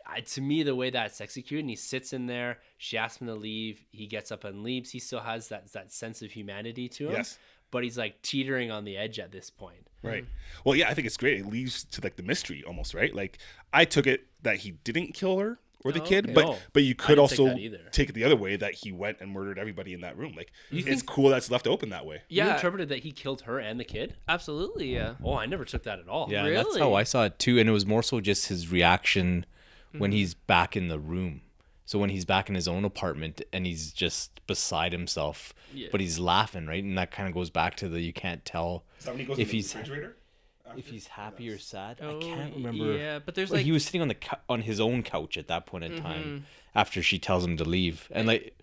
[0.07, 3.27] I, to me the way that's executed and he sits in there she asks him
[3.27, 6.88] to leave he gets up and leaves he still has that that sense of humanity
[6.89, 7.39] to him Yes.
[7.76, 10.26] But he's like teetering on the edge at this point Right.
[10.64, 11.39] Well, yeah, I think it's great.
[11.39, 13.14] It leaves to like the mystery almost, right?
[13.22, 13.39] Like
[13.73, 16.34] I took it that he didn't kill her or the Oh, kid, okay.
[16.34, 17.57] but No, but you could didn't take also
[17.91, 20.34] take it the other way that he went and murdered everybody in that room.
[20.38, 22.22] Like You it's think- cool that's left open that way.
[22.30, 25.15] you Yeah, interpreted that he killed her and the kid absolutely, yeah.
[25.23, 27.57] oh i never took that at all Yeah, that's how I saw it too.
[27.60, 29.45] And it was more so just his reaction
[29.91, 30.18] when Mm-hmm.
[30.18, 31.41] he's back in the room.
[31.86, 35.90] So when he's back in his own apartment and he's just beside himself, Yeah.
[35.91, 36.84] but he's laughing, right?
[36.84, 39.41] And that kind of goes back to the you can't tell Is that when he
[39.41, 40.18] If he's- refrigerator?
[40.78, 41.99] if he's happy or sad.
[42.02, 42.98] Oh, I can't remember.
[42.98, 45.38] Yeah, but there's Well, like he was sitting on the cou- on his own couch
[45.38, 46.44] at that point in time Mm-hmm.
[46.74, 48.57] after she tells him to leave, and like,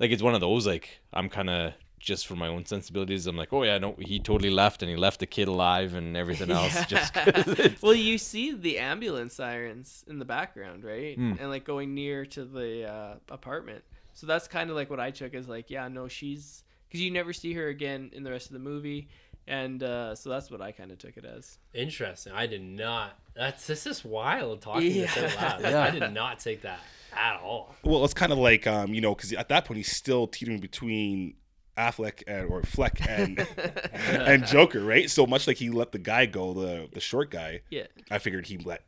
[0.00, 3.26] like it's one of those like I'm kind of just for my own sensibilities.
[3.26, 6.16] I'm like, oh yeah, no, he totally left, and he left the kid alive and
[6.16, 6.84] everything else.
[6.86, 11.14] Just 'cause it's- well, you see the ambulance sirens in the background, right?
[11.16, 11.34] Hmm.
[11.40, 13.84] And like going near to the uh, apartment.
[14.14, 17.10] So that's kind of like what I took as like, yeah, no, she's because you
[17.10, 19.08] never see her again in the rest of the movie,
[19.46, 21.56] and uh, so that's what I kind of took it as.
[21.72, 22.32] Interesting.
[22.34, 23.16] I did not.
[23.34, 25.42] That's this is wild talking this out Yeah.
[25.42, 25.62] loud.
[25.62, 26.80] Like, I did not take that
[27.16, 27.74] at all.
[27.84, 30.60] Well, it's kind of like um, you know, because at that point he's still teetering
[30.60, 31.34] between
[31.76, 33.46] Affleck and or Fleck and
[33.92, 35.10] and Joker, right?
[35.10, 37.60] So much like he let the guy go, the the short guy.
[37.70, 37.86] Yeah.
[38.10, 38.84] I figured he'd let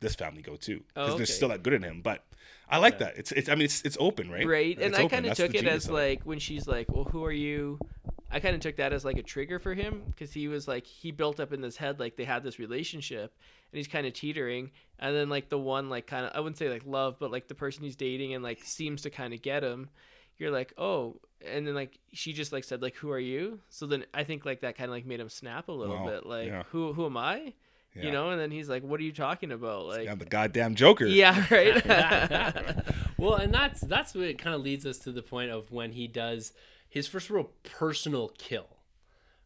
[0.00, 2.00] this family go too because Oh, there's still that good in him.
[2.02, 2.24] But
[2.68, 3.16] I like that.
[3.16, 3.48] It's it's.
[3.48, 4.46] I mean, it's it's open, right?
[4.46, 4.76] Right.
[4.76, 7.24] Like, And it's I kind of took it as like when she's like, "Well, who
[7.24, 7.78] are you?"
[8.30, 10.84] I kind of took that as like a trigger for him because he was like
[10.86, 13.32] he built up in his head like they had this relationship
[13.70, 16.58] and he's kind of teetering and then like the one like kind of I wouldn't
[16.58, 19.40] say like love but like the person he's dating and like seems to kind of
[19.40, 19.88] get him.
[20.36, 21.20] You're like, oh,
[21.52, 23.60] and then like she just like said like, who are you?
[23.70, 26.06] So then I think like that kind of like made him snap a little Wow,
[26.10, 26.62] bit like, yeah.
[26.70, 27.52] who who am I?
[27.94, 28.02] Yeah.
[28.06, 29.86] You know, and then he's like, what are you talking about?
[29.86, 31.06] Like, I'm the goddamn Joker.
[31.06, 32.84] yeah, right.
[33.18, 36.08] well, and that's that's what kind of leads us to the point of when he
[36.08, 36.52] does
[36.88, 38.66] his first real personal kill.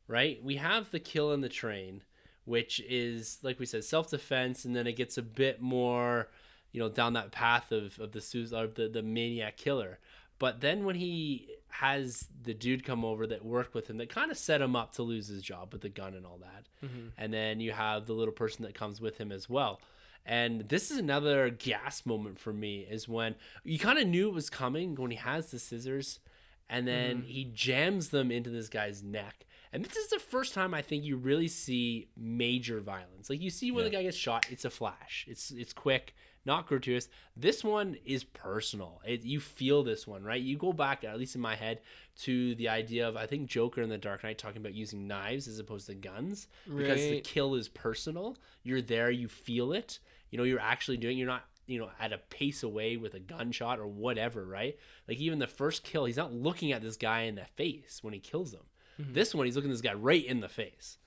[0.07, 0.43] Right?
[0.43, 2.03] We have the kill in the train,
[2.47, 6.29] which is like we said, self defense, and then it gets a bit more,
[6.73, 9.99] you know, down that path of of the Sus- or the the maniac killer.
[10.39, 14.31] But then when he has the dude come over that worked with him, that kind
[14.31, 16.69] of set him up to lose his job with the gun and all that.
[16.85, 17.09] Mm-hmm.
[17.17, 19.81] And then you have the little person that comes with him as well.
[20.25, 23.35] And this is another gas moment for me is when
[23.65, 26.21] you kind of knew it was coming when he has the scissors
[26.69, 27.27] and then mm-hmm.
[27.27, 29.47] he jams them into this guy's neck.
[29.73, 33.31] And this is the first time I think you really see major violence.
[33.31, 35.27] Like you see when the guy gets shot, it's a flash.
[35.29, 36.15] It's it's quick,
[36.49, 37.09] not gratuitous.
[37.37, 39.01] This one is personal.
[39.07, 40.41] It, you feel this one, right?
[40.41, 41.81] You go back, at least in my head,
[42.23, 45.47] to the idea of I think Joker in the Dark Knight talking about using knives
[45.47, 48.37] as opposed to guns because the kill is personal.
[48.65, 50.01] You're there, you feel it.
[50.31, 51.17] You know, you're actually doing.
[51.17, 54.77] You're not you know at a pace away with a gunshot or whatever, right?
[55.07, 58.15] Like even the first kill, he's not looking at this guy in the face when
[58.15, 58.63] he kills him.
[59.01, 59.13] Mm-hmm.
[59.13, 60.99] This one, he's looking this guy right in the face,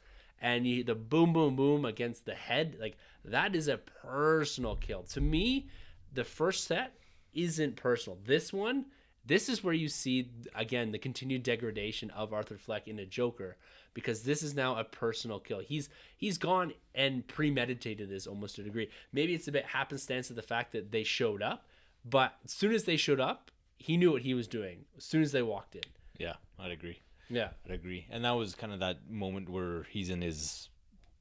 [0.42, 5.04] and you, the boom, boom, boom against the head, like that is a personal kill.
[5.04, 5.68] To me,
[6.14, 6.96] the first set
[7.34, 8.18] isn't personal.
[8.26, 8.86] This one,
[9.26, 13.58] this is where you see again the continued degradation of Arthur Fleck in a Joker
[13.94, 15.60] because this is now a personal kill.
[15.60, 18.90] He's he's gone and premeditated this almost to a degree.
[19.14, 21.68] Maybe it's a bit happenstance of the fact that they showed up,
[22.04, 24.86] but as soon as they showed up, he knew what he was doing.
[24.98, 25.84] As soon as they walked in.
[26.18, 27.00] yeah, I'd agree.
[27.32, 27.50] Yeah.
[27.66, 28.08] I'd agree.
[28.12, 30.70] And that was kind of that moment where he's in his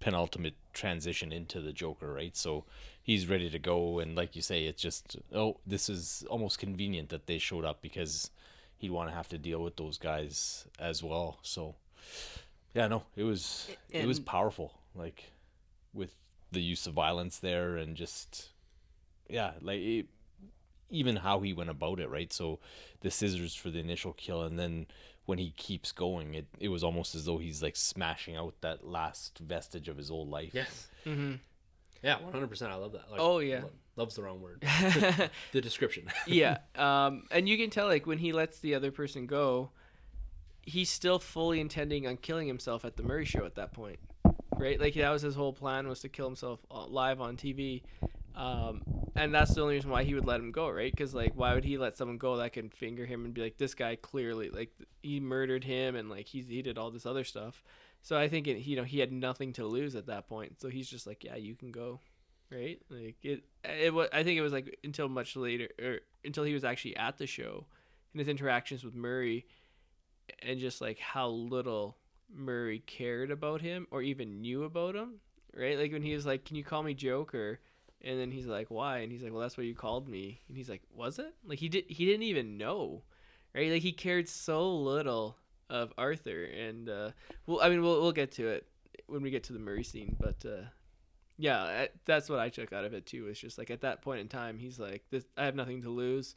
[0.00, 2.36] penultimate transition into the Joker, right?
[2.36, 2.64] So
[3.00, 7.10] he's ready to go, and like you say, it's just oh, this is almost convenient
[7.10, 8.30] that they showed up because
[8.78, 11.38] he'd want to have to deal with those guys as well.
[11.42, 11.76] So
[12.74, 15.32] yeah, no, it was it was powerful, like
[15.92, 16.14] with
[16.50, 18.48] the use of violence there, and just
[19.28, 20.06] yeah, like it,
[20.88, 22.32] even how he went about it, right?
[22.32, 22.58] So
[23.02, 24.86] the scissors for the initial kill, and then
[25.30, 28.84] when he keeps going, it it was almost as though he's like smashing out that
[28.86, 30.50] last vestige of his old life.
[30.52, 30.88] Yes.
[31.04, 31.34] hmm
[32.02, 32.72] Yeah, one hundred percent.
[32.72, 33.10] I love that.
[33.10, 33.62] Like, Oh, yeah.
[33.62, 34.60] lo- love's the wrong word.
[35.52, 36.04] the description.
[36.26, 36.58] yeah.
[36.76, 39.70] Um, and you can tell like when he lets the other person go,
[40.62, 43.98] he's still fully intending on killing himself at the Murray show at that point,
[44.56, 44.80] right?
[44.80, 47.82] Like that was his whole plan was to kill himself uh, live on TV.
[48.34, 48.82] Um,
[49.16, 50.92] and that's the only reason why he would let him go, right?
[50.92, 53.58] Because like, why would he let someone go that can finger him and be like,
[53.58, 54.70] this guy clearly like
[55.02, 57.62] he murdered him and like he's he did all this other stuff.
[58.02, 60.60] So I think it, you know he had nothing to lose at that point.
[60.60, 62.00] So he's just like, yeah, you can go,
[62.50, 62.80] right?
[62.88, 64.08] Like it, it was.
[64.12, 67.26] I think it was like until much later, or until he was actually at the
[67.26, 67.66] show,
[68.12, 69.46] and his interactions with Murray,
[70.40, 71.98] and just like how little
[72.32, 75.16] Murray cared about him or even knew about him,
[75.54, 75.78] right?
[75.78, 77.60] Like when he was like, "Can you call me Joker?"
[78.02, 80.56] And then he's like, "Why?" And he's like, "Well, that's what you called me." And
[80.56, 81.84] he's like, "Was it?" Like he did.
[81.88, 83.02] He didn't even know,
[83.54, 83.70] right?
[83.70, 85.36] Like he cared so little
[85.68, 87.10] of Arthur, and uh,
[87.46, 88.66] well, I mean, we'll we'll get to it
[89.06, 90.64] when we get to the Murray scene, but uh,
[91.36, 93.28] yeah, that's what I took out of it too.
[93.28, 95.90] It's just like at that point in time, he's like, "This, I have nothing to
[95.90, 96.36] lose."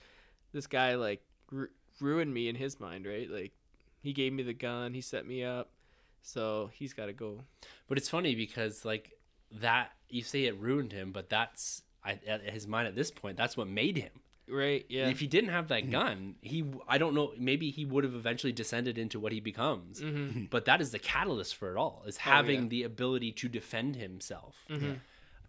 [0.51, 1.21] This guy like
[1.51, 1.69] ru-
[1.99, 3.29] ruined me in his mind, right?
[3.29, 3.53] Like
[4.01, 5.71] he gave me the gun, he set me up,
[6.21, 7.41] so he's got to go.
[7.87, 9.13] But it's funny because like
[9.61, 13.37] that you say it ruined him, but that's I, at his mind at this point.
[13.37, 14.11] That's what made him.
[14.49, 14.85] Right?
[14.89, 15.07] Yeah.
[15.07, 17.31] If he didn't have that gun, he I don't know.
[17.37, 20.01] Maybe he would have eventually descended into what he becomes.
[20.01, 20.45] Mm-hmm.
[20.49, 22.67] But that is the catalyst for it all: is Oh, having yeah.
[22.69, 24.55] the ability to defend himself.
[24.69, 24.93] Mm-hmm.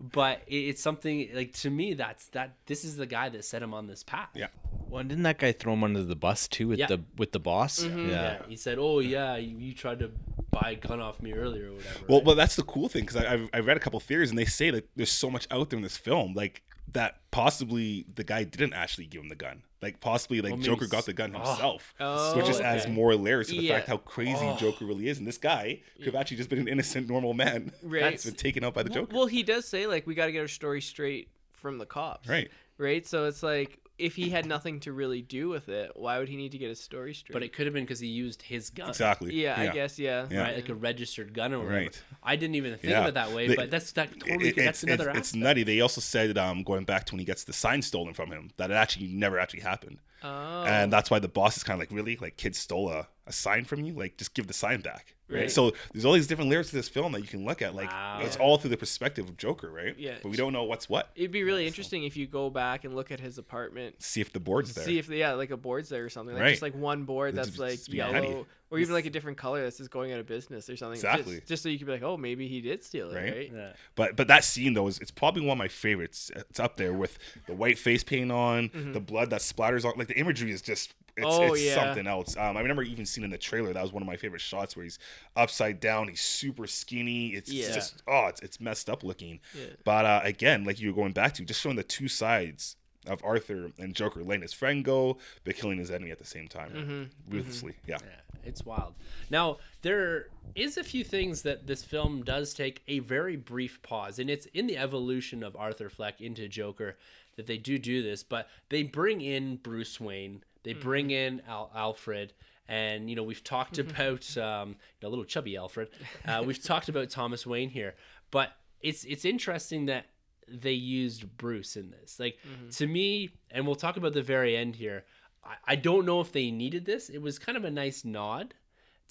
[0.00, 2.54] But it, it's something like to me that's that.
[2.66, 4.30] This is the guy that set him on this path.
[4.34, 4.46] Yeah.
[4.88, 6.86] Well, and didn't that guy throw him under the bus too with Yeah.
[6.86, 7.80] the with the boss?
[7.82, 8.10] Mm-hmm.
[8.10, 8.14] Yeah.
[8.14, 10.10] Yeah, he said, "Oh yeah, you, you tried to
[10.60, 12.26] buy a gun off me earlier or whatever." Well, right?
[12.26, 14.70] well, that's the cool thing because I've I read a couple theories and they say
[14.70, 16.62] that there's so much out there in this film, like
[16.92, 19.62] that possibly the guy didn't actually give him the gun.
[19.82, 21.38] Like possibly like Well, Joker got the gun Oh.
[21.46, 23.76] himself, Oh, which just adds more layers to the Yeah.
[23.76, 24.56] fact how crazy Oh.
[24.58, 25.18] Joker really is.
[25.18, 28.02] And this guy could have actually just been an innocent, normal man Right.
[28.02, 29.14] that's been taken out by the Joker.
[29.14, 32.28] Well, he does say like we got to get our story straight from the cops.
[32.28, 32.50] Right.
[32.78, 33.06] Right.
[33.06, 36.36] So it's like if he had nothing to really do with it, why would he
[36.36, 37.32] need to get his story straight?
[37.32, 38.88] but it could have been because he used his gun.
[38.88, 39.34] exactly.
[39.34, 40.26] yeah, I guess yeah.
[40.30, 40.42] Yeah.
[40.42, 40.56] right?
[40.56, 41.74] Like a registered gun or whatever.
[41.76, 42.02] Right.
[42.22, 43.02] I didn't even think Yeah.
[43.02, 45.26] of it that way, They- but that's that totally It- that's it's, another it's, aspect.
[45.26, 45.62] it's nutty.
[45.62, 48.50] They also said um, going back to when he gets the sign stolen from him
[48.56, 50.64] that it actually never actually happened, Oh.
[50.64, 53.32] and that's why the boss is kind of like, really, like kids stole a, a
[53.32, 55.14] sign from you, like just give the sign back.
[55.26, 55.40] Right.
[55.40, 55.50] Right.
[55.50, 57.74] So there's all these different layers to this film that you can look at.
[57.74, 58.20] Like Wow.
[58.22, 59.98] it's all through the perspective of Joker, right?
[59.98, 60.16] Yeah.
[60.22, 61.08] But we don't know what's what.
[61.16, 64.02] It'd be really interesting if you go back and look at his apartment.
[64.02, 64.84] See if the board's there.
[64.84, 66.34] See if yeah, like a board's there or something.
[66.34, 66.50] Like Right.
[66.50, 68.44] just like one board It's that's like yellow, petty.
[68.70, 70.96] or even like a different color that's just going out of business or something.
[70.96, 71.36] Exactly.
[71.36, 73.34] Just, just so you could be like, oh, maybe he did steal it, Right.
[73.34, 73.50] right?
[73.54, 73.72] Yeah.
[73.94, 76.30] But but that scene though is it's probably one of my favorites.
[76.36, 78.92] It's up there with the white face paint on, Mm-hmm.
[78.92, 79.94] the blood that splatters on.
[79.96, 81.74] Like the imagery is just it's, Oh, it's yeah.
[81.74, 82.36] something else.
[82.36, 84.76] Um, I remember even seeing in the trailer that was one of my favorite shots
[84.76, 84.98] where he's
[85.36, 87.28] upside down, he's super skinny.
[87.28, 87.72] It's Yeah.
[87.72, 89.40] just oh, it's it's messed up looking.
[89.54, 89.66] Yeah.
[89.84, 92.76] But uh, again, like you were going back to, just showing the two sides
[93.06, 96.48] of Arthur and Joker, letting his friend go, but killing his enemy at the same
[96.48, 97.36] time, Mm-hmm.
[97.36, 97.74] ruthlessly.
[97.86, 97.98] Yeah.
[98.02, 98.94] Yeah, it's wild.
[99.30, 104.18] Now there is a few things that this film does take a very brief pause,
[104.18, 106.96] and it's in the evolution of Arthur Fleck into Joker
[107.36, 108.22] that they do do this.
[108.22, 112.32] But they bring in Bruce Wayne, they bring in Al- Alfred,
[112.68, 115.88] and you know we've talked about um, a little chubby Alfred.
[116.26, 117.94] Uh, we've talked about Thomas Wayne here,
[118.30, 118.50] but
[118.80, 120.06] it's it's interesting that
[120.48, 122.18] they used Bruce in this.
[122.18, 122.38] Like
[122.72, 125.04] to me, and we'll talk about the very end here.
[125.44, 127.08] I, I don't know if they needed this.
[127.08, 128.54] It was kind of a nice nod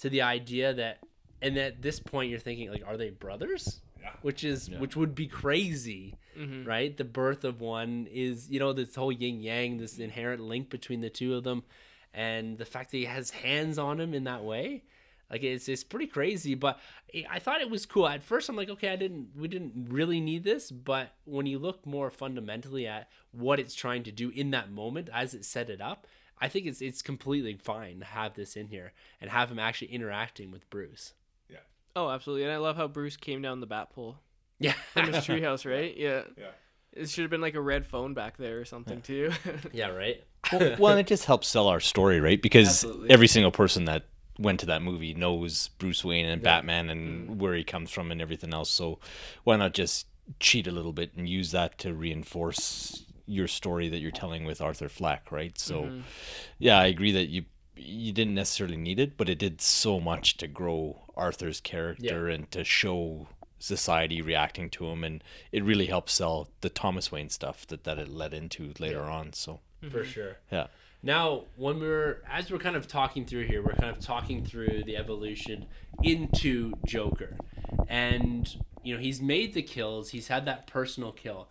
[0.00, 0.98] to the idea that,
[1.40, 3.80] and at this point you're thinking like, are they brothers?
[4.04, 4.10] Yeah.
[4.20, 6.68] Which is which would be crazy, mm-hmm.
[6.68, 6.94] right?
[6.94, 11.00] The birth of one is you know this whole yin yang, this inherent link between
[11.00, 11.62] the two of them,
[12.12, 14.82] and the fact that he has hands on him in that way.
[15.30, 16.78] Like it's it's pretty crazy, but
[17.14, 18.06] I- I thought it was cool.
[18.06, 21.58] At first, I'm like, okay, I didn't, we didn't really need this, but when you
[21.58, 25.70] look more fundamentally at what it's trying to do in that moment as it set
[25.70, 26.06] it up,
[26.38, 29.92] I think it's it's completely fine to have this in here and have him actually
[29.92, 31.14] interacting with Bruce.
[31.96, 32.44] Oh, absolutely.
[32.44, 34.16] And I love how Bruce came down the bat pole
[34.58, 35.96] Yeah, from his treehouse, right?
[35.96, 36.22] Yeah.
[36.36, 36.50] Yeah.
[36.92, 39.32] It should have been like a red phone back there or something too.
[39.72, 40.22] yeah, right.
[40.52, 42.40] well, well, and it just helps sell our story, right?
[42.40, 43.10] Because Absolutely.
[43.10, 44.04] every single person that
[44.38, 47.36] went to that movie knows Bruce Wayne and Batman and mm.
[47.36, 48.70] where he comes from and everything else.
[48.70, 49.00] So
[49.42, 50.06] why not just
[50.38, 54.60] cheat a little bit and use that to reinforce your story that you're telling with
[54.60, 55.58] Arthur Fleck, right?
[55.58, 56.00] So mm-hmm.
[56.58, 57.44] yeah, I agree that you
[57.76, 62.50] you didn't necessarily need it, but it did so much to grow Arthur's character and
[62.50, 63.28] to show
[63.58, 67.98] society reacting to him and it really helped sell the Thomas Wayne stuff that, that
[67.98, 69.32] it led into later on.
[69.32, 70.10] So for mm-hmm.
[70.10, 70.36] sure.
[70.52, 70.66] yeah.
[71.04, 74.84] Now, when we're as we're kind of talking through here, we're kind of talking through
[74.84, 75.66] the evolution
[76.02, 77.36] into Joker,
[77.88, 78.48] and
[78.82, 81.48] you know he's made the kills, he's had that personal kill,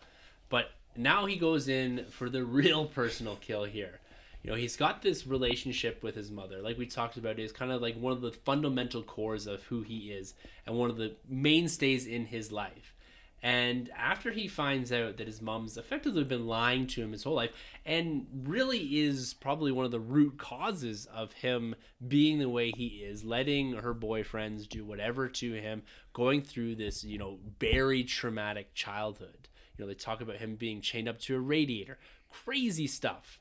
[0.50, 4.00] but now he goes in for the real personal kill here.
[4.44, 7.72] You know, he's got this relationship with his mother, like we talked about, is kind
[7.72, 10.34] of like one of the fundamental cores of who he is
[10.66, 12.94] and one of the mainstays in his life.
[13.42, 17.36] And after he finds out that his mom's effectively been lying to him his whole
[17.36, 17.52] life,
[17.86, 21.76] and really is probably one of the root causes of him
[22.06, 25.84] being the way he is, letting her boyfriends do whatever to him,
[26.14, 29.50] going through this, you know, very traumatic childhood.
[29.78, 31.98] You know, they talk about him being chained up to a radiator,
[32.30, 33.40] crazy stuff.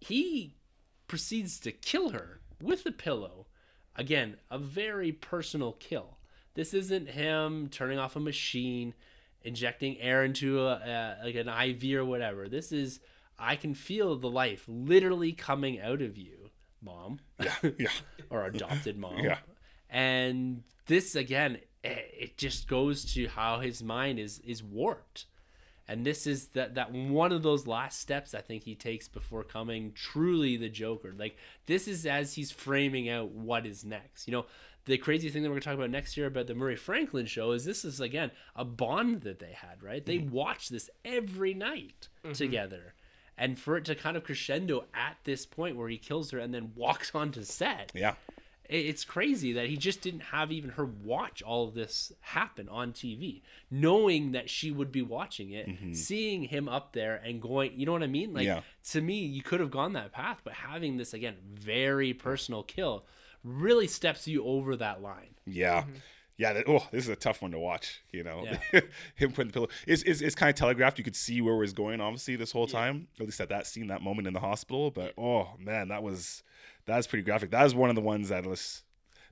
[0.00, 0.56] He
[1.08, 3.46] proceeds to kill her with a pillow.
[3.94, 6.18] Again, a very personal kill.
[6.54, 8.94] This isn't him turning off a machine,
[9.42, 12.48] injecting air into a, a like an IV or whatever.
[12.48, 13.00] This is
[13.38, 16.50] I can feel the life literally coming out of you,
[16.82, 17.88] mom, Yeah, yeah,
[18.30, 19.18] or adopted mom.
[19.18, 19.38] Yeah.
[19.90, 25.26] And this again, eh, it just goes to how his mind is is warped.
[25.88, 29.44] And this is that that one of those last steps I think he takes before
[29.44, 31.14] coming truly the Joker.
[31.16, 31.36] Like
[31.66, 34.26] this is as he's framing out what is next.
[34.26, 34.46] You know,
[34.86, 37.52] the crazy thing that we're gonna talk about next year about the Murray Franklin show
[37.52, 40.04] is this is again a bond that they had, right?
[40.04, 40.34] They mm-hmm.
[40.34, 42.32] watched this every night mm-hmm.
[42.32, 42.94] together.
[43.38, 46.54] And for it to kind of crescendo at this point where he kills her and
[46.54, 48.14] then walks onto set yeah.
[48.68, 52.68] It- it's crazy that he just didn't have even her watch all of this happen
[52.68, 55.92] on TV, knowing that she would be watching it, mm-hmm.
[55.92, 58.32] seeing him up there and going, you know what I mean?
[58.32, 58.60] Like Yeah.
[58.90, 63.04] to me, you could have gone that path, but having this again very personal kill
[63.44, 65.34] really steps you over that line.
[65.46, 65.82] Yeah.
[65.82, 65.94] Mm-hmm.
[66.38, 68.02] Yeah, that, oh, this is a tough one to watch.
[68.12, 68.80] You know, Yeah.
[69.14, 69.68] him putting the pillow.
[69.86, 70.98] It's, it's, it's kind of telegraphed.
[70.98, 73.08] You could see where it was going, obviously, this whole time.
[73.18, 74.90] At least at that scene, that moment in the hospital.
[74.90, 76.42] But oh man, that was
[76.86, 77.50] that was pretty graphic.
[77.50, 78.82] That was one of the ones that was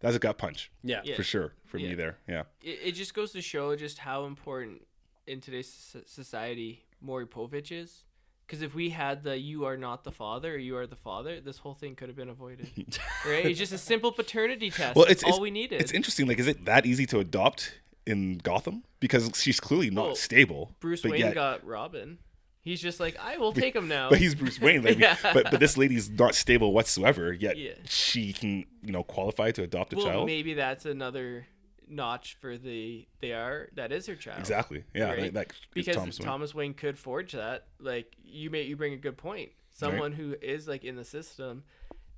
[0.00, 1.00] that was a gut punch Yeah.
[1.04, 1.16] Yeah.
[1.16, 2.18] for sure for me there.
[2.28, 4.86] Yeah, it, it just goes to show just how important
[5.26, 8.04] in today's society Maury Povich is.
[8.46, 11.40] Because if we had the "you are not the father" or "you are the father,"
[11.40, 12.68] this whole thing could have been avoided.
[13.26, 13.46] right?
[13.46, 14.94] It's just a simple paternity test.
[14.96, 15.80] Well, That's it's all we needed.
[15.80, 16.26] It's interesting.
[16.28, 18.84] Like, is it that easy to adopt in Gotham?
[19.00, 20.72] Because she's clearly not Well, stable.
[20.80, 22.18] Bruce but Wayne yet- got Robin.
[22.64, 24.08] He's just like, I will take him now.
[24.08, 24.82] But he's Bruce Wayne.
[24.82, 25.16] Like, Yeah.
[25.22, 27.30] but but this lady's not stable whatsoever.
[27.32, 27.72] Yet Yeah.
[27.84, 30.26] she can you know qualify to adopt a well, child.
[30.26, 31.46] maybe that's another
[31.86, 34.38] notch for the they are that is her child.
[34.40, 34.84] Exactly.
[34.94, 35.12] Yeah.
[35.12, 35.34] Right.
[35.34, 36.70] Like, because Thomas Thomas Wayne.
[36.70, 36.74] Wayne.
[36.74, 37.66] could forge that.
[37.78, 39.50] Like you may you bring a good point.
[39.70, 41.64] Someone who is like in the system,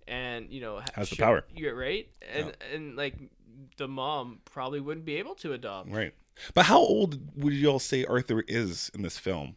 [0.06, 1.44] and you know ha- Has the power.
[1.55, 3.16] You're right, and and like
[3.78, 5.90] the mom probably wouldn't be able to adopt.
[5.90, 6.12] Right.
[6.55, 9.56] But how old would you all say Arthur is in this film?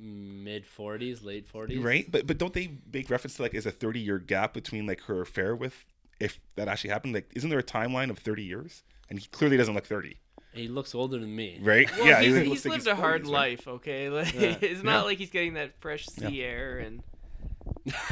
[0.00, 1.82] Mid 40s, late 40s.
[1.82, 2.10] Right.
[2.10, 5.00] But but don't they make reference to like is a thirty year gap between like
[5.02, 5.84] her affair with
[6.20, 7.14] if that actually happened?
[7.14, 8.84] Like, isn't there a timeline of thirty years?
[9.10, 10.18] And he clearly doesn't look thirty.
[10.52, 11.58] He looks older than me.
[11.62, 11.90] Right.
[11.96, 12.20] Well, yeah.
[12.20, 13.32] he's, he he's like lived a hard 40s, right?
[13.32, 13.68] life.
[13.68, 14.56] Okay, like Yeah.
[14.60, 15.02] it's not Yeah.
[15.02, 17.02] like he's getting that fresh sea air and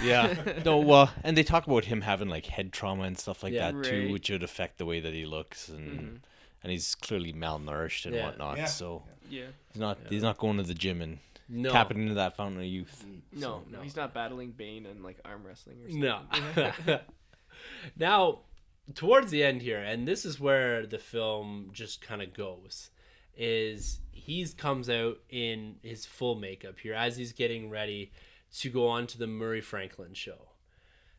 [0.02, 0.34] Yeah.
[0.64, 3.72] no, well, and they talk about him having like head trauma and stuff like Yeah.
[3.72, 6.16] that too, which would affect the way that he looks and mm-hmm.
[6.62, 8.26] and he's clearly malnourished and Yeah.
[8.26, 8.58] whatnot.
[8.58, 8.64] Yeah.
[8.66, 9.46] So yeah.
[9.72, 11.18] he's not he's not going to the gym and
[11.48, 11.70] No.
[11.70, 13.04] tapping into that fountain of youth.
[13.06, 13.40] Mm.
[13.40, 16.80] No, no, he's not battling Bane and like arm wrestling or something.
[16.86, 17.00] No.
[17.96, 18.40] now,
[18.94, 22.90] towards the end here, and this is where the film just kind of goes,
[23.36, 28.12] is he's comes out in his full makeup here as he's getting ready
[28.58, 30.48] to go on to the Murray Franklin show.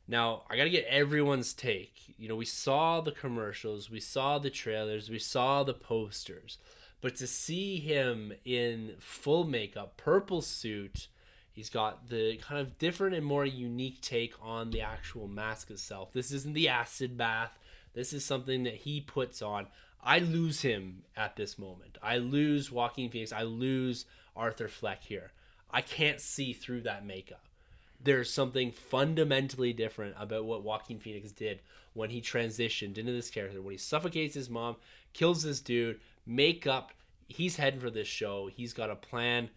[0.08, 2.16] Now, I got to get everyone's take.
[2.18, 6.58] You know, we saw the commercials, we saw the trailers, we saw the posters.
[7.02, 11.08] But to see him in full makeup, purple suit,
[11.52, 16.12] he's got the kind of different and more unique take on the actual mask itself.
[16.12, 17.60] This isn't the acid bath.
[17.94, 19.68] This is something that he puts on.
[20.04, 21.98] I lose him at this moment.
[22.02, 23.32] I lose Joaquin Phoenix.
[23.32, 24.06] I lose
[24.36, 25.32] Arthur Fleck here.
[25.70, 27.48] I can't see through that makeup
[28.04, 31.62] there's something fundamentally different about what Joaquin Phoenix did
[31.94, 33.62] when he transitioned into this character.
[33.62, 34.76] When he suffocates his mom,
[35.14, 36.92] kills this dude, makeup,
[37.28, 38.48] he's heading for this show.
[38.48, 39.50] He's got a plan.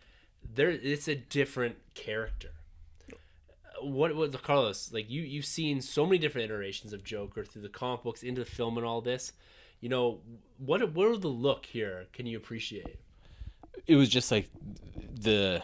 [0.54, 2.52] There, it's a different character.
[3.82, 5.10] what was Carlos like?
[5.10, 8.50] You you've seen so many different iterations of Joker through the comic books into the
[8.50, 9.32] film and all this.
[9.80, 10.20] You know
[10.58, 10.94] what?
[10.94, 12.06] What are the look here?
[12.12, 12.98] Can you appreciate?
[13.86, 14.48] it was just like
[15.20, 15.62] the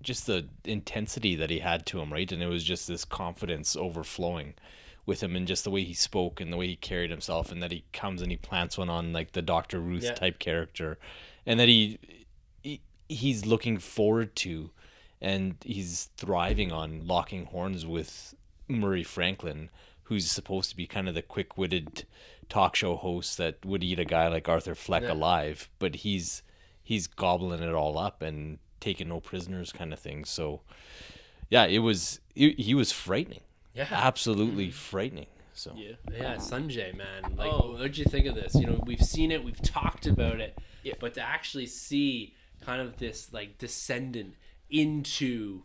[0.00, 2.30] just the intensity that he had to him, right?
[2.30, 4.54] And it was just this confidence overflowing
[5.08, 7.62] with him and just the way he spoke and the way he carried himself and
[7.62, 9.80] that he comes and he plants one on like the Dr.
[9.80, 10.12] Ruth Yeah.
[10.14, 10.98] type character
[11.46, 11.98] and that he,
[12.62, 14.70] he he's looking forward to
[15.20, 18.34] and he's thriving on locking horns with
[18.68, 19.70] Murray Franklin
[20.04, 22.04] who's supposed to be kind of the quick-witted
[22.48, 25.12] talk show host that would eat a guy like Arthur Fleck Yeah.
[25.12, 26.42] alive but he's
[26.82, 30.60] he's gobbling it all up and taking no prisoners kind of thing so
[31.50, 33.40] yeah it was he, he was frightening
[33.78, 33.86] Yeah.
[33.90, 35.94] absolutely frightening so Yeah.
[36.12, 37.34] Yeah, Sunjay, man.
[37.36, 37.72] Like, Oh.
[37.72, 38.54] what'd you think of this?
[38.54, 40.94] You know, we've seen it, we've talked about it, Yeah.
[41.00, 44.34] but to actually see kind of this like descendant
[44.70, 45.62] into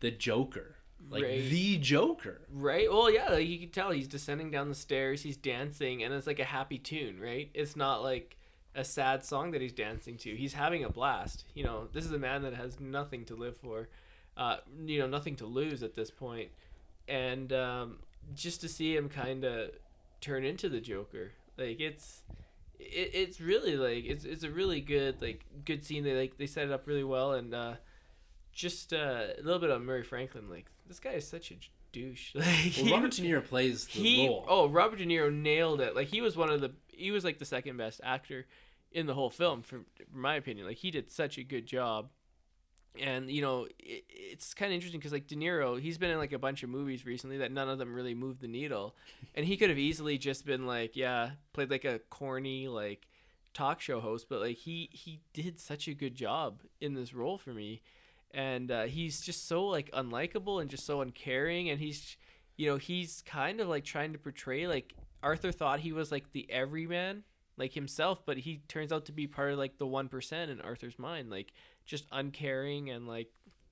[0.00, 0.76] the Joker,
[1.10, 1.48] like Right.
[1.48, 2.40] the Joker.
[2.50, 2.90] Right.
[2.90, 6.26] Well, yeah, like you can tell he's descending down the stairs, he's dancing, and it's
[6.26, 7.50] like a happy tune, right?
[7.54, 8.36] It's not like
[8.74, 10.34] a sad song that he's dancing to.
[10.36, 11.44] He's having a blast.
[11.54, 13.88] You know, this is a man that has nothing to live for,
[14.36, 16.50] uh, you know, nothing to lose at this point,
[17.08, 17.98] and um,
[18.34, 19.70] just to see him kind of
[20.20, 22.22] turn into the Joker, like it's.
[22.78, 26.44] It, it's really like it's, it's a really good like good scene they like they
[26.44, 27.76] set it up really well and uh
[28.52, 30.50] just uh, a little bit on Murray Franklin.
[30.50, 31.54] Like this guy is such a
[31.92, 32.32] douche.
[32.34, 32.52] Like Well,
[32.84, 34.44] he- Robert De Niro plays the he role.
[34.46, 35.96] oh Robert De Niro nailed it.
[35.96, 38.44] Like he was one of the he was like the second best actor
[38.92, 39.80] in the whole film for,
[40.10, 40.66] for my opinion.
[40.66, 42.10] Like he did such a good job.
[43.02, 46.18] And you know it, it's kind of interesting because like De Niro, he's been in
[46.18, 48.94] like a bunch of movies recently that none of them really moved the needle,
[49.34, 53.06] and he could have easily just been like, yeah, played like a corny like
[53.54, 57.38] talk show host, but like he he did such a good job in this role
[57.38, 57.82] for me,
[58.32, 62.16] and uh, he's just so like unlikable and just so uncaring, and he's
[62.56, 66.32] you know he's kind of like trying to portray like Arthur thought he was like
[66.32, 67.24] the everyman
[67.56, 70.60] like himself, but he turns out to be part of like the one percent in
[70.60, 71.52] Arthur's mind, like
[71.86, 73.30] just uncaring and like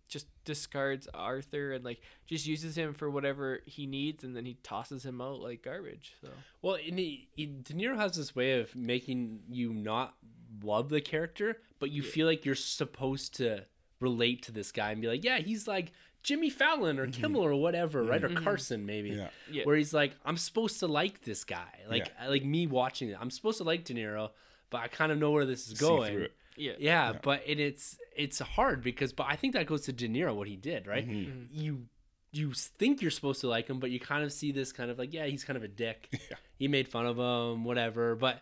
[0.09, 4.55] just discards Arthur and like just uses him for whatever he needs, and then he
[4.62, 6.15] tosses him out like garbage.
[6.20, 6.28] So
[6.62, 10.15] Well, and he, he, De Niro has this way of making you not
[10.62, 13.65] love the character, but you feel like you're supposed to
[14.01, 15.93] relate to this guy and be like, yeah, he's like
[16.23, 18.23] Jimmy Fallon or Kimmel or whatever, right?
[18.23, 18.45] Or mm-hmm.
[18.45, 19.11] Carson maybe.
[19.11, 19.28] Yeah.
[19.51, 19.65] Yeah.
[19.65, 23.16] Where he's like, I'm supposed to like this guy, like like me watching it.
[23.20, 24.31] I'm supposed to like De Niro,
[24.70, 26.28] but I kind of know where this is See going.
[26.55, 29.93] Through yeah, Yeah, but it, it's it's hard because, but I think that goes to
[29.93, 31.09] De Niro what he did, right?
[31.09, 31.47] Mm-hmm.
[31.51, 31.86] You
[32.32, 34.98] you think you're supposed to like him, but you kind of see this kind of
[34.98, 36.09] like, yeah, he's kind of a dick.
[36.31, 36.36] Yeah.
[36.56, 38.14] He made fun of him, whatever.
[38.14, 38.40] But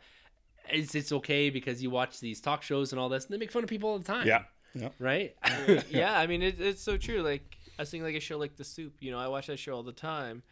[0.69, 3.51] it's it's okay because you watch these talk shows and all this, and they make
[3.51, 4.27] fun of people all the time.
[4.27, 4.43] Yeah.
[4.75, 4.91] Yeah.
[4.99, 5.35] right.
[5.91, 7.23] yeah, I mean it, it's so true.
[7.23, 8.95] Like I was thinking like a show like The Soup.
[9.01, 10.43] You know, I watch that show all the time.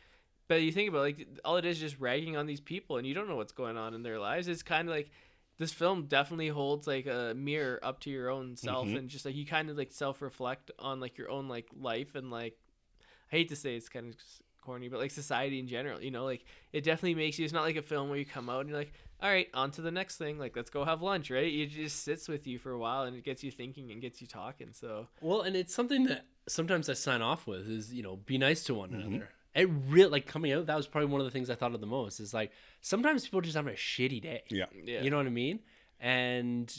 [0.49, 2.97] But you think about it, like all it is is just ragging on these people,
[2.97, 4.49] and you don't know what's going on in their lives.
[4.49, 5.11] It's kind of like
[5.61, 8.97] this film definitely holds like a mirror up to your own self, Mhm.
[8.99, 12.17] and just like you kind of like self reflect on like your own like life
[12.17, 12.57] and like
[13.33, 14.17] I hate to say it's kind of
[14.63, 16.03] corny, but like society in general.
[16.03, 17.45] You know, like it definitely makes you.
[17.45, 18.93] It's not like a film where you come out and you're like,
[19.23, 20.39] all right, on to the next thing.
[20.39, 21.45] Like let's go have lunch, right?
[21.53, 24.21] It just sits with you for a while, and it gets you thinking and gets
[24.21, 24.73] you talking.
[24.73, 25.07] So.
[25.21, 28.65] Well, and it's something that sometimes I sign off with is you know be nice
[28.65, 29.01] to one Mm-hmm.
[29.15, 29.31] another.
[29.55, 30.67] It really like coming out.
[30.67, 32.21] That was probably one of the things I thought of the most.
[32.21, 34.43] Is like sometimes people just have a shitty day.
[34.49, 34.67] Yeah.
[34.85, 35.03] Yeah.
[35.03, 35.61] You know what I mean?
[35.99, 36.73] And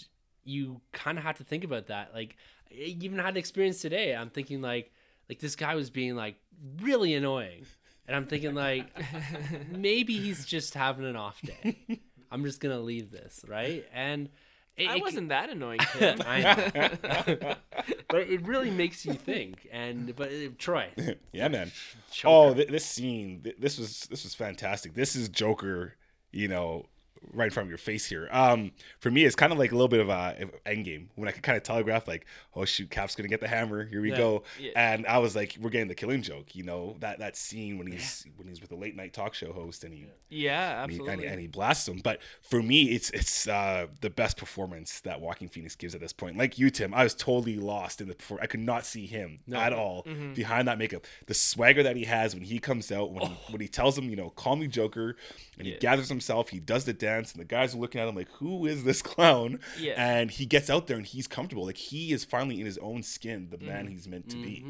[0.44, 2.14] you kind of have to think about that.
[2.14, 2.38] Like,
[2.72, 4.16] I even had an experience today.
[4.16, 4.92] I'm thinking like,
[5.30, 6.36] like this guy was being like
[6.82, 7.66] really annoying,
[8.08, 8.88] and I'm thinking like,
[9.72, 12.00] maybe he's just having an off day.
[12.32, 14.30] I'm just gonna leave this right, and
[14.78, 16.20] it, I it- wasn't that annoying, Tim.
[16.26, 17.56] I know.
[18.10, 19.68] but it really makes you think.
[19.72, 20.90] And but uh, Troy,
[21.34, 21.72] Yeah, man.
[22.12, 22.28] Joker.
[22.34, 24.94] Oh, th- this scene, th- this was this was fantastic.
[24.94, 25.96] This is Joker,
[26.32, 26.86] you know,
[27.34, 28.28] right in front of your face here.
[28.32, 31.28] Um, for me, it's kind of like a little bit of a end game when
[31.28, 32.26] I could kind of telegraph, like,
[32.56, 33.86] oh shoot, Cap's gonna get the hammer.
[33.86, 34.18] Here we Yeah.
[34.18, 34.44] go.
[34.60, 34.72] Yeah.
[34.76, 37.88] And I was like, we're getting the killing joke, you know, that that scene when
[37.92, 41.02] he's when he's with the late night talk show host and he yeah, he, and,
[41.02, 41.26] absolutely.
[41.26, 42.00] he, and he blasts him.
[42.04, 46.14] But for me, it's it's uh, the best performance that Joaquin Phoenix gives at this
[46.14, 46.38] point.
[46.38, 48.16] Like you, Tim, I was totally lost in the.
[48.16, 50.34] perfor- I could not see him at all Mm-hmm.
[50.34, 51.06] behind that makeup.
[51.28, 53.28] The swagger that he has when he comes out, when Oh.
[53.28, 55.16] he, when he tells him, you know, call me Joker,
[55.58, 58.16] and he gathers himself, he does the dance, and the guys are looking at him
[58.16, 59.60] like, who is this clown?
[59.80, 59.94] Yeah.
[59.98, 61.66] And he gets out there and he's comfortable.
[61.66, 63.94] Like he is finally in his own skin, the man Mm-hmm.
[63.94, 64.66] he's meant to be.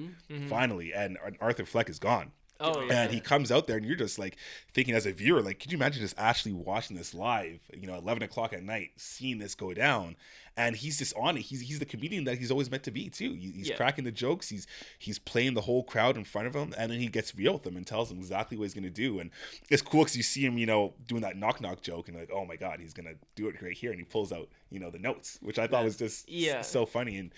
[0.47, 2.31] Finally, and Arthur Fleck is gone.
[2.63, 3.01] Oh, yeah.
[3.03, 4.38] And he comes out there, and you're just like
[4.72, 7.95] thinking as a viewer, like, could you imagine just actually watching this live, you know,
[7.95, 10.15] 11 o'clock at night, seeing this go down?
[10.57, 11.41] And he's just on it.
[11.43, 13.33] He's he's the comedian that he's always meant to be too.
[13.33, 13.75] He- He's Yeah.
[13.77, 14.49] cracking the jokes.
[14.49, 14.67] He's
[14.99, 17.63] he's playing the whole crowd in front of him, and then he gets real with
[17.63, 19.19] them and tells them exactly what he's gonna do.
[19.19, 19.31] And
[19.69, 22.29] it's cool because you see him, you know, doing that knock knock joke, and like,
[22.33, 24.89] oh my god, he's gonna do it right here, and he pulls out, you know,
[24.91, 26.61] the notes, which I thought was just Yeah.
[26.61, 27.31] so funny and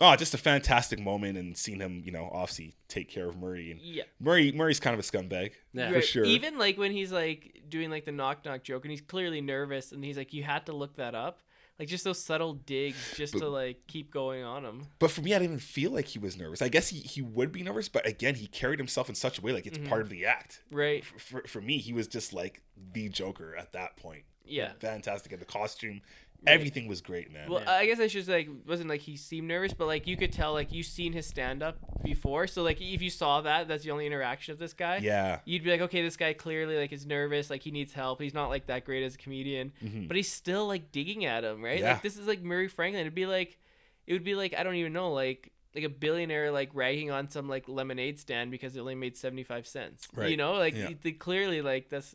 [0.00, 3.72] oh, just a fantastic moment, and seeing him, you know, obviously take care of Murray
[3.72, 4.04] and Yeah.
[4.18, 5.88] Murray Murray's kind of a scumbag Yeah.
[5.88, 6.04] for Right.
[6.04, 6.24] sure.
[6.24, 9.92] Even like when he's like doing like the knock knock joke and he's clearly nervous
[9.92, 11.40] and he's like, you had to look that up.
[11.78, 14.86] Like just those subtle digs just to like keep going on him.
[15.00, 16.62] But for me, I didn't even feel like he was nervous.
[16.62, 19.42] I guess he, he would be nervous, but again, he carried himself in such a
[19.42, 20.00] way like it's part mm-hmm.
[20.00, 20.62] of the act.
[20.70, 21.04] Right.
[21.04, 24.22] For, for, for me, he was just like the Joker at that point.
[24.44, 24.72] Yeah.
[24.78, 25.32] Fantastic.
[25.32, 26.02] And the costume,
[26.46, 27.48] everything was great, man.
[27.50, 30.16] Well, I guess I should say, like, wasn't like he seemed nervous, but like you
[30.16, 33.68] could tell, like you've seen his stand up before, so like if you saw that,
[33.68, 34.98] that's the only interaction of this guy.
[35.02, 35.40] yeah.
[35.44, 38.20] You'd be like, okay, this guy clearly like is nervous, like he needs help.
[38.20, 39.72] He's not like that great as a comedian,
[40.06, 41.76] but he's still like digging at him, right?
[41.76, 41.84] Mm-hmm.
[41.84, 41.92] Yeah.
[41.94, 43.00] Like this is like Murray Franklin.
[43.02, 43.58] It'd be like,
[44.06, 47.28] it would be like I don't even know, like like a billionaire like ragging on
[47.30, 50.06] some like lemonade stand because it only made seventy five cents.
[50.14, 50.30] Right.
[50.30, 50.90] You know, like Yeah.
[51.02, 52.14] they clearly like that's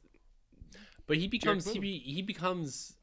[1.07, 2.93] But he becomes he, be, he becomes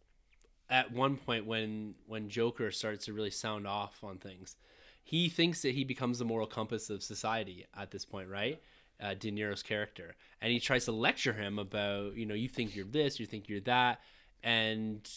[0.68, 4.56] at one point when when Joker starts to really sound off on things.
[5.04, 8.60] He thinks that he becomes the moral compass of society at this point, right?
[9.00, 12.74] Uh, De Niro's character, and he tries to lecture him about, you know, you think
[12.74, 14.00] you're this, you think you're that,
[14.42, 15.08] and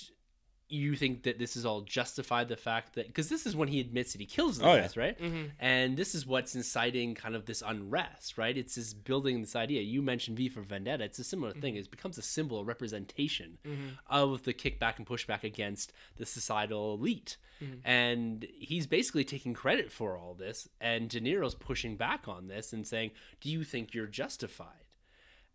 [0.70, 2.48] you think that this is all justified.
[2.48, 4.82] The fact that because this is when he admits that he kills the Oh, yeah.
[4.82, 5.20] guys, right?
[5.20, 5.46] Mm-hmm.
[5.60, 8.56] And this is what's inciting kind of this unrest, right?
[8.56, 9.82] It's this building this idea.
[9.82, 11.04] You mentioned V for Vendetta.
[11.04, 11.74] It's a similar thing.
[11.74, 11.82] Mm-hmm.
[11.82, 13.90] It becomes a symbol, a representation mm-hmm.
[14.08, 17.38] of the kickback and pushback against the societal elite.
[17.84, 20.70] And he's basically taking credit for all this.
[20.80, 24.86] And De Niro's pushing back on this and saying, Do you think you're justified?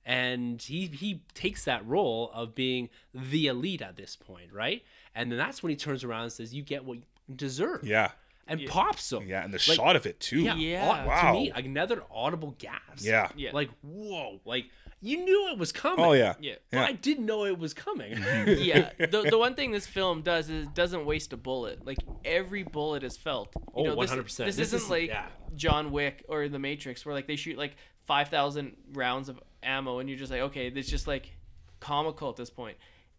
[0.06, 4.82] And he he takes that role of being the elite at this point, right?
[5.14, 8.10] And then that's when he turns around and says, "You get what you deserve." Yeah.
[8.46, 9.26] and pops him.
[9.26, 9.42] Yeah.
[9.42, 10.42] And the Like, shot of it, too.
[10.42, 10.84] Yeah, Yeah.
[11.04, 11.32] au- Wow.
[11.32, 12.98] To me, another audible gasp.
[13.06, 13.30] Yeah.
[13.36, 13.52] Yeah.
[13.54, 14.66] Like whoa, like
[15.00, 16.04] you knew it was coming.
[16.04, 16.34] Oh, yeah.
[16.40, 16.56] yeah.
[16.70, 16.84] Yeah.
[16.84, 18.12] I didn't know it was coming.
[18.46, 21.86] yeah, the, the one thing this film does is it doesn't waste a bullet.
[21.86, 23.48] Like every bullet is felt.
[23.56, 24.24] You Oh, know, this- 100%.
[24.44, 25.26] This, This isn't is- like yeah.
[25.56, 29.98] John Wick or The Matrix where like they shoot like five thousand rounds of ammo
[29.98, 31.36] and you're just like, okay, it's just like
[31.80, 32.76] comical at this point.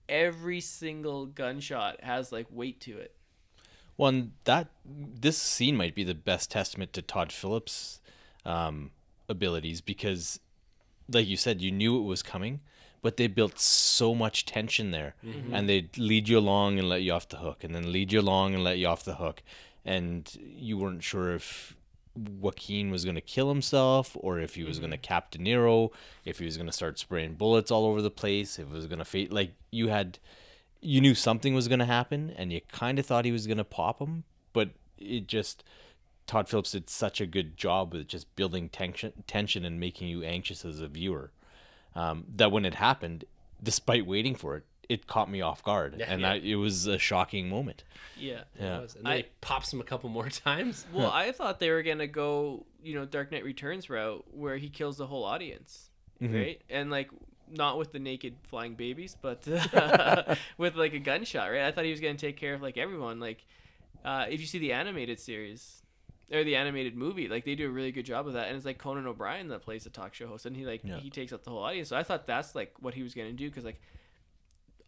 [0.08, 3.16] Every single gunshot has like weight to it.
[3.96, 8.02] One that this scene might be the best testament to Todd Phillips'
[8.46, 8.92] um,
[9.30, 10.40] abilities because,
[11.10, 12.60] like you said, you knew it was coming,
[13.02, 15.16] but they built so much tension there,
[15.54, 18.20] and they lead you along and let you off the hook, and then lead you
[18.20, 19.42] along and let you off the hook,
[19.86, 21.76] and you weren't sure if
[22.16, 25.92] Joaquin was going to kill himself or if he was going to cap De Niro,
[26.24, 28.88] if he was going to start spraying bullets all over the place, if it was
[28.88, 29.34] going to fade.
[29.34, 30.20] Like you had,
[30.82, 33.58] you knew something was going to happen, and you kind of thought he was going
[33.58, 34.24] to pop him,
[34.54, 35.64] but it just.
[36.28, 40.24] Todd Phillips did such a good job with just building tension, tension and making you
[40.24, 41.30] anxious as a viewer.
[41.94, 43.26] Um, that when it happened,
[43.62, 46.32] despite waiting for it, it caught me off guard, and yeah.
[46.32, 47.84] I, it was a shocking moment.
[48.18, 48.42] Yeah.
[48.60, 48.80] Yeah.
[48.82, 50.86] And then I- he pops him a couple more times.
[50.94, 54.70] Well, I thought they were gonna go, you know, Dark Knight Returns route where he
[54.70, 55.90] kills the whole audience,
[56.22, 56.62] right?
[56.70, 57.10] And like
[57.52, 59.46] not with the naked flying babies, but
[60.58, 61.64] with like a gunshot, right?
[61.64, 63.20] I thought he was gonna take care of like everyone.
[63.20, 63.46] Like,
[64.04, 65.82] uh, if you see the animated series
[66.32, 68.48] or the animated movie, like they do a really good job of that.
[68.48, 70.98] And it's like Conan O'Brien that plays the talk show host, and he like Yeah.
[71.00, 71.90] he takes out the whole audience.
[71.90, 73.82] So I thought that's like what he was gonna do because like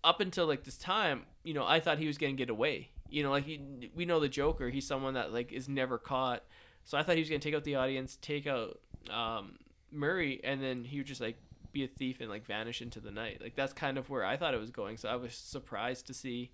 [0.04, 2.90] up until like this time, you know, I thought he was gonna get away.
[3.10, 4.70] You know, like he, we know the Joker.
[4.70, 6.44] He's someone that like is never caught.
[6.84, 8.80] So I thought he was gonna take out the audience, take out
[9.10, 9.58] um,
[9.92, 11.38] Murray, and then he would just like
[11.72, 13.40] be a thief and like vanish into the night.
[13.42, 14.98] Like that's kind of where I thought it was going.
[14.98, 16.52] So I was surprised to see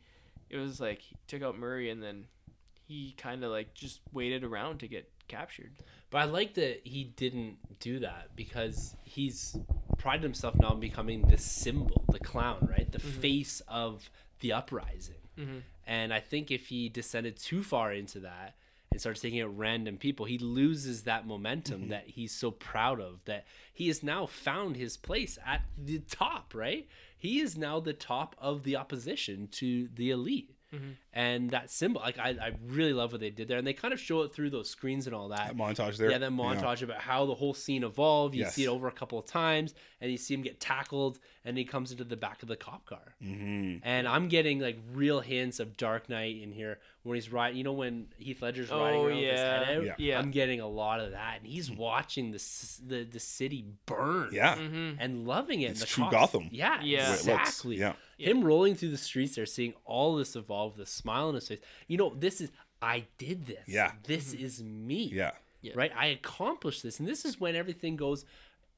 [0.50, 2.28] it was like he took out Murray and then
[2.88, 5.74] he kind of like just waited around to get captured.
[6.10, 9.58] But I like that he didn't do that because he's
[9.98, 12.92] prided himself now on becoming the symbol, the clown, right?
[12.92, 13.20] The mm-hmm.
[13.20, 14.10] face of
[14.40, 15.16] the uprising.
[15.38, 15.60] Mm-hmm.
[15.86, 18.56] And I think if he descended too far into that
[18.92, 21.90] and starts taking out random people, he loses that momentum mm-hmm.
[21.90, 23.20] that he's so proud of.
[23.26, 26.88] That he has now found his place at the top, right?
[27.18, 30.53] He is now the top of the opposition to the elite.
[30.74, 30.90] Mm-hmm.
[31.14, 32.02] and that symbol.
[32.02, 34.34] Like I, I really love what they did there, and they kind of show it
[34.34, 35.48] through those screens and all that.
[35.50, 36.10] That montage there.
[36.12, 38.36] Yeah, that montage about how the whole scene evolved.
[38.36, 38.56] You Yes.
[38.56, 41.64] see it over a couple of times, and you see him get tackled, and he
[41.66, 43.16] comes into the back of the cop car.
[43.24, 43.78] Mm-hmm.
[43.84, 47.58] And I'm getting like real hints of Dark Knight in here when he's riding.
[47.58, 49.76] You know when Heath Ledger's oh, riding Oh, around with his head yeah.
[49.78, 49.84] out.
[49.84, 49.94] Yeah.
[50.00, 50.20] Yeah.
[50.20, 51.76] I'm getting a lot of that, and he's hmm.
[51.78, 52.44] watching the
[52.88, 54.30] the the city burn.
[54.32, 54.56] Yeah.
[54.56, 55.00] Mm-hmm.
[55.00, 55.72] and loving it.
[55.72, 56.50] It's the true cops- Gotham.
[56.52, 56.82] Yeah, Yeah.
[56.82, 57.20] The way it looks.
[57.22, 57.76] exactly.
[58.24, 58.32] Yeah.
[58.32, 61.60] Him rolling through the streets there, seeing all this evolve, the smile on his face.
[61.88, 62.52] You know, this is
[62.82, 63.68] I did this.
[63.68, 63.92] Yeah.
[64.04, 64.46] This mm-hmm.
[64.46, 65.12] is me.
[65.14, 65.32] Yeah.
[65.62, 65.74] Yeah.
[65.76, 65.92] Right?
[65.96, 67.00] I accomplished this.
[67.00, 68.26] And this is when everything goes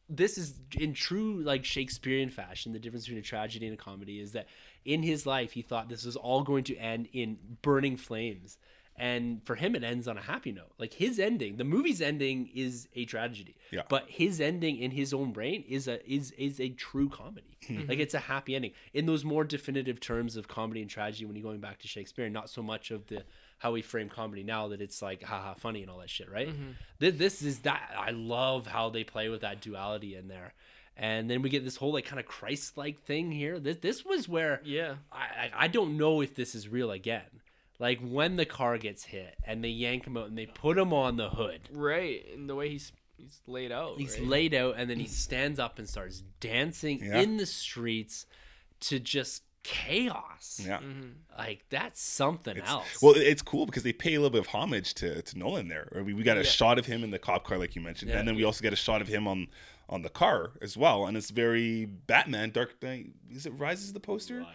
[0.09, 2.73] this is in true like Shakespearean fashion.
[2.73, 4.47] The difference between a tragedy and a comedy is that
[4.83, 8.57] in his life he thought this was all going to end in burning flames.
[8.97, 10.71] And for him it ends on a happy note.
[10.79, 13.57] Like his ending, the movie's ending is a tragedy.
[13.71, 13.81] Yeah.
[13.89, 17.47] But his ending in his own brain is a is is a true comedy.
[17.65, 17.81] Hmm.
[17.89, 18.73] Like it's a happy ending.
[18.93, 22.29] In those more definitive terms of comedy and tragedy when you're going back to Shakespeare,
[22.29, 23.23] not so much of the
[23.57, 26.53] how we frame comedy now that it's like haha funny and all that shit, right?
[26.99, 30.53] This, this is that I love how they play with that duality in there.
[30.95, 33.59] And then we get this whole like kind of Christ-like thing here.
[33.59, 34.97] This this was where Yeah.
[35.11, 37.41] I I I don't know if this is real again.
[37.79, 40.93] Like when the car gets hit and they yank him out and they put him
[40.93, 41.61] on the hood.
[41.71, 42.25] Right.
[42.33, 43.97] And the way he's he's laid out.
[43.97, 44.27] He's right?
[44.27, 47.19] laid out and then he stands up and starts dancing Yeah.
[47.21, 48.25] in the streets
[48.81, 50.61] to just chaos.
[50.65, 50.77] Yeah.
[50.77, 51.09] Mm-hmm.
[51.37, 53.01] Like that's something else.
[53.01, 55.91] Well, it's cool because they pay a little bit of homage to, to Nolan there.
[55.95, 56.45] I mean, we got a Yeah.
[56.49, 58.19] shot of him in the cop car, like you mentioned, Yeah.
[58.19, 59.47] and then we also get a shot of him on
[59.87, 63.11] on the car as well, and it's very Batman, Dark Knight.
[63.29, 64.39] Is it Rises the poster?
[64.39, 64.47] Right,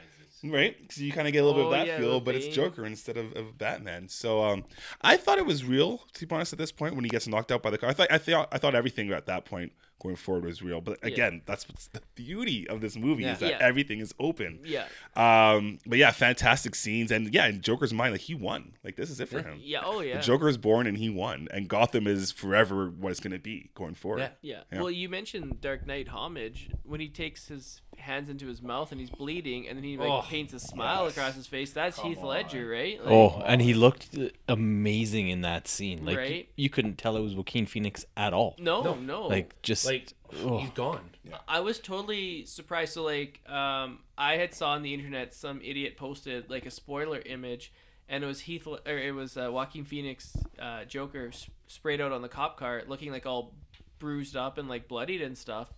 [0.91, 2.47] so you kind of get a little Oh, bit of that yeah, feel, but it's
[2.49, 4.09] Joker instead of, of Batman.
[4.09, 4.65] So um,
[5.03, 6.03] I thought it was real.
[6.15, 7.93] To be honest, at this point, when he gets knocked out by the car, I
[7.93, 10.81] thought I thought I thought everything at that point going forward was real.
[10.81, 13.33] But again, that's what's the beauty of this movie Yeah.
[13.35, 13.59] is that Yeah.
[13.61, 14.61] everything is open.
[14.65, 14.87] Yeah.
[15.15, 18.73] Um, but yeah, fantastic scenes, and yeah, in Joker's mind, like he won.
[18.83, 19.61] Like this is it for him.
[19.63, 19.83] Yeah.
[19.85, 20.17] Oh yeah.
[20.17, 23.39] The Joker is born and he won, and Gotham is forever what it's going to
[23.39, 24.21] be going forward.
[24.21, 24.29] Yeah.
[24.43, 24.63] Yeah.
[24.73, 24.81] Yeah.
[24.81, 29.01] Well, you mentioned Dark Knight homage when he takes his hands into his mouth and
[29.01, 31.13] he's bleeding, and then he like Oh, paints a smile yes.
[31.17, 31.73] across his face.
[31.73, 32.99] That's Come Heath Ledger, right?
[32.99, 34.17] Like, Oh, and he looked
[34.49, 36.05] amazing in that scene.
[36.05, 36.49] Like Right.
[36.57, 38.57] you couldn't tell it was Joaquin Phoenix at all.
[38.59, 38.95] No, No.
[38.95, 39.27] no.
[39.27, 40.12] Like just like
[40.45, 40.59] oh.
[40.59, 41.11] he's gone.
[41.49, 42.95] I was totally surprised.
[42.95, 47.21] So like, um, I had saw on the internet some idiot posted like a spoiler
[47.21, 47.73] image,
[48.09, 52.12] and it was Heath or it was uh, Joaquin Phoenix uh, Joker s- sprayed out
[52.12, 53.55] on the cop car, looking like all
[53.99, 55.73] bruised up and like bloodied and stuff.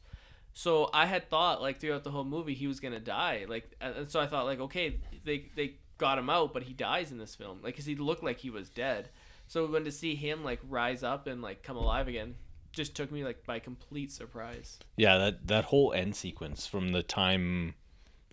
[0.55, 3.47] So I had thought like throughout the whole movie he was gonna die.
[3.49, 6.73] Like, and and so I thought like, okay, they they got him out, but he
[6.73, 9.09] dies in this film, like, cause he looked like he was dead.
[9.47, 12.37] So when to see him like rise up and like come alive again,
[12.73, 14.79] just took me like by complete surprise.
[14.97, 17.75] Yeah, that that whole end sequence from the time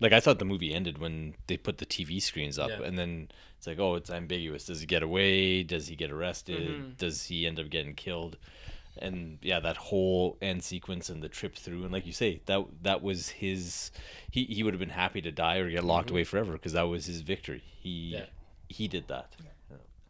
[0.00, 2.82] like I thought the movie ended when they put the TV screens up Yeah.
[2.86, 4.64] and then it's like, oh, it's ambiguous.
[4.64, 5.62] Does he get away?
[5.62, 6.68] Does he get arrested?
[6.70, 6.96] Mhm.
[6.96, 8.38] Does he end up getting killed?
[8.96, 12.64] And yeah, that whole end sequence and the trip through and like you say, that
[12.82, 13.90] that was his
[14.30, 16.82] he, he would have been happy to die or get locked away forever because that
[16.88, 17.62] was his victory.
[17.82, 18.26] He Yeah.
[18.68, 19.36] he did that.
[19.38, 19.44] I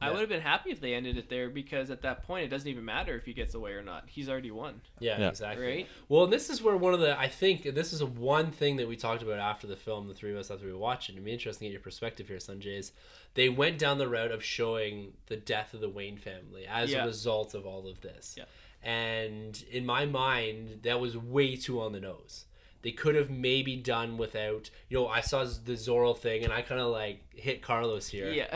[0.09, 0.13] Yeah.
[0.13, 2.69] would have been happy if they ended it there because at that point it doesn't
[2.69, 4.05] even matter if he gets away or not.
[4.09, 4.81] He's already won.
[4.99, 5.29] Yeah, Yeah.
[5.29, 5.67] exactly.
[5.67, 5.89] Right?
[6.09, 8.89] Well, and this is where one of the I think this is one thing that
[8.89, 11.13] we talked about after the film, the three of us after we watched it.
[11.13, 12.79] It'd be interesting to get your perspective here, Sunjay.
[12.79, 12.93] Is
[13.35, 17.05] they went down the route of showing the death of the Wayne family as Yeah.
[17.05, 18.35] a result of all of this.
[18.39, 18.45] Yeah.
[18.83, 22.47] And in my mind, that was way too on the nose.
[22.83, 26.63] They could have maybe done without, you know, I saw the Zorro thing and I
[26.63, 28.31] kind of like hit Carlos here.
[28.33, 28.47] Yeah.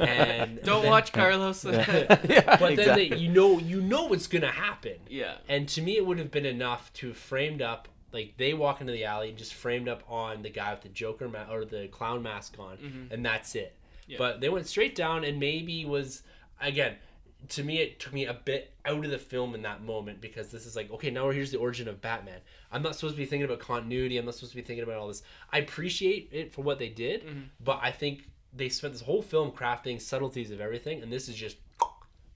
[0.00, 1.64] And Don't then- watch Carlos.
[1.64, 4.98] yeah, But then they, you know, you know what's gonna happen.
[5.08, 5.36] yeah.
[5.48, 8.80] And to me, it would have been enough to have framed up, like they walk
[8.80, 11.64] into the alley and just framed up on the guy with the Joker ma- or
[11.64, 13.12] the clown mask on, mm-hmm.
[13.12, 13.74] and that's it.
[14.06, 14.18] Yeah.
[14.18, 16.22] But they went straight down and maybe was
[16.60, 16.96] again.
[17.50, 20.50] To me, it took me a bit out of the film in that moment because
[20.50, 22.40] this is like, okay, now we're here's the origin of Batman.
[22.72, 24.16] I'm not supposed to be thinking about continuity.
[24.16, 25.22] I'm not supposed to be thinking about all this.
[25.52, 27.40] I appreciate it for what they did, mm-hmm.
[27.62, 31.34] but I think they spent this whole film crafting subtleties of everything, and this is
[31.34, 31.56] just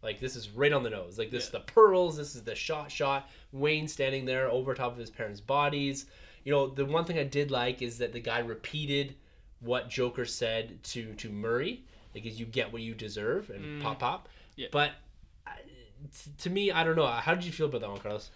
[0.03, 1.19] like this is right on the nose.
[1.19, 2.17] Like this is the pearls.
[2.17, 3.31] This is the shot shot.
[3.53, 6.07] Wayne standing there over top of his parents' bodies.
[6.45, 9.17] You know, the one thing I did like is that the guy repeated
[9.61, 13.83] what Joker said to to Murray, because you get what you deserve, and mm.
[13.83, 14.29] pop pop.
[14.59, 14.67] Yeah.
[14.73, 14.91] But
[15.47, 15.51] uh,
[16.25, 17.07] t- to me, I don't know.
[17.07, 18.31] How did you feel about that one, Carlos?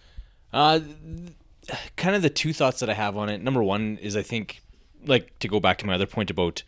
[0.53, 3.41] Uh, th- kind of the two thoughts that I have on it.
[3.41, 4.61] Number one is I think,
[5.05, 6.63] like, to go back to my other point about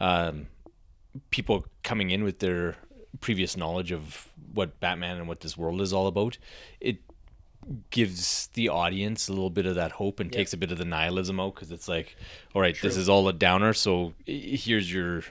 [0.00, 0.48] um,
[1.30, 2.76] people coming in with their
[3.20, 6.36] previous knowledge of what Batman and what this world is all about.
[6.80, 6.98] It
[7.90, 10.38] gives the audience a little bit of that hope and Yeah.
[10.38, 12.16] takes a bit of the nihilism out because it's like,
[12.54, 13.72] all right, this is all a downer.
[13.72, 15.22] So here's your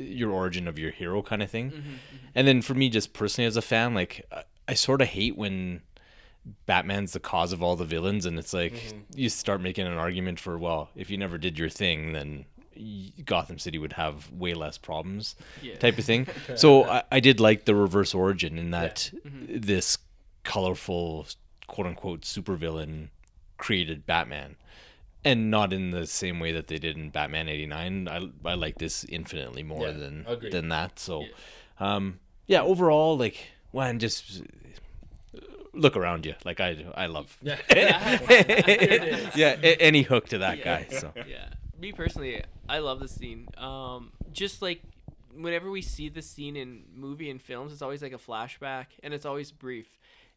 [0.00, 1.70] your origin of your hero kind of thing.
[1.70, 2.26] Mm-hmm, mm-hmm.
[2.34, 5.36] And then for me, just personally as a fan, like I, I sort of hate
[5.36, 5.82] when
[6.66, 8.98] Batman's the cause of all the villains, and it's like mm-hmm.
[9.14, 12.44] you start making an argument for well, if you never did your thing, then
[13.24, 15.76] Gotham City would have way less problems, Yeah.
[15.76, 16.26] type of thing.
[16.56, 19.98] so I, I did like the reverse origin in that this
[20.44, 21.26] colorful,
[21.66, 23.08] quote unquote, supervillain
[23.58, 24.56] created Batman.
[25.24, 28.08] And not in the same way that they did in Batman '89.
[28.08, 30.52] I, I like this infinitely more Yeah, than agreed.
[30.52, 30.98] than that.
[30.98, 31.26] So,
[31.78, 33.36] um, yeah, overall, like,
[33.70, 34.42] one just
[35.74, 36.34] look around you.
[36.44, 37.36] Like I, I love.
[37.44, 37.60] Yeah.
[39.34, 40.86] yeah, a- any hook to that guy.
[40.90, 41.48] So yeah
[41.78, 44.82] me personally i love the scene um just like
[45.34, 49.14] whenever we see the scene in movie and films it's always like a flashback and
[49.14, 49.86] it's always brief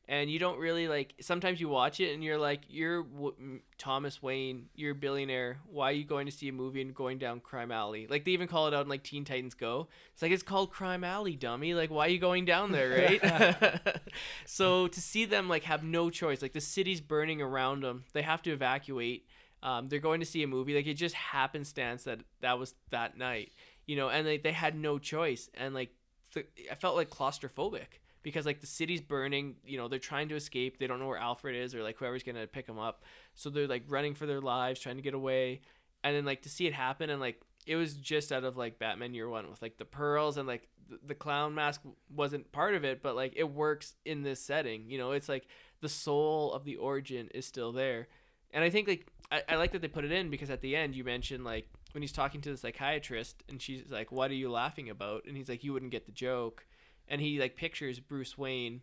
[0.07, 4.21] and you don't really like sometimes you watch it and you're like you're w- thomas
[4.21, 5.59] wayne you're a billionaire.
[5.69, 8.07] Why are you going to see a movie and going down crime alley?
[8.07, 9.87] Like they even call it out in like teen titans go.
[10.13, 11.73] It's like it's called crime alley dummy.
[11.73, 12.83] Like why are you going down there?
[13.23, 13.81] Right?
[14.45, 16.41] So to see them like have no choice.
[16.41, 19.25] Like the city's burning around them they have to evacuate.
[19.61, 20.75] Um, they're going to see a movie.
[20.75, 23.51] Like it just happenstance that that was that night
[23.85, 25.49] you know and like they had no choice.
[25.53, 25.91] And like
[26.33, 30.35] th- i felt like claustrophobic because like the city's burning you know they're trying to
[30.35, 33.03] escape they don't know where alfred is or like whoever's gonna pick them up.
[33.35, 35.61] So they're like running for their lives trying to get away.
[36.03, 38.79] And then like to see it happen and like it was just out of like
[38.79, 41.81] batman year one with like the pearls and like the, the clown mask
[42.13, 45.11] wasn't part of it but like it works in this setting you know?
[45.11, 45.47] It's like
[45.81, 48.07] the soul of the origin is still there.
[48.51, 50.75] And I think like I, I like that they put it in because at the
[50.75, 54.35] end you mentioned like when he's talking to the psychiatrist and she's like, "What are
[54.35, 56.65] you laughing about?" and he's like, "You wouldn't get the joke,"
[57.07, 58.81] and he like pictures Bruce Wayne,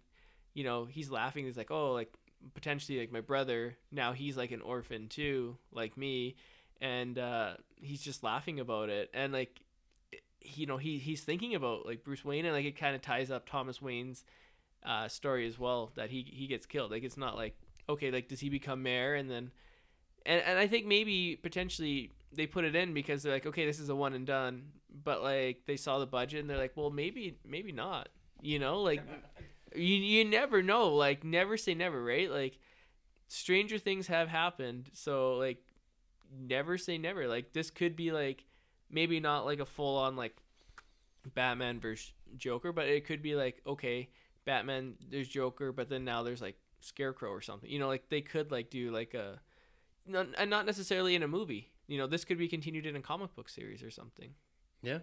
[0.54, 1.44] you know, he's laughing.
[1.44, 2.12] He's like, "Oh, like
[2.54, 3.76] potentially like my brother.
[3.90, 6.36] Now he's like an orphan too, like me,"
[6.80, 9.60] and uh, he's just laughing about it and like
[10.42, 13.30] you know he he's thinking about like Bruce Wayne and like it kind of ties
[13.30, 14.24] up Thomas Wayne's
[14.84, 16.90] uh, story as well that he he gets killed.
[16.90, 17.56] Like it's not like
[17.88, 19.50] okay, like does he become mayor and then
[20.24, 23.78] and and I think maybe potentially they put it in because they're like okay, this
[23.80, 24.72] is a one and done,
[25.02, 28.08] but like they saw the budget and they're like, well, maybe maybe not.
[28.42, 29.02] You know, like
[29.74, 30.94] you you never know.
[30.94, 32.30] Like never say never, right?
[32.30, 32.58] Like
[33.28, 35.58] stranger things have happened, so like
[36.38, 37.26] never say never.
[37.28, 38.44] Like this could be like
[38.90, 40.36] maybe not like a full on like
[41.34, 44.08] Batman versus Joker, but it could be like okay,
[44.44, 47.70] Batman there's Joker, but then now there's like Scarecrow or something.
[47.70, 49.40] You know, like they could like do like a
[50.06, 51.70] not, and not necessarily in a movie.
[51.86, 54.30] You know, this could be continued in a comic book series or something.
[54.82, 54.98] Yeah,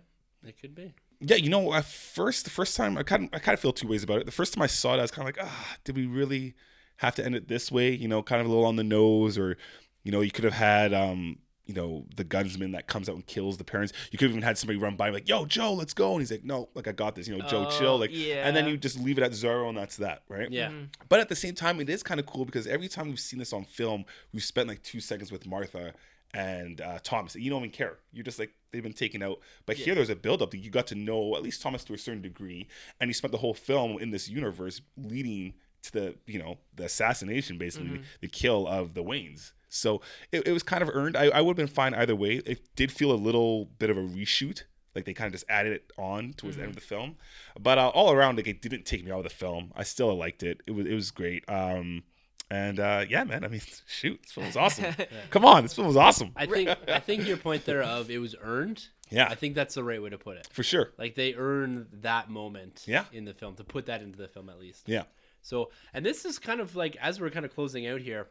[0.46, 0.94] it could be.
[1.20, 3.74] Yeah, you know, at first, the first time, I kind of, I kind of feel
[3.74, 4.26] two ways about it.
[4.26, 6.54] The first time I saw it, I was kind of like, ah, did we really
[6.98, 7.92] have to end it this way?
[7.94, 9.58] You know, kind of a little on the nose, or,
[10.04, 13.26] you know, you could have had, um, you know, the gunsman that comes out and
[13.26, 13.92] kills the parents.
[14.12, 16.32] You could have even had somebody run by like, "Yo, Joe, let's go," and he's
[16.32, 18.48] like, "No, like I got this." You know, Joe, Oh, chill, like, yeah.
[18.48, 20.50] and then you just leave it at zero, and that's that, right?
[20.50, 20.70] Yeah.
[20.70, 20.90] Mhm.
[21.10, 23.40] But at the same time, it is kind of cool because every time we've seen
[23.40, 25.94] this on film, we've spent like two seconds with Martha
[26.34, 27.36] and uh, Thomas.
[27.36, 27.98] You don't even care.
[28.14, 29.40] You're just like they've been taken out.
[29.66, 31.98] But here, there's a buildup that you got to know at least Thomas to a
[31.98, 32.68] certain degree,
[33.00, 35.54] and he spent the whole film in this universe leading
[35.84, 39.52] to the you know the assassination, basically the kill of the Waynes.
[39.70, 41.18] So it, it was kind of earned.
[41.18, 42.42] I, I would have been fine either way.
[42.46, 44.64] It did feel a little bit of a reshoot.
[44.96, 47.18] Like they kind of just added it on towards the end of the film,
[47.60, 49.72] but uh, all around, like it didn't take me out of the film.
[49.76, 50.62] I still liked it.
[50.66, 51.48] It was it was great.
[51.48, 52.04] Um,
[52.50, 53.44] and uh, yeah, man.
[53.44, 54.94] I mean, shoot, this film was awesome.
[55.30, 56.32] Come on, this film was awesome.
[56.36, 58.88] I think I think your point there of it was earned.
[59.10, 59.28] Yeah.
[59.30, 60.48] I think that's the right way to put it.
[60.52, 60.92] For sure.
[60.98, 63.06] Like they earn that moment Yeah.
[63.14, 64.84] in the film to put that into the film at least.
[64.90, 65.04] Yeah.
[65.42, 68.28] So, and this is kind of like as we're kind of closing out here,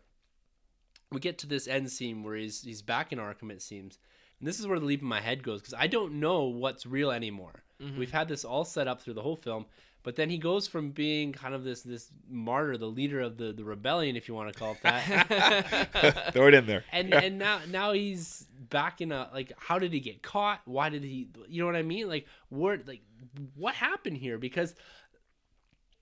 [1.10, 3.50] we get to this end scene where he's he's back in Arkham.
[3.50, 3.98] It seems,
[4.38, 6.84] and this is where the leap in my head goes because I don't know what's
[6.84, 7.62] real anymore.
[7.98, 9.66] We've had this all set up through the whole film,
[10.06, 13.52] but then he goes from being kind of this this martyr, the leader of the
[13.52, 16.30] the rebellion, if you want to call it that.
[16.32, 16.84] Throw it in there.
[16.92, 20.60] and and now now he's back in a like how did he get caught?
[20.64, 22.08] Why did he you know what i mean?
[22.08, 23.02] Like what like
[23.56, 24.38] what happened here?
[24.38, 24.76] Because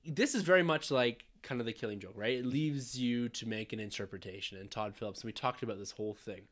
[0.04, 2.36] this is very much like kind of the killing joke right?
[2.36, 6.12] It leaves you to make an interpretation and todd phillips we talked about this whole
[6.12, 6.42] thing.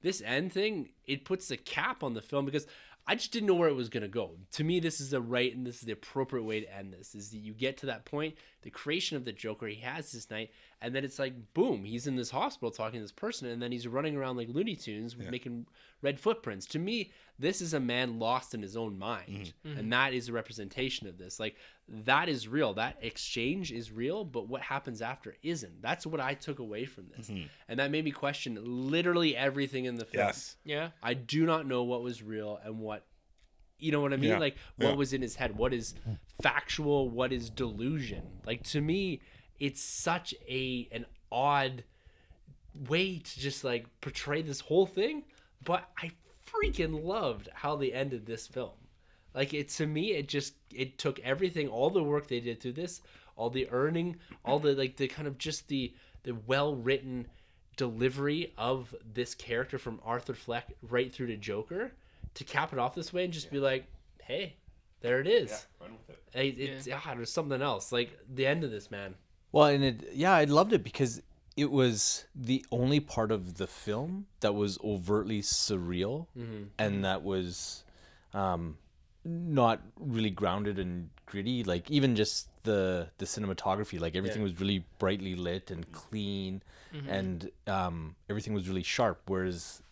[0.00, 2.66] This end thing it puts a cap on the film because
[3.06, 4.32] i just didn't know where it was going to go.
[4.52, 7.14] To me this is the right and this is the appropriate way to end this
[7.14, 10.30] is that you get to that point the creation of the joker he has this
[10.30, 10.50] night
[10.82, 13.72] and then it's like boom he's in this hospital talking to this person and then
[13.72, 15.66] he's running around like looney tunes making
[16.02, 19.68] red footprints to me this is a man lost in his own mind mm-hmm.
[19.68, 19.78] Mm-hmm.
[19.78, 21.56] and that is a representation of this like
[21.88, 26.34] that is real that exchange is real but what happens after isn't that's what i
[26.34, 27.46] took away from this mm-hmm.
[27.68, 30.56] and that made me question literally everything in the film Yes.
[30.64, 30.90] yeah.
[31.02, 33.04] I do not know what was real and what
[33.78, 34.30] You know what I mean?
[34.30, 34.94] Yeah, Like what yeah.
[34.94, 35.56] was in his head?
[35.56, 35.94] What is
[36.40, 37.10] factual?
[37.10, 38.22] What is delusion?
[38.46, 39.20] Like to me,
[39.62, 41.84] it's such a an odd
[42.88, 45.22] way to just like portray this whole thing.
[45.64, 46.10] But I
[46.44, 48.72] freaking loved how they ended this film.
[49.32, 52.72] Like it to me, it just it took everything, all the work they did through
[52.72, 53.02] this,
[53.36, 55.94] all the earning, all the like the kind of just the
[56.24, 57.28] the well written
[57.76, 61.92] delivery of this character from Arthur Fleck right through to Joker
[62.34, 63.86] to cap it off this way and just be like,
[64.24, 64.56] hey,
[65.02, 65.52] there it is.
[66.32, 67.92] Hey, it's ah, there's something else.
[67.92, 69.14] Like the end of this man.
[69.52, 71.22] Well, and it yeah, I loved it because
[71.56, 76.26] it was the only part of the film that was overtly surreal
[76.78, 77.84] and that was
[78.32, 78.78] um
[79.24, 81.62] not really grounded and gritty.
[81.62, 86.62] Like even just the the cinematography like everything was really brightly lit and clean
[87.08, 89.82] and um everything was really sharp whereas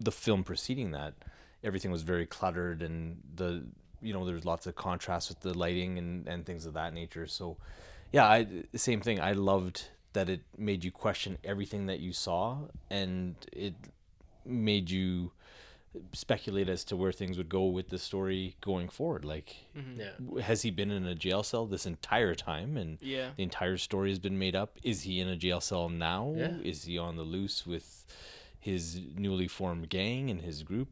[0.00, 1.14] the film preceding that
[1.62, 3.64] everything was very cluttered and the
[4.02, 7.26] you know there's lots of contrast with the lighting and and things of that nature.
[7.26, 7.56] So
[8.16, 8.38] yeah i
[8.90, 9.78] same thing i loved
[10.16, 12.40] that it made you question everything that you saw
[13.00, 13.74] and it
[14.44, 15.32] made you
[16.12, 20.00] speculate as to where things would go with the story going forward like mm-hmm.
[20.00, 20.42] Yeah.
[20.42, 23.30] has he been in a jail cell this entire time and Yeah.
[23.36, 26.56] the entire story has been made up is he in a jail cell now Yeah.
[26.72, 27.86] is he on the loose with
[28.58, 30.88] his newly formed gang and his group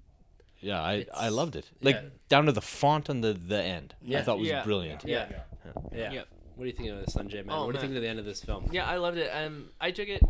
[0.61, 0.95] yeah i
[1.27, 2.09] i loved it like yeah.
[2.29, 4.23] down to the font on the the end i Yeah.
[4.23, 4.63] thought was Yeah.
[4.63, 5.27] brilliant Yeah.
[5.93, 6.25] Yeah.
[6.53, 6.59] Yep.
[6.59, 7.57] What do you think of this, Sunjay, man?
[7.57, 7.81] Oh, what do you man.
[7.81, 8.69] think of the end of this film?
[8.73, 9.29] Yeah, I loved it.
[9.29, 10.23] Um, I took it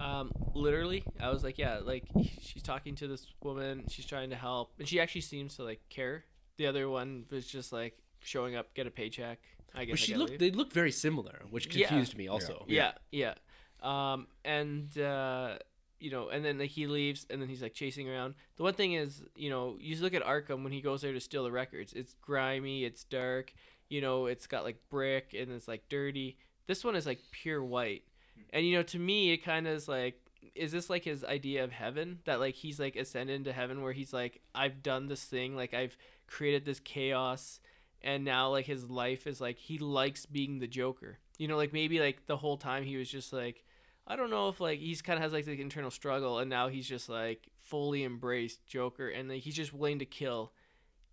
[0.00, 1.04] um, literally.
[1.20, 2.04] I was like, yeah, like
[2.40, 3.84] she's talking to this woman.
[3.88, 6.24] She's trying to help, and she actually seems to like care.
[6.58, 9.38] The other one was just like showing up, get a paycheck.
[9.74, 9.92] I guess.
[9.92, 10.40] But she looked leave.
[10.40, 11.88] they look very similar, which Yeah.
[11.88, 12.64] confused me also.
[12.66, 13.34] Yeah, yeah.
[13.82, 15.58] Um, and uh,
[16.00, 18.34] you know, and then like, he leaves, and then he's like chasing around.
[18.56, 21.20] The one thing is, you know, you look at Arkham when he goes there to
[21.20, 21.92] steal the records.
[21.92, 23.52] It's grimy, it's dark.
[23.88, 26.38] You know, it's got like brick and it's like dirty.
[26.66, 28.02] This one is like pure white,
[28.50, 30.20] and you know, to me, it kind of is like.
[30.54, 32.20] Is this like his idea of heaven?
[32.24, 35.74] That like he's like ascended into heaven where he's like, I've done this thing, like
[35.74, 35.96] I've
[36.26, 37.60] created this chaos,
[38.00, 41.18] and now like his life is like he likes being the Joker.
[41.36, 43.64] You know, like maybe like the whole time he was just like,
[44.06, 46.68] I don't know if like he's kind of has like the internal struggle, and now
[46.68, 50.52] he's just like fully embraced Joker, and like he's just willing to kill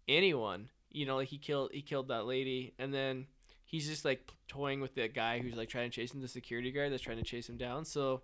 [0.08, 0.70] anyone.
[0.94, 3.26] You know, like he killed he killed that lady, and then
[3.66, 6.72] he's just like toying with the guy who's like trying to chase him, the security
[6.72, 7.84] guard that's trying to chase him down.
[7.84, 8.22] So,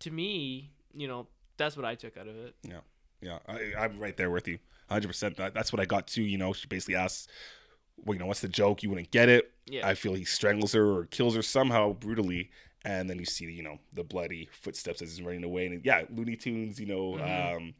[0.00, 1.26] to me, you know,
[1.56, 2.54] that's what I took out of it.
[2.62, 2.80] Yeah,
[3.20, 4.58] yeah, I, I'm right there with you,
[4.88, 5.36] hundred percent.
[5.36, 6.22] That's what I got too.
[6.22, 7.26] You know, she basically asks,
[8.04, 9.50] "Well, you know, what's the joke?" You wouldn't get it.
[9.66, 9.86] Yeah.
[9.86, 12.50] I feel he strangles her or kills her somehow brutally,
[12.84, 15.66] and then you see, you know, the bloody footsteps as he's running away.
[15.66, 16.78] And yeah, Looney Tunes.
[16.78, 17.56] You know, Mm-hmm.
[17.56, 17.74] um,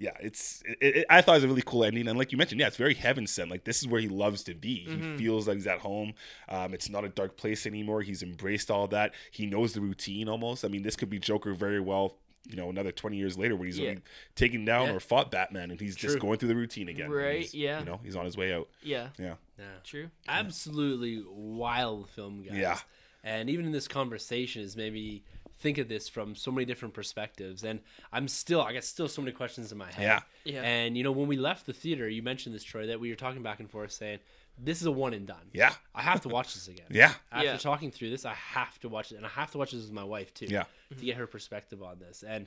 [0.00, 0.62] yeah, it's.
[0.64, 2.68] It, it, I thought it was a really cool ending, and like you mentioned, yeah,
[2.68, 3.50] it's very heaven sent.
[3.50, 4.86] Like this is where he loves to be.
[4.88, 5.12] Mm-hmm.
[5.12, 6.14] He feels like he's at home.
[6.48, 8.00] Um, it's not a dark place anymore.
[8.00, 9.12] He's embraced all that.
[9.30, 10.64] He knows the routine almost.
[10.64, 12.16] I mean, this could be Joker very well.
[12.48, 13.90] You know, another twenty years later, when he's Yeah.
[13.90, 14.02] only
[14.34, 14.94] taken down Yeah.
[14.94, 17.10] or fought Batman, and he's just going through the routine again.
[17.10, 17.80] Right, yeah.
[17.80, 18.68] You know, he's on his way out.
[18.82, 19.34] Yeah, Yeah.
[19.58, 19.64] Yeah.
[19.84, 20.10] true.
[20.26, 22.56] Absolutely wild film, guys.
[22.56, 22.78] Yeah.
[23.22, 25.22] And even in this conversation is made me
[25.60, 27.62] think of this from so many different perspectives.
[27.64, 27.80] And
[28.12, 30.02] I'm still, I got still so many questions in my head.
[30.02, 30.20] Yeah.
[30.54, 30.62] Yeah.
[30.62, 33.16] And, you know, when we left the theater, you mentioned this, Troy, that we were
[33.16, 34.18] talking back and forth saying,
[34.62, 35.48] this is a one and done.
[35.52, 35.72] Yeah.
[35.94, 36.86] I have to watch this again.
[36.90, 37.12] Yeah.
[37.32, 37.56] After Yeah.
[37.58, 39.92] talking through this, I have to watch it, and I have to watch this with
[39.92, 40.46] my wife too.
[40.46, 40.64] Yeah.
[40.98, 42.24] to get her perspective on this.
[42.26, 42.46] And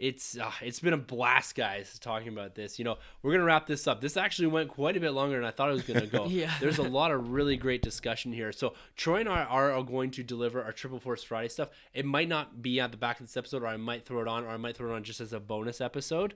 [0.00, 2.78] it's uh, it's been a blast, guys, talking about this.
[2.78, 4.00] You know, we're gonna wrap this up.
[4.00, 6.24] This actually went quite a bit longer than I thought it was gonna go.
[6.30, 6.52] Yeah.
[6.60, 8.50] there's a lot of really great discussion here.
[8.50, 11.68] So Troy and I are, going to deliver our Triple Force Friday stuff.
[11.94, 14.28] It might not be at the back of this episode, or I might throw it
[14.28, 16.34] on, or I might throw it on just as a bonus episode,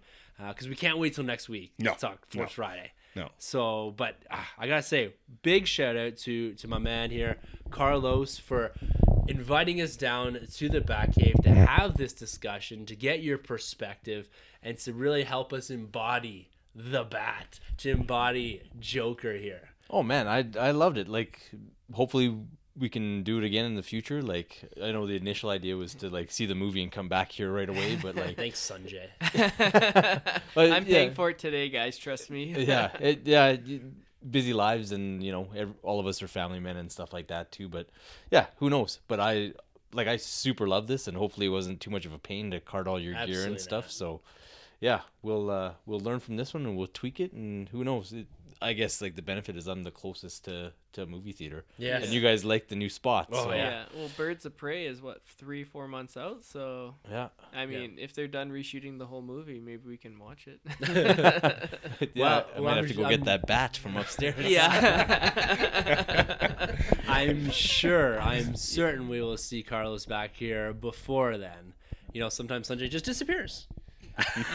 [0.48, 1.94] because we can't wait till next week No.
[1.94, 2.54] to talk Force No.
[2.54, 2.92] Friday.
[3.16, 3.30] No.
[3.38, 7.36] So, but uh, I gotta say, big shout out to to my man here,
[7.70, 8.72] Carlos, for
[9.28, 14.28] inviting us down to the Batcave to have this discussion, to get your perspective,
[14.62, 19.70] and to really help us embody the Bat, to embody Joker here.
[19.90, 21.08] Oh man, I I loved it.
[21.08, 21.50] Like,
[21.92, 22.36] hopefully
[22.76, 24.20] we can do it again in the future.
[24.22, 27.30] Like, I know the initial idea was to like see the movie and come back
[27.30, 29.08] here right away, but like, Thanks, Sunjay.
[30.54, 31.96] but, I'm yeah, paying for it today, guys.
[31.96, 32.54] Trust me.
[32.66, 33.80] yeah, it, yeah, y-
[34.28, 37.28] busy lives, and you know, ev all of us are family men and stuff like
[37.28, 37.68] that too.
[37.68, 37.88] But
[38.30, 39.00] yeah, who knows?
[39.08, 39.52] But I
[39.92, 42.60] like I super love this, and hopefully it wasn't too much of a pain to
[42.60, 43.84] cart all your gear Absolutely and stuff.
[43.84, 43.92] not.
[43.92, 44.20] So
[44.80, 48.12] yeah, we'll uh, we'll learn from this one and we'll tweak it, and who knows?
[48.12, 48.26] It,
[48.64, 51.64] I guess like the benefit is I'm the closest to, to a movie theater.
[51.78, 51.98] Yeah.
[51.98, 53.28] And you guys like the new spot.
[53.32, 53.56] Oh, so yeah.
[53.56, 53.84] yeah.
[53.94, 56.44] Well, Birds of Prey is what three, four months out.
[56.44, 57.28] So yeah.
[57.54, 60.60] I mean, if they're done reshooting the whole movie, maybe we can watch it.
[62.14, 64.34] Yeah, Well, I might I'm have to go get I'm- that bat from upstairs.
[64.46, 66.04] yeah.
[67.08, 71.74] I'm sure, I'm certain we will see Carlos back here before then.
[72.12, 73.66] You know, sometimes Sunjay just disappears.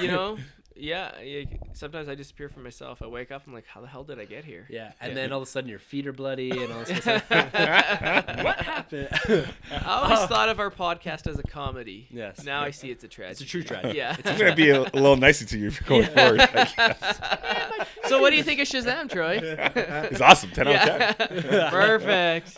[0.02, 0.38] you know.
[0.80, 1.44] Yeah, yeah,
[1.74, 3.02] sometimes I disappear from myself.
[3.02, 4.66] I wake up, I'm like, how the hell did I get here?
[4.70, 5.16] Yeah, and Yeah.
[5.16, 7.30] then all of a sudden your feet are bloody and all this stuff.
[7.30, 9.10] what happened?
[9.72, 12.08] I always thought of our podcast as a comedy.
[12.10, 12.44] Yes.
[12.46, 13.32] Now I see it's a tragedy.
[13.34, 13.98] it's a true tragedy.
[13.98, 14.16] Yeah.
[14.26, 16.40] I'm gonna be a, a little nicer to you going forward.
[16.42, 17.90] I guess.
[18.10, 19.40] so what do you think of Shazam, Troy?
[19.42, 20.52] It's awesome.
[20.52, 21.70] Ten out of ten.
[21.70, 22.58] Perfect.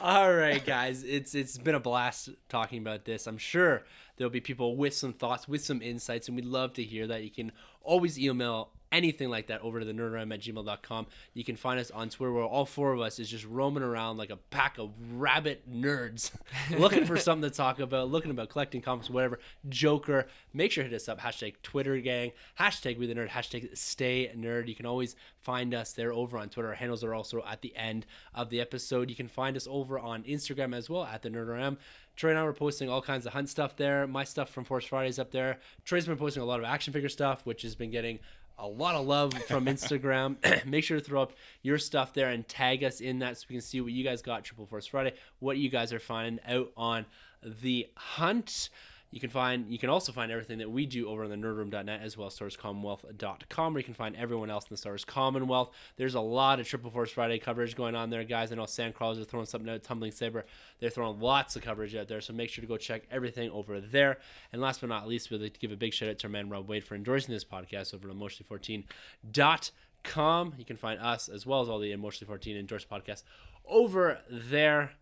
[0.00, 3.26] All right, guys, it's it's been a blast talking about this.
[3.26, 3.84] I'm sure
[4.20, 7.24] there'll be people with some thoughts, with some insights, and we'd love to hear that.
[7.24, 7.52] You can
[7.82, 11.06] always email anything like that over to the nerdram at gmail.com.
[11.32, 14.18] You can find us on Twitter where all four of us is just roaming around
[14.18, 16.32] like a pack of rabbit nerds
[16.78, 19.38] looking for something to talk about, looking about collecting comics, whatever.
[19.70, 20.26] Joker.
[20.52, 21.20] Make sure to hit us up.
[21.20, 22.32] Hashtag Twitter gang.
[22.58, 23.30] Hashtag we the nerd.
[23.30, 24.68] Hashtag stay nerd.
[24.68, 26.68] You can always find us there over on Twitter.
[26.68, 29.08] Our handles are also at the end of the episode.
[29.08, 31.78] You can find us over on Instagram as well at the nerdram.
[32.16, 34.06] Troy and I were posting all kinds of hunt stuff there.
[34.06, 35.58] My stuff from Force Fridays up there.
[35.84, 38.18] Troy's been posting a lot of action figure stuff, which has been getting
[38.58, 40.36] a lot of love from Instagram.
[40.66, 41.32] Make sure to throw up
[41.62, 44.22] your stuff there and tag us in that so we can see what you guys
[44.22, 47.06] got Triple Force Friday, what you guys are finding out on
[47.42, 48.68] the hunt.
[49.12, 52.00] You can find you can also find everything that we do over on the nerdroom.net
[52.00, 55.70] as well as starscommonwealth.com where you can find everyone else in the Stars Commonwealth.
[55.96, 58.52] There's a lot of Triple Force Friday coverage going on there, guys.
[58.52, 60.46] I know Sandcrawlers are throwing something out, Tumbling Saber.
[60.78, 63.80] They're throwing lots of coverage out there, so make sure to go check everything over
[63.80, 64.18] there.
[64.52, 66.30] And last but not least, we'd like to give a big shout out to our
[66.30, 70.54] man Rob Wade for endorsing this podcast over at emotionally14.com.
[70.56, 73.24] You can find us as well as all the Emotionally 14 endorsed podcasts
[73.66, 74.92] over there.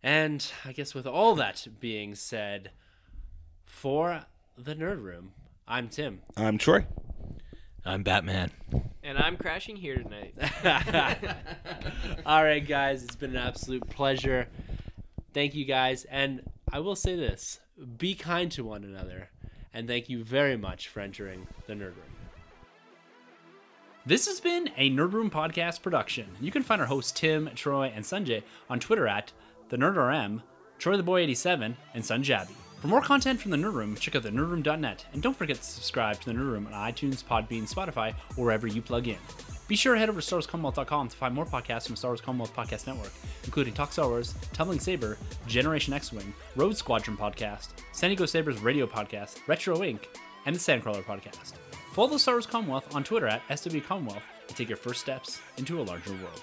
[0.00, 2.70] And I guess with all that being said,
[3.68, 4.24] for
[4.56, 5.32] the Nerd Room,
[5.66, 6.22] I'm Tim.
[6.36, 6.86] I'm Troy.
[7.84, 8.50] I'm Batman.
[9.02, 10.34] and I'm crashing here tonight.
[12.26, 14.48] all right, guys, it's been an absolute pleasure.
[15.32, 16.04] Thank you, guys.
[16.04, 16.42] And
[16.72, 17.60] I will say this
[17.96, 19.30] be kind to one another.
[19.72, 22.16] And thank you very much for entering the Nerd Room.
[24.04, 26.26] This has been a Nerd Room podcast production.
[26.40, 29.32] You can find our hosts Tim, Troy, and Sunjay on Twitter at
[29.68, 30.42] the NerdRM,
[30.78, 32.54] Troy the Boy 87, and Sunjabby.
[32.80, 35.64] For more content from the Nerd Room, check out the nerdroom.net, and don't forget to
[35.64, 39.16] subscribe to the Nerd Room on iTunes, Podbean, Spotify, or wherever you plug in.
[39.66, 42.54] Be sure to head over to StarWarsCommonwealth.com to find more podcasts from Star Wars Commonwealth
[42.54, 43.10] Podcast Network,
[43.44, 45.18] including Talk Star Wars, Tumbling Saber,
[45.48, 50.04] Generation X-Wing, Rogue Squadron Podcast, San Diego Sabers Radio Podcast, Retro Inc.,
[50.46, 51.54] and the Sandcrawler Podcast.
[51.94, 55.40] Follow the Star Wars Commonwealth on Twitter at SW Commonwealth and take your first steps
[55.56, 56.40] into a larger world.